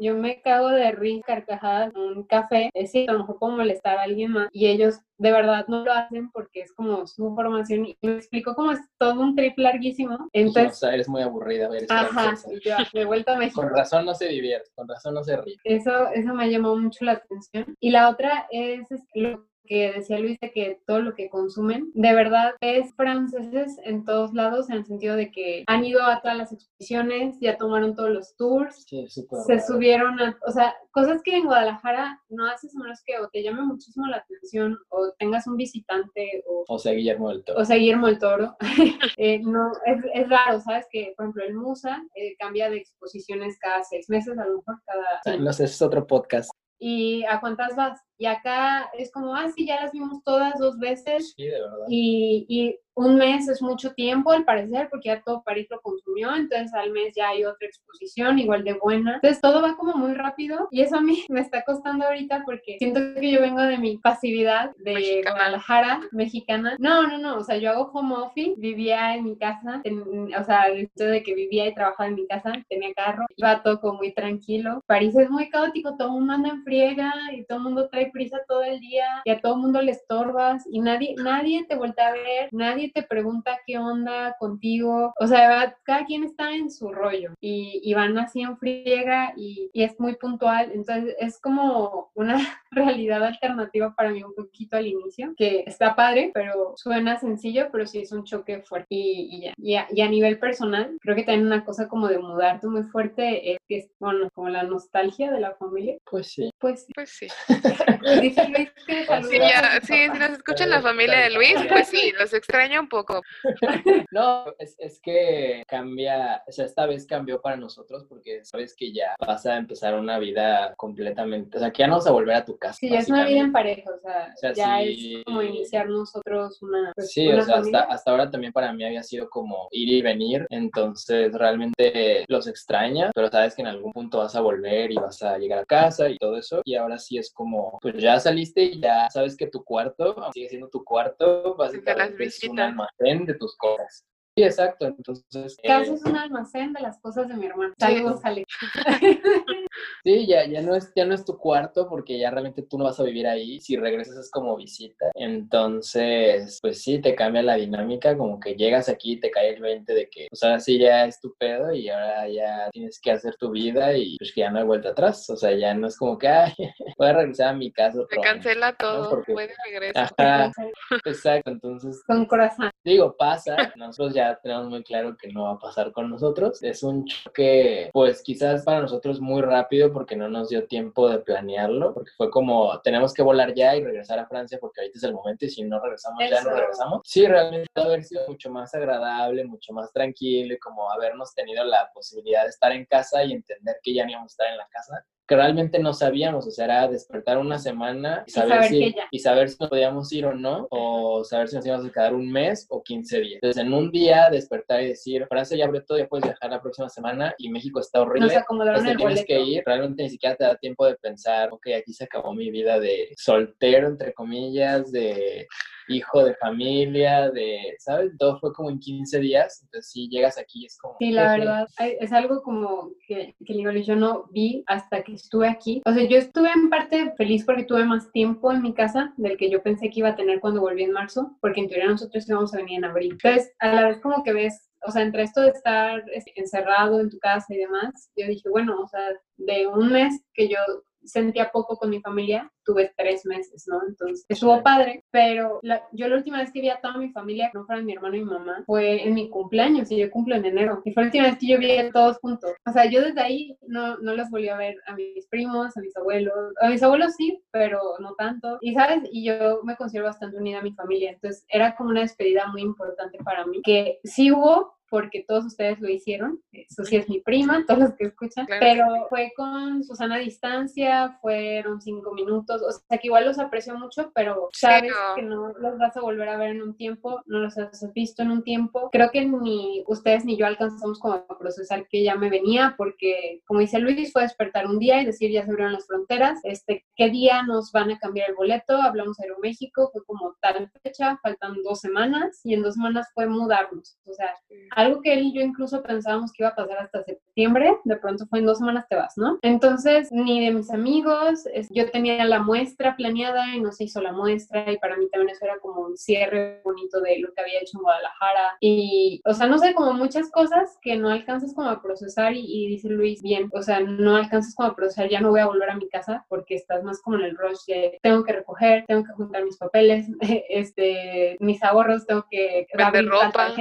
yo 0.00 0.16
me 0.16 0.40
cago 0.40 0.68
de 0.68 0.92
risa, 0.92 1.24
carcajadas, 1.26 1.94
un 1.94 2.24
café, 2.24 2.70
es 2.74 2.92
decir, 2.92 3.08
a 3.10 3.12
lo 3.12 3.20
mejor 3.20 3.38
puedo 3.38 3.56
molestar 3.56 3.98
a 3.98 4.02
alguien 4.02 4.32
más, 4.32 4.48
y 4.52 4.66
ellos 4.66 5.00
de 5.20 5.32
verdad 5.32 5.66
no 5.68 5.84
lo 5.84 5.92
hacen 5.92 6.30
porque 6.30 6.62
es 6.62 6.72
como 6.72 7.06
su 7.06 7.34
formación 7.34 7.84
y 7.84 7.98
me 8.00 8.12
explicó 8.12 8.54
como 8.54 8.72
es 8.72 8.80
todo 8.98 9.20
un 9.20 9.36
trip 9.36 9.58
larguísimo. 9.58 10.30
Entonces, 10.32 10.72
o 10.72 10.76
sea, 10.76 10.94
eres 10.94 11.10
muy 11.10 11.20
aburrida. 11.20 11.66
Eres 11.66 11.90
ajá, 11.90 12.34
yo 12.64 12.76
de 12.94 13.04
vuelta 13.04 13.34
a 13.34 13.36
México. 13.38 13.60
Con 13.60 13.70
razón 13.70 14.06
no 14.06 14.14
se 14.14 14.28
divierte, 14.28 14.70
con 14.74 14.88
razón 14.88 15.14
no 15.14 15.22
se 15.22 15.36
ríe. 15.36 15.56
Eso, 15.64 16.08
eso 16.14 16.34
me 16.34 16.50
llamó 16.50 16.74
mucho 16.74 17.04
la 17.04 17.12
atención. 17.12 17.76
Y 17.80 17.90
la 17.90 18.08
otra 18.08 18.46
es, 18.50 18.90
es 18.90 19.02
lo 19.12 19.46
que 19.70 19.92
decía 19.92 20.18
Luis 20.18 20.36
de 20.40 20.50
que 20.50 20.80
todo 20.84 21.00
lo 21.00 21.14
que 21.14 21.30
consumen, 21.30 21.92
de 21.94 22.12
verdad 22.12 22.54
es 22.60 22.92
franceses 22.96 23.78
en 23.84 24.04
todos 24.04 24.34
lados, 24.34 24.68
en 24.68 24.78
el 24.78 24.84
sentido 24.84 25.14
de 25.14 25.30
que 25.30 25.62
han 25.68 25.84
ido 25.84 26.02
a 26.02 26.20
todas 26.20 26.36
las 26.36 26.52
exposiciones, 26.52 27.36
ya 27.40 27.56
tomaron 27.56 27.94
todos 27.94 28.10
los 28.10 28.34
tours, 28.36 28.84
se 28.84 29.60
subieron 29.60 30.20
a, 30.20 30.36
o 30.44 30.50
sea, 30.50 30.74
cosas 30.90 31.22
que 31.22 31.36
en 31.36 31.44
Guadalajara 31.44 32.20
no 32.30 32.48
haces 32.48 32.74
menos 32.74 33.00
que 33.06 33.16
o 33.20 33.28
te 33.28 33.44
llame 33.44 33.62
muchísimo 33.62 34.08
la 34.08 34.16
atención 34.16 34.76
o 34.88 35.12
tengas 35.20 35.46
un 35.46 35.56
visitante 35.56 36.42
o... 36.48 36.64
O 36.66 36.78
sea, 36.80 36.92
Guillermo 36.92 37.28
del 37.28 37.44
Toro. 37.44 37.60
O 37.60 37.64
sea, 37.64 37.76
Guillermo 37.76 38.08
del 38.08 38.18
Toro. 38.18 38.56
eh, 39.18 39.38
no, 39.38 39.70
es, 39.86 39.98
es, 40.14 40.28
raro, 40.28 40.60
¿sabes? 40.62 40.88
Que, 40.90 41.14
por 41.16 41.26
ejemplo, 41.26 41.44
el 41.44 41.54
Musa 41.54 42.02
eh, 42.16 42.34
cambia 42.40 42.68
de 42.70 42.78
exposiciones 42.78 43.56
cada 43.60 43.84
seis 43.84 44.10
meses, 44.10 44.36
a 44.36 44.46
lo 44.46 44.56
mejor 44.56 44.82
cada... 44.84 45.38
No 45.38 45.52
sé, 45.52 45.64
es 45.64 45.80
otro 45.80 46.08
podcast. 46.08 46.50
¿Y 46.80 47.24
a 47.26 47.38
cuántas 47.38 47.76
vas? 47.76 48.00
Y 48.20 48.26
acá 48.26 48.90
es 48.98 49.10
como, 49.10 49.34
ah, 49.34 49.50
sí, 49.50 49.64
ya 49.66 49.80
las 49.80 49.92
vimos 49.92 50.22
todas 50.22 50.58
dos 50.58 50.78
veces. 50.78 51.32
Sí, 51.34 51.46
de 51.46 51.58
verdad. 51.58 51.86
Y, 51.88 52.44
y 52.50 52.78
un 53.00 53.16
mes 53.16 53.48
es 53.48 53.62
mucho 53.62 53.94
tiempo, 53.94 54.30
al 54.30 54.44
parecer, 54.44 54.88
porque 54.90 55.08
ya 55.08 55.22
todo 55.22 55.42
París 55.42 55.66
lo 55.70 55.80
consumió, 55.80 56.34
entonces 56.34 56.72
al 56.74 56.90
mes 56.90 57.14
ya 57.16 57.30
hay 57.30 57.44
otra 57.44 57.66
exposición 57.66 58.38
igual 58.38 58.64
de 58.64 58.74
buena. 58.74 59.14
Entonces 59.14 59.40
todo 59.40 59.62
va 59.62 59.76
como 59.76 59.94
muy 59.94 60.14
rápido 60.14 60.68
y 60.70 60.82
eso 60.82 60.96
a 60.96 61.00
mí 61.00 61.24
me 61.28 61.40
está 61.40 61.64
costando 61.64 62.04
ahorita 62.04 62.42
porque 62.44 62.76
siento 62.78 63.00
que 63.18 63.30
yo 63.30 63.40
vengo 63.40 63.62
de 63.62 63.78
mi 63.78 63.96
pasividad 63.98 64.72
de 64.76 64.94
mexicana. 64.94 65.30
Guadalajara, 65.36 66.00
mexicana. 66.12 66.76
No, 66.78 67.06
no, 67.06 67.18
no, 67.18 67.38
o 67.38 67.44
sea, 67.44 67.56
yo 67.56 67.70
hago 67.70 67.90
home 67.92 68.14
office, 68.16 68.54
vivía 68.58 69.14
en 69.14 69.24
mi 69.24 69.36
casa, 69.36 69.80
en, 69.84 70.34
o 70.34 70.44
sea, 70.44 70.64
el 70.64 70.80
hecho 70.80 71.04
de 71.04 71.22
que 71.22 71.34
vivía 71.34 71.68
y 71.68 71.74
trabajaba 71.74 72.08
en 72.08 72.16
mi 72.16 72.26
casa, 72.26 72.52
tenía 72.68 72.92
carro, 72.94 73.24
iba 73.36 73.62
todo 73.62 73.80
como 73.80 73.98
muy 73.98 74.12
tranquilo. 74.12 74.82
París 74.86 75.16
es 75.16 75.30
muy 75.30 75.48
caótico, 75.48 75.96
todo 75.96 76.08
el 76.08 76.14
mundo 76.14 76.34
anda 76.34 76.50
en 76.50 76.62
friega 76.64 77.12
y 77.32 77.44
todo 77.44 77.58
el 77.58 77.64
mundo 77.64 77.88
trae 77.88 78.09
prisa 78.10 78.38
todo 78.46 78.62
el 78.62 78.80
día 78.80 79.06
y 79.24 79.30
a 79.30 79.40
todo 79.40 79.54
el 79.54 79.60
mundo 79.60 79.82
le 79.82 79.92
estorbas 79.92 80.64
y 80.70 80.80
nadie, 80.80 81.14
nadie 81.16 81.64
te 81.64 81.76
vuelve 81.76 82.02
a 82.02 82.12
ver, 82.12 82.48
nadie 82.52 82.90
te 82.94 83.02
pregunta 83.02 83.58
qué 83.66 83.78
onda 83.78 84.36
contigo, 84.38 85.12
o 85.18 85.26
sea, 85.26 85.76
cada 85.82 86.04
quien 86.04 86.24
está 86.24 86.52
en 86.54 86.70
su 86.70 86.92
rollo 86.92 87.34
y, 87.40 87.80
y 87.82 87.94
van 87.94 88.18
así 88.18 88.40
en 88.40 88.56
friega 88.56 89.32
y, 89.36 89.70
y, 89.72 89.82
es 89.82 89.98
muy 89.98 90.16
puntual, 90.16 90.70
entonces 90.72 91.14
es 91.18 91.40
como 91.40 92.10
una 92.14 92.36
realidad 92.70 93.24
alternativa 93.24 93.94
para 93.94 94.10
mí 94.10 94.22
un 94.22 94.34
poquito 94.34 94.76
al 94.76 94.86
inicio, 94.86 95.34
que 95.36 95.64
está 95.66 95.94
padre, 95.94 96.30
pero 96.34 96.74
suena 96.76 97.18
sencillo, 97.18 97.68
pero 97.72 97.86
sí 97.86 98.00
es 98.00 98.12
un 98.12 98.24
choque 98.24 98.62
fuerte 98.62 98.86
y, 98.90 99.36
y 99.36 99.40
ya. 99.42 99.54
Y 99.56 99.74
a, 99.74 99.86
y 99.90 100.00
a, 100.00 100.08
nivel 100.08 100.38
personal, 100.38 100.96
creo 101.00 101.16
que 101.16 101.22
también 101.22 101.46
una 101.46 101.64
cosa 101.64 101.88
como 101.88 102.08
de 102.08 102.18
mudarte 102.18 102.66
muy 102.66 102.82
fuerte 102.84 103.52
es 103.52 103.58
que 103.68 103.78
es, 103.78 103.90
bueno, 103.98 104.28
como 104.34 104.48
la 104.48 104.62
nostalgia 104.62 105.30
de 105.30 105.40
la 105.40 105.54
familia. 105.54 105.96
Pues 106.10 106.28
sí. 106.28 106.50
Pues 106.58 106.86
sí. 106.86 106.92
Pues 106.94 107.10
sí. 107.10 107.26
Dice 108.22 108.48
Luis 108.48 108.70
que 108.86 109.04
sí, 109.04 109.38
ya, 109.38 109.80
sí, 109.82 109.94
si 110.12 110.18
nos 110.18 110.30
escuchan 110.30 110.70
la 110.70 110.80
familia 110.80 111.20
de 111.20 111.30
Luis, 111.30 111.54
pues 111.68 111.88
sí, 111.88 112.12
los 112.18 112.32
extraño 112.32 112.80
un 112.80 112.88
poco. 112.88 113.22
No, 114.12 114.46
es, 114.58 114.74
es 114.78 115.00
que 115.00 115.62
cambia, 115.68 116.42
o 116.46 116.52
sea, 116.52 116.64
esta 116.64 116.86
vez 116.86 117.06
cambió 117.06 117.40
para 117.40 117.56
nosotros 117.56 118.04
porque 118.08 118.44
sabes 118.44 118.74
que 118.74 118.92
ya 118.92 119.14
vas 119.20 119.46
a 119.46 119.56
empezar 119.56 119.94
una 119.94 120.18
vida 120.18 120.74
completamente, 120.76 121.56
o 121.56 121.60
sea, 121.60 121.70
que 121.70 121.80
ya 121.80 121.86
no 121.86 121.96
vas 121.96 122.06
a 122.06 122.12
volver 122.12 122.34
a 122.34 122.44
tu 122.44 122.58
casa. 122.58 122.74
Sí, 122.74 122.88
ya 122.88 122.98
es 122.98 123.08
una 123.08 123.26
vida 123.26 123.40
en 123.40 123.52
pareja, 123.52 123.90
o 123.90 123.98
sea, 123.98 124.52
ya 124.52 124.82
es 124.82 125.24
como 125.24 125.42
iniciar 125.42 125.88
nosotros 125.88 126.60
una. 126.62 126.92
Pues, 126.94 127.12
sí, 127.12 127.28
o 127.28 127.40
sea, 127.42 127.56
hasta, 127.58 127.80
hasta 127.82 128.10
ahora 128.10 128.30
también 128.30 128.52
para 128.52 128.72
mí 128.72 128.84
había 128.84 129.02
sido 129.02 129.28
como 129.28 129.68
ir 129.70 129.88
y 129.88 130.02
venir, 130.02 130.46
entonces 130.50 131.32
realmente 131.32 132.24
los 132.28 132.46
extraña, 132.46 133.10
pero 133.14 133.28
sabes 133.28 133.54
que 133.54 133.62
en 133.62 133.68
algún 133.68 133.92
punto 133.92 134.18
vas 134.18 134.34
a 134.34 134.40
volver 134.40 134.90
y 134.90 134.96
vas 134.96 135.22
a 135.22 135.38
llegar 135.38 135.60
a 135.60 135.64
casa 135.64 136.08
y 136.08 136.16
todo 136.18 136.36
eso, 136.36 136.62
y 136.64 136.74
ahora 136.74 136.98
sí 136.98 137.18
es 137.18 137.32
como, 137.32 137.78
pues 137.80 137.89
ya 137.98 138.18
saliste 138.20 138.62
y 138.62 138.80
ya 138.80 139.08
sabes 139.10 139.36
que 139.36 139.46
tu 139.46 139.64
cuarto 139.64 140.14
sigue 140.32 140.48
siendo 140.48 140.68
tu 140.68 140.84
cuarto, 140.84 141.54
básicamente 141.56 142.24
es 142.24 142.42
un 142.44 142.60
almacén 142.60 143.26
de 143.26 143.34
tus 143.34 143.56
cosas. 143.56 144.04
Sí, 144.36 144.44
exacto. 144.44 144.86
Entonces. 144.86 145.56
Casi 145.62 145.92
es 145.92 146.04
un 146.04 146.16
almacén 146.16 146.72
de 146.72 146.80
las 146.80 146.98
cosas 147.00 147.28
de 147.28 147.34
mi 147.34 147.46
hermano. 147.46 147.74
Saludos, 147.78 148.20
Ale. 148.24 148.44
Sí, 150.04 150.26
ya, 150.26 150.46
ya, 150.46 150.62
no 150.62 150.74
es, 150.74 150.92
ya 150.94 151.04
no 151.04 151.14
es 151.14 151.24
tu 151.24 151.36
cuarto 151.38 151.88
porque 151.88 152.18
ya 152.18 152.30
realmente 152.30 152.62
tú 152.62 152.78
no 152.78 152.84
vas 152.84 152.98
a 153.00 153.04
vivir 153.04 153.26
ahí. 153.26 153.60
Si 153.60 153.76
regresas 153.76 154.16
es 154.16 154.30
como 154.30 154.56
visita. 154.56 155.10
Entonces, 155.14 156.58
pues 156.60 156.82
sí, 156.82 157.00
te 157.00 157.14
cambia 157.14 157.42
la 157.42 157.54
dinámica. 157.54 158.16
Como 158.16 158.40
que 158.40 158.54
llegas 158.54 158.88
aquí 158.88 159.12
y 159.12 159.20
te 159.20 159.30
cae 159.30 159.54
el 159.54 159.60
20 159.60 159.94
de 159.94 160.08
que, 160.08 160.26
pues 160.30 160.42
ahora 160.42 160.60
sí 160.60 160.78
ya 160.78 161.04
es 161.04 161.20
tu 161.20 161.34
pedo 161.38 161.72
y 161.72 161.88
ahora 161.88 162.28
ya 162.28 162.70
tienes 162.72 163.00
que 163.00 163.12
hacer 163.12 163.36
tu 163.36 163.50
vida 163.50 163.96
y 163.96 164.16
pues 164.18 164.32
que 164.34 164.40
ya 164.40 164.50
no 164.50 164.58
hay 164.58 164.64
vuelta 164.64 164.90
atrás. 164.90 165.28
O 165.30 165.36
sea, 165.36 165.52
ya 165.52 165.74
no 165.74 165.86
es 165.86 165.96
como 165.96 166.18
que, 166.18 166.28
ay, 166.28 166.52
voy 166.98 167.08
a 167.08 167.12
regresar 167.12 167.48
a 167.48 167.52
mi 167.54 167.70
casa. 167.70 168.00
Te 168.08 168.16
cancela 168.16 168.74
todo, 168.76 169.16
¿no? 169.16 169.22
puedes 169.24 169.56
regresar. 169.66 170.52
exacto. 171.04 171.50
Entonces. 171.50 172.02
Con 172.06 172.26
corazón. 172.26 172.70
Digo, 172.84 173.14
pasa. 173.16 173.72
Nosotros 173.76 174.14
ya 174.14 174.19
ya 174.20 174.38
tenemos 174.42 174.68
muy 174.68 174.82
claro 174.82 175.16
que 175.16 175.28
no 175.28 175.44
va 175.44 175.52
a 175.52 175.58
pasar 175.58 175.92
con 175.92 176.10
nosotros. 176.10 176.62
Es 176.62 176.82
un 176.82 177.04
choque, 177.06 177.90
pues 177.92 178.22
quizás 178.22 178.64
para 178.64 178.80
nosotros 178.80 179.20
muy 179.20 179.42
rápido 179.42 179.92
porque 179.92 180.16
no 180.16 180.28
nos 180.28 180.48
dio 180.48 180.66
tiempo 180.66 181.08
de 181.08 181.18
planearlo, 181.18 181.94
porque 181.94 182.10
fue 182.16 182.30
como, 182.30 182.80
tenemos 182.82 183.12
que 183.14 183.22
volar 183.22 183.54
ya 183.54 183.76
y 183.76 183.84
regresar 183.84 184.18
a 184.18 184.26
Francia 184.26 184.58
porque 184.60 184.80
ahorita 184.80 184.98
es 184.98 185.04
el 185.04 185.14
momento 185.14 185.44
y 185.46 185.50
si 185.50 185.62
no 185.62 185.80
regresamos 185.80 186.22
ya 186.28 186.42
no 186.42 186.50
regresamos. 186.50 187.00
Sí, 187.04 187.26
realmente 187.26 187.68
haber 187.74 188.04
sido 188.04 188.26
mucho 188.28 188.50
más 188.50 188.74
agradable, 188.74 189.44
mucho 189.44 189.72
más 189.72 189.92
tranquilo 189.92 190.54
y 190.54 190.58
como 190.58 190.90
habernos 190.90 191.34
tenido 191.34 191.64
la 191.64 191.90
posibilidad 191.92 192.42
de 192.42 192.50
estar 192.50 192.72
en 192.72 192.84
casa 192.84 193.24
y 193.24 193.32
entender 193.32 193.76
que 193.82 193.94
ya 193.94 194.04
no 194.04 194.10
íbamos 194.10 194.32
a 194.32 194.34
estar 194.34 194.48
en 194.48 194.58
la 194.58 194.68
casa 194.68 195.04
que 195.30 195.36
realmente 195.36 195.78
no 195.78 195.92
sabíamos, 195.92 196.44
o 196.48 196.50
sea, 196.50 196.64
era 196.64 196.88
despertar 196.88 197.38
una 197.38 197.56
semana 197.56 198.24
y 198.26 198.32
saber, 198.32 198.64
si, 198.64 198.96
y 199.12 199.18
saber 199.20 199.48
si 199.48 199.58
nos 199.60 199.70
podíamos 199.70 200.12
ir 200.12 200.26
o 200.26 200.34
no, 200.34 200.66
o 200.72 201.22
saber 201.22 201.46
si 201.46 201.54
nos 201.54 201.64
íbamos 201.64 201.86
a 201.86 201.92
quedar 201.92 202.14
un 202.16 202.32
mes 202.32 202.66
o 202.68 202.82
15 202.82 203.20
días. 203.20 203.34
Entonces, 203.34 203.62
en 203.62 203.72
un 203.72 203.92
día 203.92 204.28
despertar 204.28 204.82
y 204.82 204.88
decir, 204.88 205.24
Francia 205.28 205.56
ya 205.56 205.66
abrió 205.66 205.84
todo, 205.84 205.98
ya 205.98 206.08
puedes 206.08 206.24
viajar 206.24 206.50
la 206.50 206.60
próxima 206.60 206.88
semana 206.88 207.32
y 207.38 207.48
México 207.48 207.78
está 207.78 208.00
horrible. 208.00 208.26
Nos 208.26 208.36
acomodaron 208.38 208.84
el 208.84 208.96
tienes 208.96 209.24
que 209.24 209.38
ir, 209.40 209.62
realmente 209.64 210.02
ni 210.02 210.10
siquiera 210.10 210.34
te 210.34 210.42
da 210.42 210.56
tiempo 210.56 210.84
de 210.84 210.96
pensar, 210.96 211.50
ok, 211.52 211.68
aquí 211.78 211.92
se 211.92 212.06
acabó 212.06 212.34
mi 212.34 212.50
vida 212.50 212.80
de 212.80 213.14
soltero, 213.16 213.86
entre 213.86 214.12
comillas, 214.12 214.90
de 214.90 215.46
hijo 215.90 216.24
de 216.24 216.34
familia, 216.36 217.30
de, 217.30 217.74
¿sabes? 217.78 218.12
Todo 218.18 218.38
fue 218.38 218.52
como 218.52 218.70
en 218.70 218.78
15 218.78 219.20
días, 219.20 219.60
entonces 219.62 219.90
si 219.90 220.08
llegas 220.08 220.38
aquí 220.38 220.66
es 220.66 220.78
como... 220.78 220.96
Sí, 220.98 221.10
la 221.10 221.36
verdad, 221.36 221.68
es 221.78 222.12
algo 222.12 222.42
como 222.42 222.90
que, 223.06 223.34
que 223.44 223.82
yo 223.84 223.96
no 223.96 224.26
vi 224.30 224.64
hasta 224.66 225.02
que 225.02 225.14
estuve 225.14 225.48
aquí. 225.48 225.82
O 225.84 225.92
sea, 225.92 226.04
yo 226.04 226.18
estuve 226.18 226.50
en 226.52 226.70
parte 226.70 227.12
feliz 227.16 227.44
porque 227.44 227.64
tuve 227.64 227.84
más 227.84 228.10
tiempo 228.12 228.52
en 228.52 228.62
mi 228.62 228.74
casa 228.74 229.12
del 229.16 229.36
que 229.36 229.50
yo 229.50 229.62
pensé 229.62 229.90
que 229.90 230.00
iba 230.00 230.10
a 230.10 230.16
tener 230.16 230.40
cuando 230.40 230.60
volví 230.60 230.82
en 230.82 230.92
marzo, 230.92 231.36
porque 231.40 231.60
en 231.60 231.68
teoría 231.68 231.88
nosotros 231.88 232.28
íbamos 232.28 232.54
a 232.54 232.58
venir 232.58 232.78
en 232.78 232.84
abril. 232.84 233.12
Entonces, 233.12 233.52
a 233.58 233.74
la 233.74 233.88
vez 233.88 234.00
como 234.00 234.22
que 234.22 234.32
ves 234.32 234.70
o 234.86 234.90
sea, 234.90 235.02
entre 235.02 235.22
esto 235.22 235.42
de 235.42 235.50
estar 235.50 236.02
este, 236.12 236.32
encerrado 236.36 237.00
en 237.00 237.10
tu 237.10 237.18
casa 237.18 237.54
y 237.54 237.58
demás, 237.58 238.10
yo 238.16 238.26
dije, 238.26 238.48
bueno, 238.48 238.80
o 238.80 238.88
sea, 238.88 239.10
de 239.36 239.66
un 239.66 239.92
mes 239.92 240.22
que 240.34 240.48
yo 240.48 240.56
sentía 241.04 241.50
poco 241.50 241.76
con 241.76 241.90
mi 241.90 242.00
familia, 242.00 242.50
tuve 242.64 242.92
tres 242.96 243.24
meses, 243.26 243.64
¿no? 243.66 243.80
Entonces 243.86 244.24
estuvo 244.28 244.62
padre, 244.62 245.04
pero 245.10 245.60
yo 245.92 246.08
la 246.08 246.16
última 246.16 246.38
vez 246.38 246.52
que 246.52 246.60
vi 246.60 246.68
a 246.68 246.80
toda 246.80 246.98
mi 246.98 247.10
familia, 247.10 247.50
no 247.54 247.64
fuera 247.64 247.82
mi 247.82 247.92
hermano 247.92 248.16
y 248.16 248.20
mi 248.20 248.30
mamá, 248.30 248.62
fue 248.66 249.06
en 249.06 249.14
mi 249.14 249.28
cumpleaños 249.28 249.90
y 249.90 249.98
yo 249.98 250.10
cumplo 250.10 250.36
en 250.36 250.44
enero. 250.44 250.82
Y 250.84 250.92
fue 250.92 251.02
la 251.02 251.08
última 251.08 251.24
vez 251.24 251.38
que 251.38 251.48
yo 251.48 251.58
vi 251.58 251.76
a 251.76 251.90
todos 251.90 252.18
juntos. 252.18 252.52
O 252.66 252.72
sea, 252.72 252.84
yo 252.86 253.02
desde 253.02 253.20
ahí 253.20 253.56
no, 253.66 253.98
no 253.98 254.14
los 254.14 254.30
volví 254.30 254.48
a 254.48 254.56
ver 254.56 254.76
a 254.86 254.94
mis 254.94 255.26
primos, 255.28 255.76
a 255.76 255.80
mis 255.80 255.96
abuelos. 255.96 256.34
A 256.60 256.68
mis 256.68 256.82
abuelos 256.82 257.14
sí, 257.16 257.42
pero 257.50 257.80
no 258.00 258.14
tanto. 258.14 258.58
Y 258.60 258.74
sabes, 258.74 259.02
y 259.10 259.24
yo 259.24 259.60
me 259.64 259.76
considero 259.76 260.06
bastante 260.06 260.36
unida 260.36 260.58
a 260.58 260.62
mi 260.62 260.72
familia. 260.72 261.12
Entonces 261.12 261.44
era 261.48 261.74
como 261.76 261.90
una 261.90 262.00
despedida 262.00 262.46
muy 262.48 262.62
importante 262.62 263.18
para 263.24 263.46
mí, 263.46 263.60
que 263.62 263.98
sí 264.04 264.30
hubo 264.30 264.79
porque 264.90 265.24
todos 265.26 265.46
ustedes 265.46 265.80
lo 265.80 265.88
hicieron. 265.88 266.42
Eso 266.52 266.84
sí 266.84 266.96
es 266.96 267.08
mi 267.08 267.20
prima, 267.20 267.64
todos 267.66 267.80
los 267.80 267.94
que 267.94 268.06
escuchan. 268.06 268.46
Pero 268.46 268.84
fue 269.08 269.32
con 269.36 269.82
Susana 269.84 270.16
a 270.16 270.18
distancia, 270.18 271.18
fueron 271.22 271.80
cinco 271.80 272.12
minutos. 272.12 272.60
O 272.62 272.70
sea 272.72 272.98
que 272.98 273.06
igual 273.06 273.24
los 273.24 273.38
aprecio 273.38 273.78
mucho, 273.78 274.10
pero 274.14 274.48
sabes 274.52 274.92
que 275.14 275.22
no 275.22 275.52
los 275.58 275.78
vas 275.78 275.96
a 275.96 276.00
volver 276.00 276.28
a 276.28 276.36
ver 276.36 276.50
en 276.50 276.62
un 276.62 276.76
tiempo, 276.76 277.22
no 277.26 277.38
los 277.38 277.56
has 277.56 277.92
visto 277.94 278.22
en 278.22 278.32
un 278.32 278.42
tiempo. 278.42 278.90
Creo 278.90 279.10
que 279.10 279.24
ni 279.24 279.84
ustedes 279.86 280.24
ni 280.24 280.36
yo 280.36 280.46
alcanzamos 280.46 280.98
como 280.98 281.14
a 281.14 281.38
procesar 281.38 281.86
que 281.88 282.02
ya 282.02 282.16
me 282.16 282.28
venía, 282.28 282.74
porque 282.76 283.42
como 283.46 283.60
dice 283.60 283.78
Luis, 283.78 284.12
fue 284.12 284.22
despertar 284.22 284.66
un 284.66 284.78
día 284.78 285.00
y 285.00 285.06
decir 285.06 285.30
ya 285.30 285.44
se 285.44 285.50
abrieron 285.50 285.72
las 285.72 285.86
fronteras. 285.86 286.40
Este, 286.42 286.84
¿Qué 286.96 287.10
día 287.10 287.42
nos 287.44 287.70
van 287.70 287.90
a 287.92 287.98
cambiar 287.98 288.30
el 288.30 288.34
boleto? 288.34 288.76
Hablamos 288.82 289.16
de 289.16 289.24
Aeroméxico, 289.24 289.90
fue 289.92 290.04
como 290.04 290.36
tal 290.40 290.70
fecha, 290.82 291.18
faltan 291.22 291.62
dos 291.62 291.80
semanas 291.80 292.40
y 292.44 292.54
en 292.54 292.62
dos 292.62 292.74
semanas 292.74 293.08
fue 293.14 293.26
mudarnos. 293.26 293.98
O 294.06 294.12
sea, 294.12 294.34
algo 294.80 295.00
que 295.00 295.12
él 295.12 295.22
y 295.22 295.32
yo 295.32 295.42
incluso 295.42 295.82
pensábamos 295.82 296.32
que 296.32 296.42
iba 296.42 296.50
a 296.50 296.54
pasar 296.54 296.78
hasta 296.78 297.02
septiembre, 297.04 297.76
de 297.84 297.96
pronto 297.96 298.26
fue 298.26 298.40
en 298.40 298.46
dos 298.46 298.58
semanas 298.58 298.86
te 298.88 298.96
vas, 298.96 299.16
¿no? 299.16 299.38
Entonces, 299.42 300.10
ni 300.10 300.44
de 300.44 300.52
mis 300.52 300.70
amigos, 300.70 301.44
yo 301.70 301.90
tenía 301.90 302.24
la 302.24 302.40
muestra 302.40 302.96
planeada 302.96 303.54
y 303.54 303.60
no 303.60 303.72
se 303.72 303.84
hizo 303.84 304.00
la 304.00 304.12
muestra 304.12 304.70
y 304.70 304.78
para 304.78 304.96
mí 304.96 305.08
también 305.10 305.30
eso 305.30 305.44
era 305.44 305.58
como 305.58 305.80
un 305.82 305.96
cierre 305.96 306.60
bonito 306.64 307.00
de 307.00 307.18
lo 307.20 307.32
que 307.32 307.42
había 307.42 307.60
hecho 307.60 307.78
en 307.78 307.82
Guadalajara 307.82 308.56
y, 308.60 309.20
o 309.24 309.34
sea, 309.34 309.46
no 309.46 309.58
sé, 309.58 309.74
como 309.74 309.92
muchas 309.92 310.30
cosas 310.30 310.78
que 310.82 310.96
no 310.96 311.10
alcanzas 311.10 311.54
como 311.54 311.68
a 311.68 311.82
procesar 311.82 312.34
y, 312.34 312.44
y 312.44 312.68
dice 312.68 312.88
Luis, 312.88 313.22
bien, 313.22 313.48
o 313.52 313.62
sea, 313.62 313.80
no 313.80 314.16
alcanzas 314.16 314.54
como 314.54 314.70
a 314.70 314.76
procesar, 314.76 315.08
ya 315.08 315.20
no 315.20 315.30
voy 315.30 315.40
a 315.40 315.46
volver 315.46 315.70
a 315.70 315.76
mi 315.76 315.88
casa 315.88 316.24
porque 316.28 316.54
estás 316.54 316.82
más 316.82 317.00
como 317.02 317.16
en 317.16 317.24
el 317.24 317.36
rush 317.36 317.64
de 317.66 317.98
tengo 318.02 318.24
que 318.24 318.32
recoger, 318.32 318.84
tengo 318.86 319.04
que 319.04 319.12
juntar 319.12 319.44
mis 319.44 319.56
papeles, 319.56 320.06
este, 320.48 321.36
mis 321.40 321.62
ahorros, 321.62 322.06
tengo 322.06 322.26
que 322.30 322.66
vender 322.76 323.06
ropa, 323.06 323.52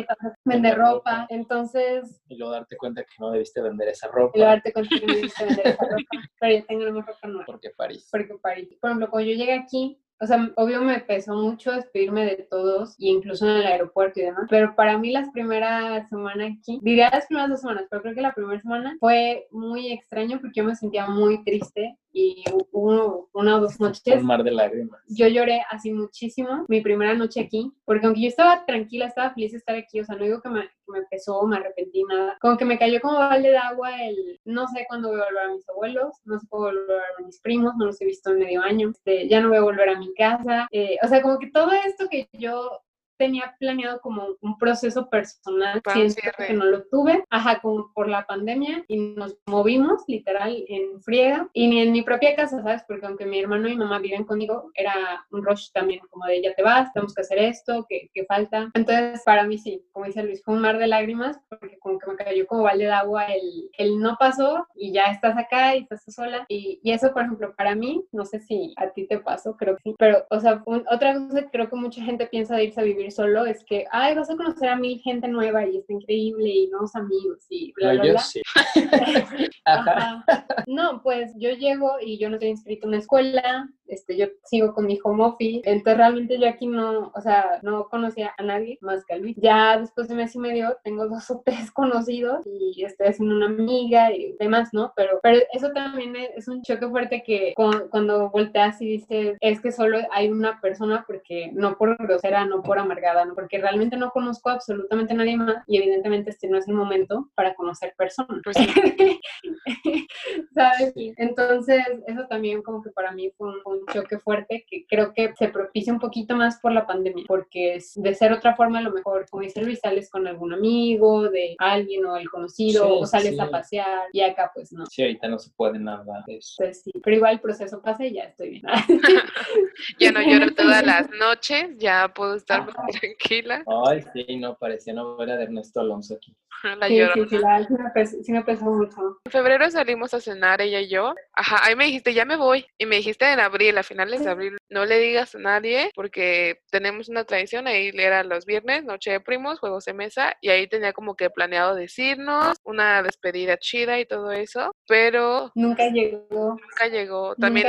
vender 0.46 0.78
ropa, 0.78 1.09
entonces... 1.30 2.22
Y 2.28 2.38
luego 2.38 2.54
darte 2.54 2.78
cuenta 2.78 3.04
que 3.04 3.14
no 3.20 3.32
debiste 3.32 3.62
vender 3.62 3.90
esa 3.90 4.08
ropa. 4.08 4.32
Y 4.36 4.40
luego 4.40 4.52
darte 4.52 4.74
cuenta 4.74 4.96
que 5.00 5.06
no 5.06 5.14
debiste 5.14 5.46
vender 5.46 5.68
esa 5.68 5.84
ropa. 5.86 5.96
Pero 6.40 6.54
ya 6.54 6.66
tengo 6.66 6.84
la 6.86 6.92
mejor 6.92 7.14
ropa 7.14 7.28
nueva. 7.28 7.46
Porque 7.46 7.70
París. 7.72 8.08
Porque 8.12 8.36
París. 8.42 8.70
Por 8.80 8.90
ejemplo, 8.90 9.10
cuando 9.10 9.30
yo 9.30 9.38
llegué 9.38 9.54
aquí, 9.54 10.00
o 10.22 10.28
sea, 10.28 10.52
obvio 10.58 10.82
me 10.82 11.00
pesó 11.00 11.34
mucho 11.34 11.72
despedirme 11.72 12.26
de 12.26 12.48
todos, 12.50 12.96
y 12.98 13.10
incluso 13.10 13.46
en 13.46 13.58
el 13.58 13.66
aeropuerto 13.66 14.20
y 14.20 14.24
demás, 14.24 14.48
pero 14.50 14.76
para 14.76 14.98
mí 14.98 15.12
las 15.12 15.30
primeras 15.30 16.10
semanas 16.10 16.52
aquí, 16.60 16.80
diría 16.82 17.10
las 17.10 17.26
primeras 17.28 17.52
dos 17.52 17.62
semanas, 17.62 17.86
pero 17.90 18.02
creo 18.02 18.16
que 18.16 18.22
la 18.22 18.34
primera 18.34 18.60
semana 18.60 18.98
fue 19.00 19.48
muy 19.52 19.94
extraño 19.94 20.40
porque 20.42 20.60
yo 20.60 20.66
me 20.66 20.76
sentía 20.76 21.08
muy 21.08 21.42
triste 21.46 21.98
y 22.12 22.44
hubo 22.72 23.30
una 23.34 23.58
o 23.58 23.62
dos 23.62 23.80
noches. 23.80 24.20
Un 24.20 24.26
mar 24.26 24.44
de 24.44 24.52
lágrimas. 24.52 25.02
Yo 25.08 25.28
lloré 25.28 25.64
así 25.70 25.92
muchísimo 25.92 26.66
mi 26.68 26.82
primera 26.82 27.14
noche 27.14 27.42
aquí, 27.42 27.72
porque 27.86 28.06
aunque 28.06 28.22
yo 28.22 28.28
estaba 28.28 28.66
tranquila, 28.66 29.06
estaba 29.06 29.34
feliz 29.34 29.52
de 29.52 29.58
estar 29.58 29.76
aquí, 29.76 30.00
o 30.00 30.06
sea, 30.06 30.16
no 30.16 30.26
digo 30.26 30.42
que 30.42 30.50
me, 30.50 30.62
que 30.62 30.92
me 30.92 31.02
pesó, 31.04 31.46
me 31.46 31.58
arrepentí, 31.58 32.04
nada. 32.04 32.38
Como 32.42 32.58
que 32.58 32.66
me 32.66 32.80
cayó 32.80 33.00
como 33.02 33.20
balde 33.20 33.50
de 33.50 33.58
agua 33.58 34.04
el, 34.04 34.40
no 34.46 34.68
sé 34.68 34.86
cuándo 34.88 35.10
voy 35.10 35.20
a 35.20 35.26
volver 35.26 35.44
a 35.44 35.54
mis 35.54 35.70
abuelos, 35.70 36.16
no 36.26 36.40
sé 36.40 36.48
cuándo 36.50 36.68
voy 36.68 36.80
a 36.80 36.82
volver 36.82 37.02
a 37.20 37.26
mis 37.26 37.40
primos, 37.42 37.74
no 37.78 37.86
los 37.86 38.02
he 38.02 38.06
visto 38.06 38.32
en 38.32 38.40
medio 38.40 38.62
año, 38.62 38.90
este, 38.90 39.28
ya 39.28 39.42
no 39.42 39.50
voy 39.50 39.58
a 39.58 39.62
volver 39.62 39.90
a 39.90 40.00
mi 40.00 40.14
casa. 40.14 40.68
Eh, 40.72 40.98
o 41.04 41.08
sea, 41.08 41.22
como 41.22 41.40
que 41.40 41.52
todo 41.52 41.72
esto 41.72 42.08
que 42.10 42.28
yo 42.34 42.82
tenía 43.20 43.54
planeado 43.60 44.00
como 44.00 44.38
un 44.42 44.58
proceso 44.58 45.10
personal, 45.10 45.82
siento 45.94 46.22
que 46.38 46.54
no 46.54 46.66
lo 46.66 46.84
tuve, 46.86 47.24
ajá, 47.30 47.60
como 47.62 47.92
por 47.94 48.08
la 48.08 48.26
pandemia 48.26 48.86
y 48.88 48.98
nos 48.98 49.38
movimos 49.46 50.04
literal 50.08 50.64
en 50.68 51.02
friega 51.02 51.50
y 51.54 51.68
ni 51.68 51.82
en 51.82 51.92
mi 51.92 52.02
propia 52.02 52.36
casa, 52.36 52.64
¿sabes? 52.64 52.84
Porque 52.88 53.06
aunque 53.06 53.26
mi 53.26 53.40
hermano 53.40 53.68
y 53.68 53.72
mi 53.72 53.78
mamá 53.78 54.00
viven 54.00 54.24
conmigo, 54.24 54.72
era 54.74 55.26
un 55.32 55.44
rush 55.44 55.70
también 55.74 56.00
como 56.10 56.26
de 56.26 56.42
ya 56.42 56.56
te 56.56 56.64
vas, 56.64 56.92
tenemos 56.94 57.14
que 57.14 57.22
hacer 57.22 57.40
esto, 57.40 57.86
que, 57.88 58.10
falta. 58.28 58.70
Entonces, 58.74 59.24
para 59.24 59.44
mí 59.46 59.58
sí, 59.58 59.84
como 59.92 60.06
dice 60.06 60.22
Luis, 60.22 60.44
fue 60.44 60.54
un 60.54 60.62
mar 60.62 60.78
de 60.78 60.88
lágrimas 60.88 61.40
porque 61.50 61.80
como 61.80 61.98
que 61.98 62.12
me 62.12 62.16
cayó 62.16 62.46
como 62.46 62.64
balde 62.64 62.86
de 62.86 62.92
agua 62.92 63.26
el, 63.26 63.70
el 63.78 64.00
no 64.00 64.18
pasó 64.20 64.68
y 64.76 64.92
ya 64.92 65.06
estás 65.06 65.38
acá 65.38 65.76
y 65.76 65.80
estás 65.80 66.04
sola. 66.08 66.46
Y, 66.48 66.80
y, 66.84 66.92
eso, 66.92 67.12
por 67.12 67.24
ejemplo, 67.24 67.54
para 67.56 67.76
mí, 67.76 68.06
no 68.12 68.26
sé 68.26 68.40
si 68.40 68.74
a 68.78 68.90
ti 68.92 69.08
te 69.08 69.20
pasó, 69.20 69.58
creo 69.58 69.76
que 69.78 69.82
sí, 69.84 69.96
pero, 69.98 70.26
o 70.30 70.40
sea, 70.40 70.64
otra 70.66 71.16
cosa 71.16 71.50
creo 71.50 71.70
que 71.70 71.76
mucha 71.76 72.04
gente 72.04 72.28
piensa 72.28 72.56
de 72.56 72.66
irse 72.66 72.80
a 72.80 72.84
vivir 72.84 73.09
solo 73.12 73.46
es 73.46 73.64
que, 73.66 73.86
ay, 73.92 74.16
vas 74.16 74.30
a 74.30 74.36
conocer 74.36 74.70
a 74.70 74.76
mil 74.76 75.00
gente 75.02 75.28
nueva 75.28 75.68
y 75.68 75.78
está 75.78 75.94
increíble 75.94 76.50
y 76.50 76.68
nuevos 76.68 76.96
amigos 76.96 77.46
y 77.50 77.72
bla, 77.74 77.94
bla, 77.94 78.04
bla. 78.04 78.20
Sí. 78.20 78.42
No, 80.68 81.02
pues 81.02 81.32
yo 81.38 81.52
llego 81.52 81.94
y 82.02 82.18
yo 82.18 82.30
no 82.30 82.36
estoy 82.36 82.50
inscrito 82.50 82.86
en 82.86 82.90
una 82.90 82.98
escuela, 82.98 83.70
este, 83.90 84.18
yo 84.18 84.28
sigo 84.44 84.74
con 84.74 84.86
mi 84.86 85.00
home 85.04 85.24
office, 85.24 85.62
entonces 85.66 85.98
realmente 85.98 86.40
yo 86.40 86.48
aquí 86.48 86.68
no, 86.68 87.12
o 87.14 87.22
sea, 87.22 87.60
no 87.64 87.88
conocía 87.90 88.34
a 88.38 88.44
nadie 88.44 88.78
más 88.82 89.06
que 89.06 89.16
a 89.16 89.18
Luis. 89.18 89.36
Ya 89.38 89.80
después 89.80 90.08
de 90.08 90.16
mes 90.16 90.36
y 90.36 90.40
medio 90.40 90.78
tengo 90.84 91.08
dos 91.08 91.30
o 91.32 91.42
tres 91.46 91.72
conocidos 91.72 92.46
y 92.46 92.84
estoy 92.84 93.08
haciendo 93.08 93.36
una 93.36 93.48
amiga 93.48 94.12
y 94.14 94.34
demás, 94.40 94.70
¿no? 94.74 94.94
Pero, 94.96 95.20
pero 95.22 95.40
eso 95.54 95.72
también 95.72 96.16
es, 96.16 96.48
un 96.48 96.62
choque 96.64 96.88
fuerte 96.88 97.24
que 97.24 97.54
cuando, 97.56 98.30
volteas 98.30 98.82
y 98.82 98.88
dices, 98.88 99.38
es 99.40 99.62
que 99.62 99.72
solo 99.72 100.00
hay 100.12 100.30
una 100.30 100.60
persona 100.62 101.04
porque 101.06 101.52
no 101.54 101.78
por 101.78 101.96
grosera, 101.98 102.46
no 102.46 102.64
por 102.64 102.80
amargada, 102.80 103.26
¿no? 103.26 103.36
porque 103.36 103.60
realmente 103.60 103.98
no 103.98 104.10
conozco 104.12 104.50
absolutamente 104.50 105.14
a 105.14 105.18
nadie 105.18 105.38
más 105.38 105.64
y 105.68 105.78
evidentemente 105.78 106.32
este 106.32 106.48
no 106.48 106.58
es 106.58 106.68
el 106.68 106.74
momento 106.74 107.30
para 107.36 107.54
conocer 107.56 107.94
personas. 107.98 108.42
Pues 108.44 108.58
¿Sabes? 110.54 110.94
Entonces, 110.96 111.84
eso 112.08 112.26
también 112.28 112.62
como 112.62 112.82
que 112.82 112.90
para 112.92 113.12
mí 113.12 113.32
fue 113.38 113.50
un, 113.66 113.79
choque 113.94 114.20
fuerte 114.20 114.66
que 114.70 114.86
creo 114.88 115.14
que 115.14 115.34
se 115.38 115.50
propicia 115.50 115.94
un 115.94 116.00
poquito 116.00 116.36
más 116.36 116.60
por 116.60 116.72
la 116.72 116.86
pandemia, 116.86 117.26
porque 117.28 117.80
de 117.96 118.16
ser 118.16 118.32
otra 118.32 118.56
forma, 118.56 118.80
a 118.80 118.82
lo 118.82 118.92
mejor, 118.92 119.26
como 119.30 119.44
dice 119.44 119.62
Luis, 119.62 119.80
sales 119.80 120.10
con 120.10 120.28
algún 120.28 120.54
amigo, 120.54 121.30
de 121.30 121.56
alguien 121.60 122.06
o 122.06 122.18
el 122.18 122.30
conocido, 122.30 123.00
o 123.00 123.06
sales 123.06 123.40
a 123.40 123.50
pasear, 123.50 124.08
y 124.14 124.22
acá 124.22 124.52
pues 124.54 124.72
no. 124.72 124.86
Sí, 124.86 125.02
ahorita 125.02 125.28
no 125.28 125.40
se 125.40 125.52
puede 125.52 125.80
nada 125.80 126.24
de 126.28 126.38
eso. 126.38 126.56
Pues 126.58 126.84
sí, 126.84 126.92
pero 127.04 127.18
igual 127.18 127.34
el 127.34 127.40
proceso 127.40 127.82
pasa 127.82 128.06
y 128.06 128.14
ya 128.14 128.24
estoy 128.24 128.50
bien. 128.50 128.64
ya 130.00 130.12
no 130.12 130.22
lloro 130.22 130.54
todas 130.56 130.86
las 130.86 131.10
noches, 131.12 131.78
ya 131.78 132.12
puedo 132.14 132.36
estar 132.36 132.66
más 132.66 133.00
tranquila. 133.00 133.64
Ay, 133.88 134.04
sí, 134.14 134.38
no, 134.38 134.58
parecía 134.58 134.94
novela 134.94 135.36
de 135.38 135.44
Ernesto 135.44 135.80
Alonso 135.80 136.16
aquí. 136.16 136.36
La 136.80 136.88
sí, 136.88 137.00
sí, 137.14 137.30
sí, 137.30 137.38
la, 137.38 137.68
sí, 138.06 138.32
me 138.32 138.44
pesó, 138.44 138.66
mucho. 138.66 139.20
En 139.24 139.32
febrero 139.32 139.70
salimos 139.70 140.14
a 140.14 140.20
cenar 140.20 140.62
ella 140.62 140.82
y 140.82 140.90
yo. 140.90 141.14
Ajá, 141.34 141.62
ahí 141.64 141.76
me 141.76 141.86
dijiste, 141.86 142.14
ya 142.14 142.26
me 142.26 142.36
voy. 142.36 142.66
Y 142.78 142.86
me 142.86 142.98
dijiste 142.98 143.32
en 143.32 143.40
abril, 143.40 143.69
a 143.78 143.84
finales 143.84 144.24
de 144.24 144.30
abril, 144.30 144.58
no 144.70 144.86
le 144.86 145.00
digas 145.00 145.36
a 145.36 145.40
nadie 145.40 145.92
porque 145.96 146.62
tenemos 146.72 147.10
una 147.10 147.24
tradición, 147.24 147.68
ahí 147.68 147.92
era 147.94 148.24
los 148.24 148.46
viernes, 148.46 148.84
noche 148.84 149.12
de 149.12 149.20
primos, 149.20 149.60
juegos 149.60 149.86
de 149.86 149.94
mesa, 149.94 150.36
y 150.42 150.50
ahí 150.50 150.68
tenía 150.68 150.94
como 150.94 151.16
que 151.16 151.30
planeado 151.30 151.76
decirnos 151.76 152.58
una 152.64 153.04
despedida 153.04 153.58
chida 153.58 154.00
y 154.00 154.06
todo 154.06 154.32
eso, 154.32 154.72
pero... 154.88 155.52
Nunca 155.56 155.90
llegó. 155.90 156.58
Nunca 156.60 156.88
llegó. 156.88 157.36
También 157.36 157.68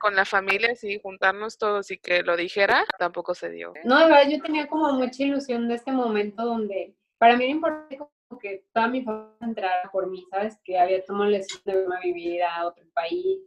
con 0.00 0.14
la 0.14 0.24
familia, 0.24 0.74
sí, 0.74 0.98
juntarnos 1.02 1.58
todos 1.58 1.90
y 1.90 1.98
que 1.98 2.22
lo 2.22 2.36
dijera, 2.36 2.84
tampoco 2.98 3.34
se 3.34 3.50
dio. 3.50 3.72
No, 3.84 3.98
de 3.98 4.04
verdad, 4.06 4.28
yo 4.28 4.40
tenía 4.40 4.66
como 4.66 4.92
mucha 4.92 5.22
ilusión 5.22 5.68
de 5.68 5.74
este 5.74 5.92
momento 5.92 6.44
donde 6.44 6.94
para 7.18 7.36
mí 7.36 7.44
era 7.44 7.52
importante 7.52 7.98
que 8.40 8.64
toda 8.72 8.88
mi 8.88 9.02
familia 9.02 9.36
entrara 9.40 9.90
por 9.92 10.08
mí, 10.10 10.24
¿sabes? 10.30 10.58
Que 10.64 10.78
había 10.78 11.04
tomado 11.04 11.30
la 11.30 11.38
decisión 11.38 11.62
de 11.64 11.82
irme 11.82 11.96
a 11.96 12.00
vivir 12.00 12.42
a 12.42 12.66
otro 12.66 12.84
país. 12.92 13.40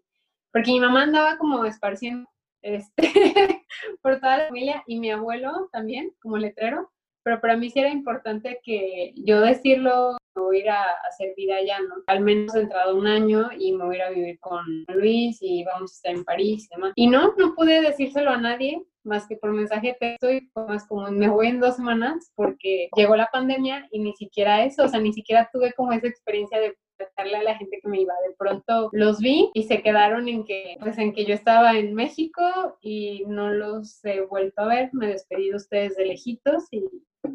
Porque 0.52 0.72
mi 0.72 0.80
mamá 0.80 1.04
andaba 1.04 1.38
como 1.38 1.66
esparciendo 1.66 2.30
este, 2.62 3.02
por 4.02 4.20
toda 4.20 4.38
la 4.38 4.48
familia 4.48 4.84
y 4.88 5.00
mi 5.00 5.12
abuelo 5.12 5.70
también, 5.72 6.12
como 6.22 6.38
letrero. 6.38 6.92
Pero 7.24 7.42
para 7.42 7.58
mí 7.58 7.70
sí 7.70 7.80
era 7.80 7.90
importante 7.90 8.60
que 8.64 9.14
yo 9.16 9.42
decirlo, 9.42 10.18
me 10.36 10.42
voy 10.42 10.58
a 10.58 10.60
ir 10.62 10.70
a 10.70 10.84
hacer 11.08 11.34
vida 11.36 11.58
allá, 11.58 11.80
¿no? 11.82 11.96
Al 12.08 12.22
menos 12.22 12.56
entrado 12.56 12.96
un 12.96 13.08
año 13.08 13.50
y 13.58 13.74
me 13.74 13.86
voy 13.86 13.96
a 13.96 13.98
ir 13.98 14.04
a 14.04 14.10
vivir 14.10 14.40
con 14.40 14.86
Luis 14.88 15.38
y 15.42 15.64
vamos 15.66 15.92
a 15.92 15.96
estar 15.96 16.16
en 16.16 16.24
París 16.24 16.68
y 16.72 16.76
demás. 16.76 16.94
Y 16.96 17.08
no, 17.08 17.36
no 17.38 17.54
pude 17.56 17.82
decírselo 17.82 18.32
a 18.32 18.38
nadie 18.38 18.82
más 19.04 19.28
que 19.28 19.36
por 19.38 19.52
mensaje 19.52 19.88
de 19.88 19.94
texto 19.94 20.32
y 20.32 20.50
más 20.56 20.88
como 20.88 21.10
me 21.12 21.30
voy 21.30 21.48
en 21.48 21.60
dos 21.60 21.76
semanas 21.76 22.32
porque 22.36 22.90
llegó 22.96 23.16
la 23.16 23.30
pandemia 23.32 23.88
y 23.92 24.00
ni 24.00 24.14
siquiera 24.14 24.64
eso, 24.64 24.86
o 24.86 24.88
sea, 24.88 25.00
ni 25.00 25.14
siquiera 25.14 25.50
tuve 25.52 25.74
como 25.74 25.92
esa 25.92 26.08
experiencia 26.08 26.60
de 26.60 26.76
preguntarle 27.00 27.38
a 27.38 27.44
la 27.44 27.56
gente 27.56 27.80
que 27.82 27.88
me 27.88 28.02
iba. 28.02 28.14
De 28.28 28.36
pronto 28.36 28.90
los 28.92 29.20
vi 29.20 29.50
y 29.54 29.64
se 29.64 29.82
quedaron 29.82 30.28
en 30.28 30.46
que, 30.46 30.78
pues 30.80 30.98
en 30.98 31.14
que 31.14 31.26
yo 31.26 31.34
estaba 31.34 31.78
en 31.78 31.94
México 31.94 32.78
y 32.82 33.24
no 33.28 33.52
los 33.52 34.04
he 34.06 34.22
vuelto 34.22 34.62
a 34.62 34.68
ver, 34.68 34.90
me 34.94 35.08
despedí 35.08 35.50
de 35.50 35.56
ustedes 35.56 35.96
de 35.96 36.06
lejitos 36.06 36.66
y, 36.72 36.86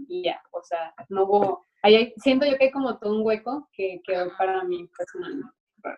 y 0.09 0.25
ya, 0.25 0.43
o 0.53 0.63
sea, 0.63 0.95
no 1.09 1.25
hubo, 1.25 1.65
ahí 1.83 2.13
siento 2.19 2.47
yo 2.47 2.57
que 2.57 2.65
hay 2.65 2.71
como 2.71 2.99
todo 2.99 3.15
un 3.15 3.27
hueco 3.27 3.69
que 3.73 4.01
quedó 4.05 4.31
para 4.37 4.65
mí 4.65 4.89
personalmente. 4.97 5.53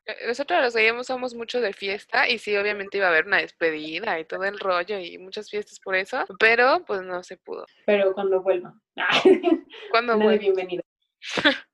Eh, 0.06 0.26
nosotros 0.26 0.60
los 0.60 0.74
veíamos 0.74 1.06
somos 1.06 1.34
mucho 1.34 1.60
de 1.60 1.72
fiesta 1.72 2.28
y 2.28 2.38
sí, 2.38 2.56
obviamente 2.56 2.96
iba 2.98 3.06
a 3.06 3.10
haber 3.10 3.26
una 3.26 3.38
despedida 3.38 4.18
y 4.18 4.24
todo 4.24 4.44
el 4.44 4.58
rollo 4.58 4.98
y 4.98 5.16
muchas 5.18 5.48
fiestas 5.48 5.78
por 5.78 5.94
eso, 5.94 6.24
pero 6.40 6.84
pues 6.84 7.02
no 7.02 7.22
se 7.22 7.36
pudo. 7.36 7.66
Pero 7.84 8.12
cuando 8.14 8.42
vuelva. 8.42 8.74
Cuando 9.90 10.16
vuelva. 10.16 10.38
Bienvenida. 10.38 10.82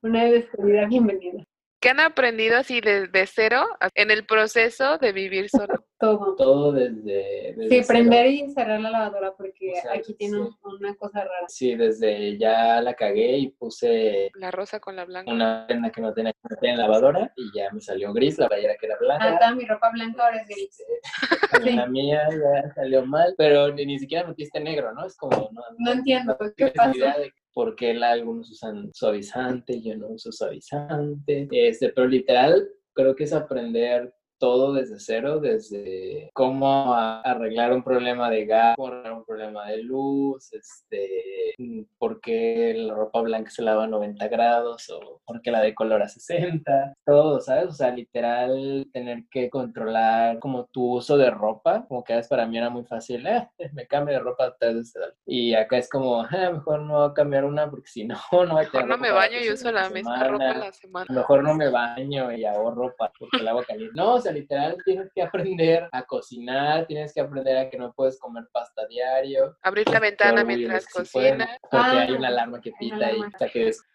Una 0.03 0.25
despedida 0.25 0.87
bienvenida. 0.87 1.45
¿Qué 1.83 1.89
han 1.89 1.99
aprendido 1.99 2.59
así 2.59 2.81
desde 2.81 3.27
cero 3.27 3.67
en 3.97 4.13
el 4.13 4.25
proceso 4.25 4.99
de 4.99 5.11
vivir 5.11 5.51
solo? 5.51 5.85
Todo. 6.03 6.35
Todo 6.35 6.73
desde... 6.73 7.55
sí, 7.69 7.81
prender 7.87 8.27
y 8.27 8.51
cerrar 8.51 8.81
la 8.81 8.91
lavadora 8.91 9.35
porque 9.37 9.73
aquí 9.89 10.15
tiene 10.15 10.39
una 10.65 10.97
cosa 10.97 11.21
rara. 11.21 11.47
Sí, 11.47 11.77
desde 11.77 12.37
ya 12.39 12.83
la 12.83 12.95
cagué 12.95 13.39
y 13.39 13.51
puse... 13.51 14.33
La 14.35 14.51
rosa 14.51 14.81
con 14.81 14.97
la 14.97 15.05
blanca. 15.05 15.33
Una 15.33 15.65
prenda 15.69 15.93
que 15.93 16.01
no 16.01 16.13
tenía 16.13 16.33
que 16.33 16.69
en 16.69 16.79
lavadora 16.79 17.33
y 17.37 17.57
ya 17.57 17.71
me 17.71 17.81
salió 17.81 18.13
gris, 18.13 18.37
la 18.37 18.49
playera 18.49 18.75
que 18.81 18.87
era 18.87 18.97
blanca. 18.99 19.39
Ah, 19.41 19.55
mi 19.55 19.65
ropa 19.65 19.93
blanca 19.93 20.25
ahora 20.25 20.41
es 20.41 20.49
gris. 20.49 20.83
La 21.77 21.87
mía 21.87 22.29
ya 22.31 22.75
salió 22.75 23.07
mal, 23.07 23.33
pero 23.39 23.73
ni, 23.73 23.87
ni 23.87 24.01
siquiera 24.01 24.27
metiste 24.27 24.59
negro, 24.59 24.93
¿no? 24.93 25.07
Es 25.07 25.17
como... 25.17 25.51
No, 25.53 25.63
no 25.79 25.93
entiendo, 25.93 26.37
¿qué 26.57 26.73
pasa? 26.75 27.15
porque 27.55 27.93
algunos 28.03 28.51
usan 28.51 28.91
suavizante, 28.95 29.81
yo 29.83 29.97
no 29.97 30.09
uso 30.09 30.33
suavizante, 30.33 31.47
este, 31.53 31.91
pero 31.91 32.09
literal 32.09 32.67
creo 32.95 33.15
que 33.15 33.25
es 33.25 33.33
aprender 33.33 34.13
todo 34.43 34.73
desde 34.73 34.99
cero, 34.99 35.39
desde 35.39 36.29
cómo 36.33 36.97
arreglar 36.97 37.73
un 37.73 37.85
problema 37.85 38.29
de 38.29 38.45
gas, 38.45 38.75
cómo 38.75 38.89
arreglar 38.89 39.13
un 39.13 39.25
problema 39.25 39.67
de 39.69 39.85
luz, 39.85 40.53
este, 40.53 41.55
mm, 41.59 41.83
por 41.97 42.21
qué 42.21 42.75
la 42.77 42.93
ropa 42.93 43.21
blanca 43.21 43.53
se 43.53 43.63
lava 43.63 43.85
a 43.85 43.87
90 43.87 44.27
grados 44.27 44.91
o 44.91 45.21
por 45.25 45.41
qué 45.43 45.53
la 45.53 45.61
de 45.61 45.77
color 45.77 46.03
a 46.03 46.09
60, 46.09 46.93
todo, 47.07 47.41
¿sabes? 47.41 47.67
O 47.67 47.73
sea, 47.73 47.93
literal 47.93 48.89
tener 48.93 49.27
que 49.31 49.49
controlar 49.49 50.41
como 50.41 50.65
tu 50.65 50.97
uso 50.97 51.17
de 51.17 51.31
ropa, 51.31 51.85
como 51.87 52.03
que 52.03 52.15
a 52.15 52.17
veces 52.17 52.29
para 52.29 52.45
mí 52.45 52.59
era 52.59 52.69
muy 52.69 52.83
fácil, 52.83 53.25
eh, 53.25 53.49
me 53.75 53.87
cambio 53.87 54.15
de 54.15 54.21
ropa 54.23 54.57
tres 54.59 54.75
veces 54.75 55.15
Y 55.25 55.55
acá 55.55 55.79
es 55.79 55.89
como, 55.89 56.21
ah, 56.21 56.51
mejor 56.53 56.83
no 56.83 56.95
voy 56.95 57.11
a 57.11 57.15
cambiar 57.15 57.45
una 57.45 57.71
porque 57.71 57.89
si 57.89 58.05
no, 58.05 58.17
no 58.33 58.55
voy 58.55 58.65
a 58.65 58.73
Mejor 58.73 58.89
no 58.89 58.99
me 58.99 59.13
baño 59.13 59.39
y 59.41 59.51
uso 59.53 59.71
la 59.71 59.89
misma 59.89 60.25
ropa 60.27 60.53
la 60.55 60.73
semana. 60.73 61.07
Mejor 61.09 61.45
no 61.45 61.55
me 61.55 61.69
baño 61.69 62.33
y 62.33 62.45
hago 62.45 62.73
ropa 62.73 63.13
porque 63.17 63.37
el 63.37 63.47
agua 63.47 63.63
caliente. 63.65 63.95
No, 63.95 64.15
o 64.15 64.21
sea, 64.21 64.32
literal 64.33 64.77
tienes 64.85 65.11
que 65.15 65.23
aprender 65.23 65.89
a 65.93 66.03
cocinar, 66.03 66.87
tienes 66.87 67.13
que 67.13 67.21
aprender 67.21 67.57
a 67.57 67.71
que 67.71 67.79
no 67.79 67.93
puedes 67.93 68.19
comer 68.19 68.45
pasta 68.53 68.87
diario. 68.87 69.57
Abrir 69.63 69.89
la 69.89 70.01
ventana 70.01 70.45
mientras 70.45 70.87
cocinas. 70.89 71.59
porque 71.71 71.77
hay 71.77 72.13
una 72.13 72.29
alarma 72.29 72.61
que 72.61 72.73
pita 72.79 73.07
ahí. 73.07 73.21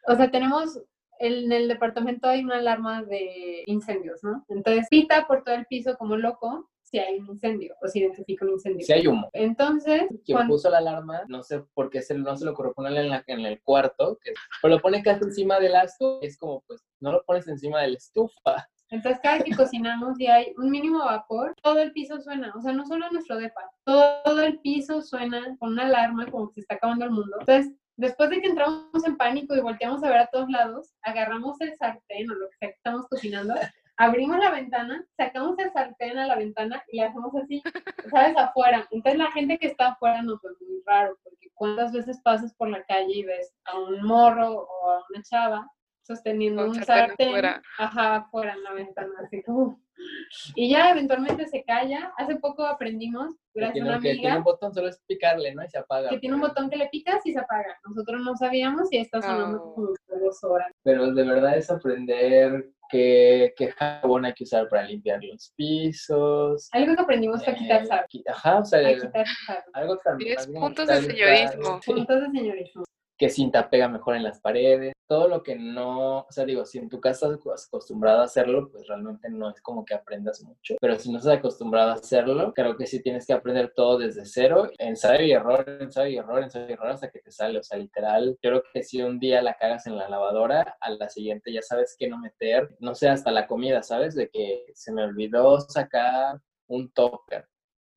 O 0.08 0.16
sea, 0.16 0.32
tenemos 0.32 0.80
en 1.20 1.52
el 1.52 1.68
departamento 1.68 2.28
hay 2.28 2.44
una 2.44 2.58
alarma 2.58 3.04
de 3.04 3.64
incendios, 3.66 4.24
¿no? 4.24 4.46
Entonces 4.50 4.88
pita 4.90 5.26
por 5.28 5.44
todo 5.44 5.56
el 5.56 5.66
piso 5.66 5.98
como 5.98 6.16
loco 6.16 6.70
si 6.90 7.00
hay 7.00 7.20
un 7.20 7.28
incendio 7.28 7.76
o 7.82 7.88
si 7.88 8.00
identifica 8.00 8.46
un 8.46 8.52
incendio. 8.52 8.86
Si 8.86 8.94
hay 8.94 9.08
humo. 9.08 9.30
Entonces. 9.34 10.04
Quien 10.26 10.48
puso 10.48 10.70
la 10.70 10.78
alarma, 10.78 11.24
no 11.28 11.44
sé 11.44 11.62
por 11.74 11.90
qué 11.90 12.02
se, 12.02 12.18
no 12.18 12.36
se 12.38 12.46
lo 12.46 12.52
ocurrió 12.52 12.74
ponerla 12.74 13.02
en, 13.02 13.10
la, 13.10 13.24
en 13.28 13.46
el 13.46 13.62
cuarto, 13.62 14.18
que, 14.22 14.34
pero 14.62 14.76
lo 14.76 14.82
pone 14.82 15.04
casi 15.04 15.26
encima 15.26 15.60
de 15.60 15.70
la 15.70 15.84
estufa. 15.84 16.20
Es 16.22 16.38
como, 16.38 16.64
pues, 16.66 16.86
no 17.02 17.12
lo 17.12 17.24
pones 17.26 17.48
encima 17.48 17.82
de 17.82 17.90
la 17.90 17.98
estufa. 17.98 18.70
Entonces, 18.90 19.20
cada 19.22 19.40
que 19.40 19.56
cocinamos 19.56 20.20
y 20.20 20.28
hay 20.28 20.54
un 20.58 20.72
mínimo 20.72 21.00
vapor, 21.00 21.56
todo 21.62 21.80
el 21.80 21.92
piso 21.92 22.22
suena. 22.22 22.54
O 22.56 22.62
sea, 22.62 22.72
no 22.72 22.86
solo 22.86 23.10
nuestro 23.12 23.38
depa, 23.38 23.70
todo, 23.84 24.42
el 24.42 24.60
piso 24.60 25.02
suena 25.02 25.56
con 25.60 25.74
una 25.74 25.86
alarma 25.86 26.26
como 26.28 26.50
que 26.50 26.56
se 26.56 26.62
está 26.62 26.76
acabando 26.76 27.06
el 27.06 27.12
mundo. 27.12 27.38
Entonces, 27.40 27.74
después 27.98 28.30
de 28.30 28.42
que 28.42 28.48
entramos 28.48 29.06
en 29.06 29.18
pánico 29.18 29.56
y 29.56 29.62
volteamos 29.62 30.04
a 30.04 30.10
ver 30.10 30.20
a 30.20 30.28
todos 30.28 30.50
lados, 30.50 30.94
agarramos 31.02 31.60
el 31.62 31.76
sartén 31.76 32.32
o 32.32 32.36
lo 32.36 32.48
que 32.60 32.68
estamos 32.68 33.08
cocinando, 33.10 33.56
abrimos 33.98 34.38
la 34.38 34.52
ventana, 34.52 35.06
sacamos 35.18 35.60
el 35.60 35.72
sartén 35.74 36.18
a 36.18 36.28
la 36.28 36.36
ventana 36.36 36.82
y 36.88 36.98
le 36.98 37.04
hacemos 37.04 37.36
así, 37.36 37.62
¿sabes? 38.10 38.38
Afuera. 38.38 38.88
Entonces, 38.92 39.20
la 39.20 39.32
gente 39.32 39.58
que 39.58 39.68
está 39.68 39.90
afuera 39.90 40.22
nos 40.22 40.42
ve 40.42 40.50
muy 40.62 40.82
raro, 40.86 41.18
porque 41.24 41.50
cuántas 41.56 41.92
veces 41.92 42.22
pasas 42.24 42.54
por 42.54 42.70
la 42.70 42.84
calle 42.86 43.14
y 43.14 43.24
ves 43.24 43.54
a 43.66 43.80
un 43.80 44.02
morro 44.04 44.62
o 44.62 44.92
a 44.92 45.04
una 45.10 45.24
chava 45.24 45.68
sosteniendo 46.08 46.66
un 46.66 46.76
sartén, 46.84 47.30
afuera. 47.30 47.62
ajá, 47.78 48.16
afuera 48.16 48.54
en 48.54 48.64
la 48.64 48.74
ventana, 48.74 49.14
así 49.24 49.44
como... 49.44 49.80
Y 50.56 50.70
ya 50.70 50.92
eventualmente 50.92 51.48
se 51.48 51.64
calla. 51.64 52.14
Hace 52.18 52.36
poco 52.36 52.64
aprendimos, 52.64 53.34
gracias 53.54 53.84
a 53.84 53.88
una 53.88 53.98
amiga... 53.98 54.14
Que 54.14 54.20
tiene 54.20 54.38
un 54.38 54.44
botón, 54.44 54.72
solo 54.72 54.90
es 54.90 55.02
picarle, 55.08 55.56
¿no? 55.56 55.64
Y 55.64 55.70
se 55.70 55.80
apaga. 55.80 56.10
Que 56.10 56.20
tiene 56.20 56.36
un 56.36 56.42
botón 56.42 56.70
que 56.70 56.78
le 56.78 56.88
picas 56.90 57.26
y 57.26 57.34
se 57.34 57.40
apaga. 57.40 57.80
Nosotros 57.84 58.22
no 58.24 58.36
sabíamos 58.36 58.92
y 58.92 58.98
está 58.98 59.22
sonando 59.22 59.58
oh. 59.58 59.74
como 59.74 59.96
dos 60.24 60.44
horas. 60.44 60.72
Pero 60.84 61.12
de 61.12 61.24
verdad 61.24 61.58
es 61.58 61.72
aprender 61.72 62.70
qué, 62.90 63.54
qué 63.58 63.72
jabón 63.72 64.26
hay 64.26 64.34
que 64.34 64.44
usar 64.44 64.70
para 64.70 64.84
limpiar 64.84 65.24
los 65.24 65.52
pisos. 65.56 66.70
Algo 66.72 66.96
que 66.96 67.02
aprendimos 67.02 67.44
fue 67.44 67.56
quitar 67.56 67.86
sal. 67.86 68.06
Ajá, 68.28 68.60
o 68.60 68.66
sea, 68.66 68.96
quitar 68.96 69.26
algo 69.74 69.98
también. 69.98 70.38
Puntos 70.54 70.88
de 70.88 71.02
señorismo. 71.02 71.80
Puntos 71.86 72.22
de 72.22 72.32
señorismo. 72.32 72.84
Qué 73.18 73.30
cinta 73.30 73.70
pega 73.70 73.88
mejor 73.88 74.16
en 74.16 74.24
las 74.24 74.40
paredes, 74.40 74.94
todo 75.08 75.28
lo 75.28 75.42
que 75.42 75.56
no, 75.56 76.20
o 76.20 76.28
sea, 76.30 76.46
digo, 76.46 76.66
si 76.66 76.78
en 76.78 76.90
tu 76.90 77.00
casa 77.00 77.30
estás 77.34 77.68
acostumbrado 77.68 78.22
a 78.22 78.26
hacerlo, 78.26 78.70
pues 78.70 78.88
realmente 78.88 79.30
no 79.30 79.50
es 79.50 79.62
como 79.62 79.86
que 79.86 79.94
aprendas 79.94 80.44
mucho, 80.44 80.76
pero 80.82 81.00
si 81.00 81.12
no 81.12 81.18
estás 81.18 81.38
acostumbrado 81.38 81.92
a 81.92 81.94
hacerlo, 81.96 82.54
creo 82.54 82.76
que 82.76 82.86
sí 82.86 83.02
tienes 83.02 83.26
que 83.26 83.34
aprender 83.34 83.74
todo 83.76 83.98
desde 83.98 84.26
cero, 84.26 84.70
ensayo 84.78 85.24
y 85.24 85.32
error, 85.32 85.66
ensayo 85.80 86.10
y 86.10 86.18
error, 86.18 86.44
ensayo 86.44 86.68
y 86.68 86.74
error 86.74 86.90
hasta 86.90 87.10
que 87.10 87.20
te 87.20 87.32
sale, 87.32 87.60
o 87.60 87.64
sea, 87.64 87.78
literal, 87.78 88.38
yo 88.42 88.50
creo 88.50 88.64
que 88.74 88.84
si 88.84 89.02
un 89.02 89.20
día 89.20 89.42
la 89.42 89.56
cagas 89.56 89.88
en 89.88 89.98
la 89.98 90.10
lavadora, 90.10 90.78
a 90.80 90.90
la 90.92 91.10
siguiente 91.10 91.54
ya 91.54 91.62
sabes 91.62 91.96
qué 91.98 92.08
no 92.08 92.18
meter, 92.18 92.76
no 92.80 92.94
sé, 92.94 93.10
hasta 93.10 93.32
la 93.32 93.48
comida, 93.48 93.84
¿sabes? 93.84 94.16
De 94.16 94.30
que 94.30 94.66
se 94.74 94.92
me 94.92 95.04
olvidó 95.04 95.60
sacar 95.62 96.40
un 96.68 96.92
topper 96.92 97.48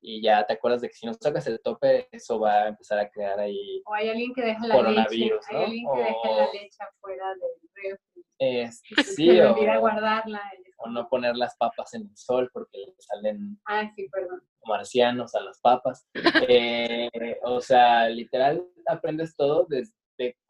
y 0.03 0.21
ya 0.21 0.45
te 0.45 0.53
acuerdas 0.53 0.81
de 0.81 0.87
que 0.89 0.95
si 0.95 1.05
no 1.05 1.13
sacas 1.13 1.45
el 1.47 1.61
tope, 1.61 2.07
eso 2.11 2.39
va 2.39 2.63
a 2.63 2.67
empezar 2.69 2.97
a 2.99 3.09
crear 3.09 3.39
ahí 3.39 3.81
O 3.85 3.93
hay 3.93 4.09
alguien 4.09 4.33
que 4.33 4.41
deja 4.41 4.65
la 4.67 4.75
leche, 4.75 4.83
coronavirus, 4.83 5.45
hay 5.49 5.55
¿no? 5.57 5.63
alguien 5.63 5.85
que 5.93 5.99
deja 6.01 6.29
O- 6.29 6.37
la 6.37 6.45
leche 6.53 6.77
afuera 6.79 7.25
del 7.35 7.97
Este, 8.39 8.95
se 9.03 9.13
sí, 9.13 9.39
o, 9.39 9.55
guardarla. 9.79 10.41
no 10.89 11.07
poner 11.07 11.35
las 11.35 11.55
papas 11.57 11.93
en 11.93 12.03
el 12.03 12.17
sol 12.17 12.49
porque 12.51 12.79
le 12.79 12.93
salen 12.97 13.59
Ah, 13.67 13.89
sí, 13.95 14.07
perdón. 14.11 14.41
marcianos 14.65 15.35
a 15.35 15.41
las 15.41 15.59
papas. 15.61 16.07
Eh, 16.49 17.37
o 17.43 17.61
sea, 17.61 18.09
literal, 18.09 18.65
aprendes 18.87 19.35
todo 19.35 19.65
desde 19.69 19.93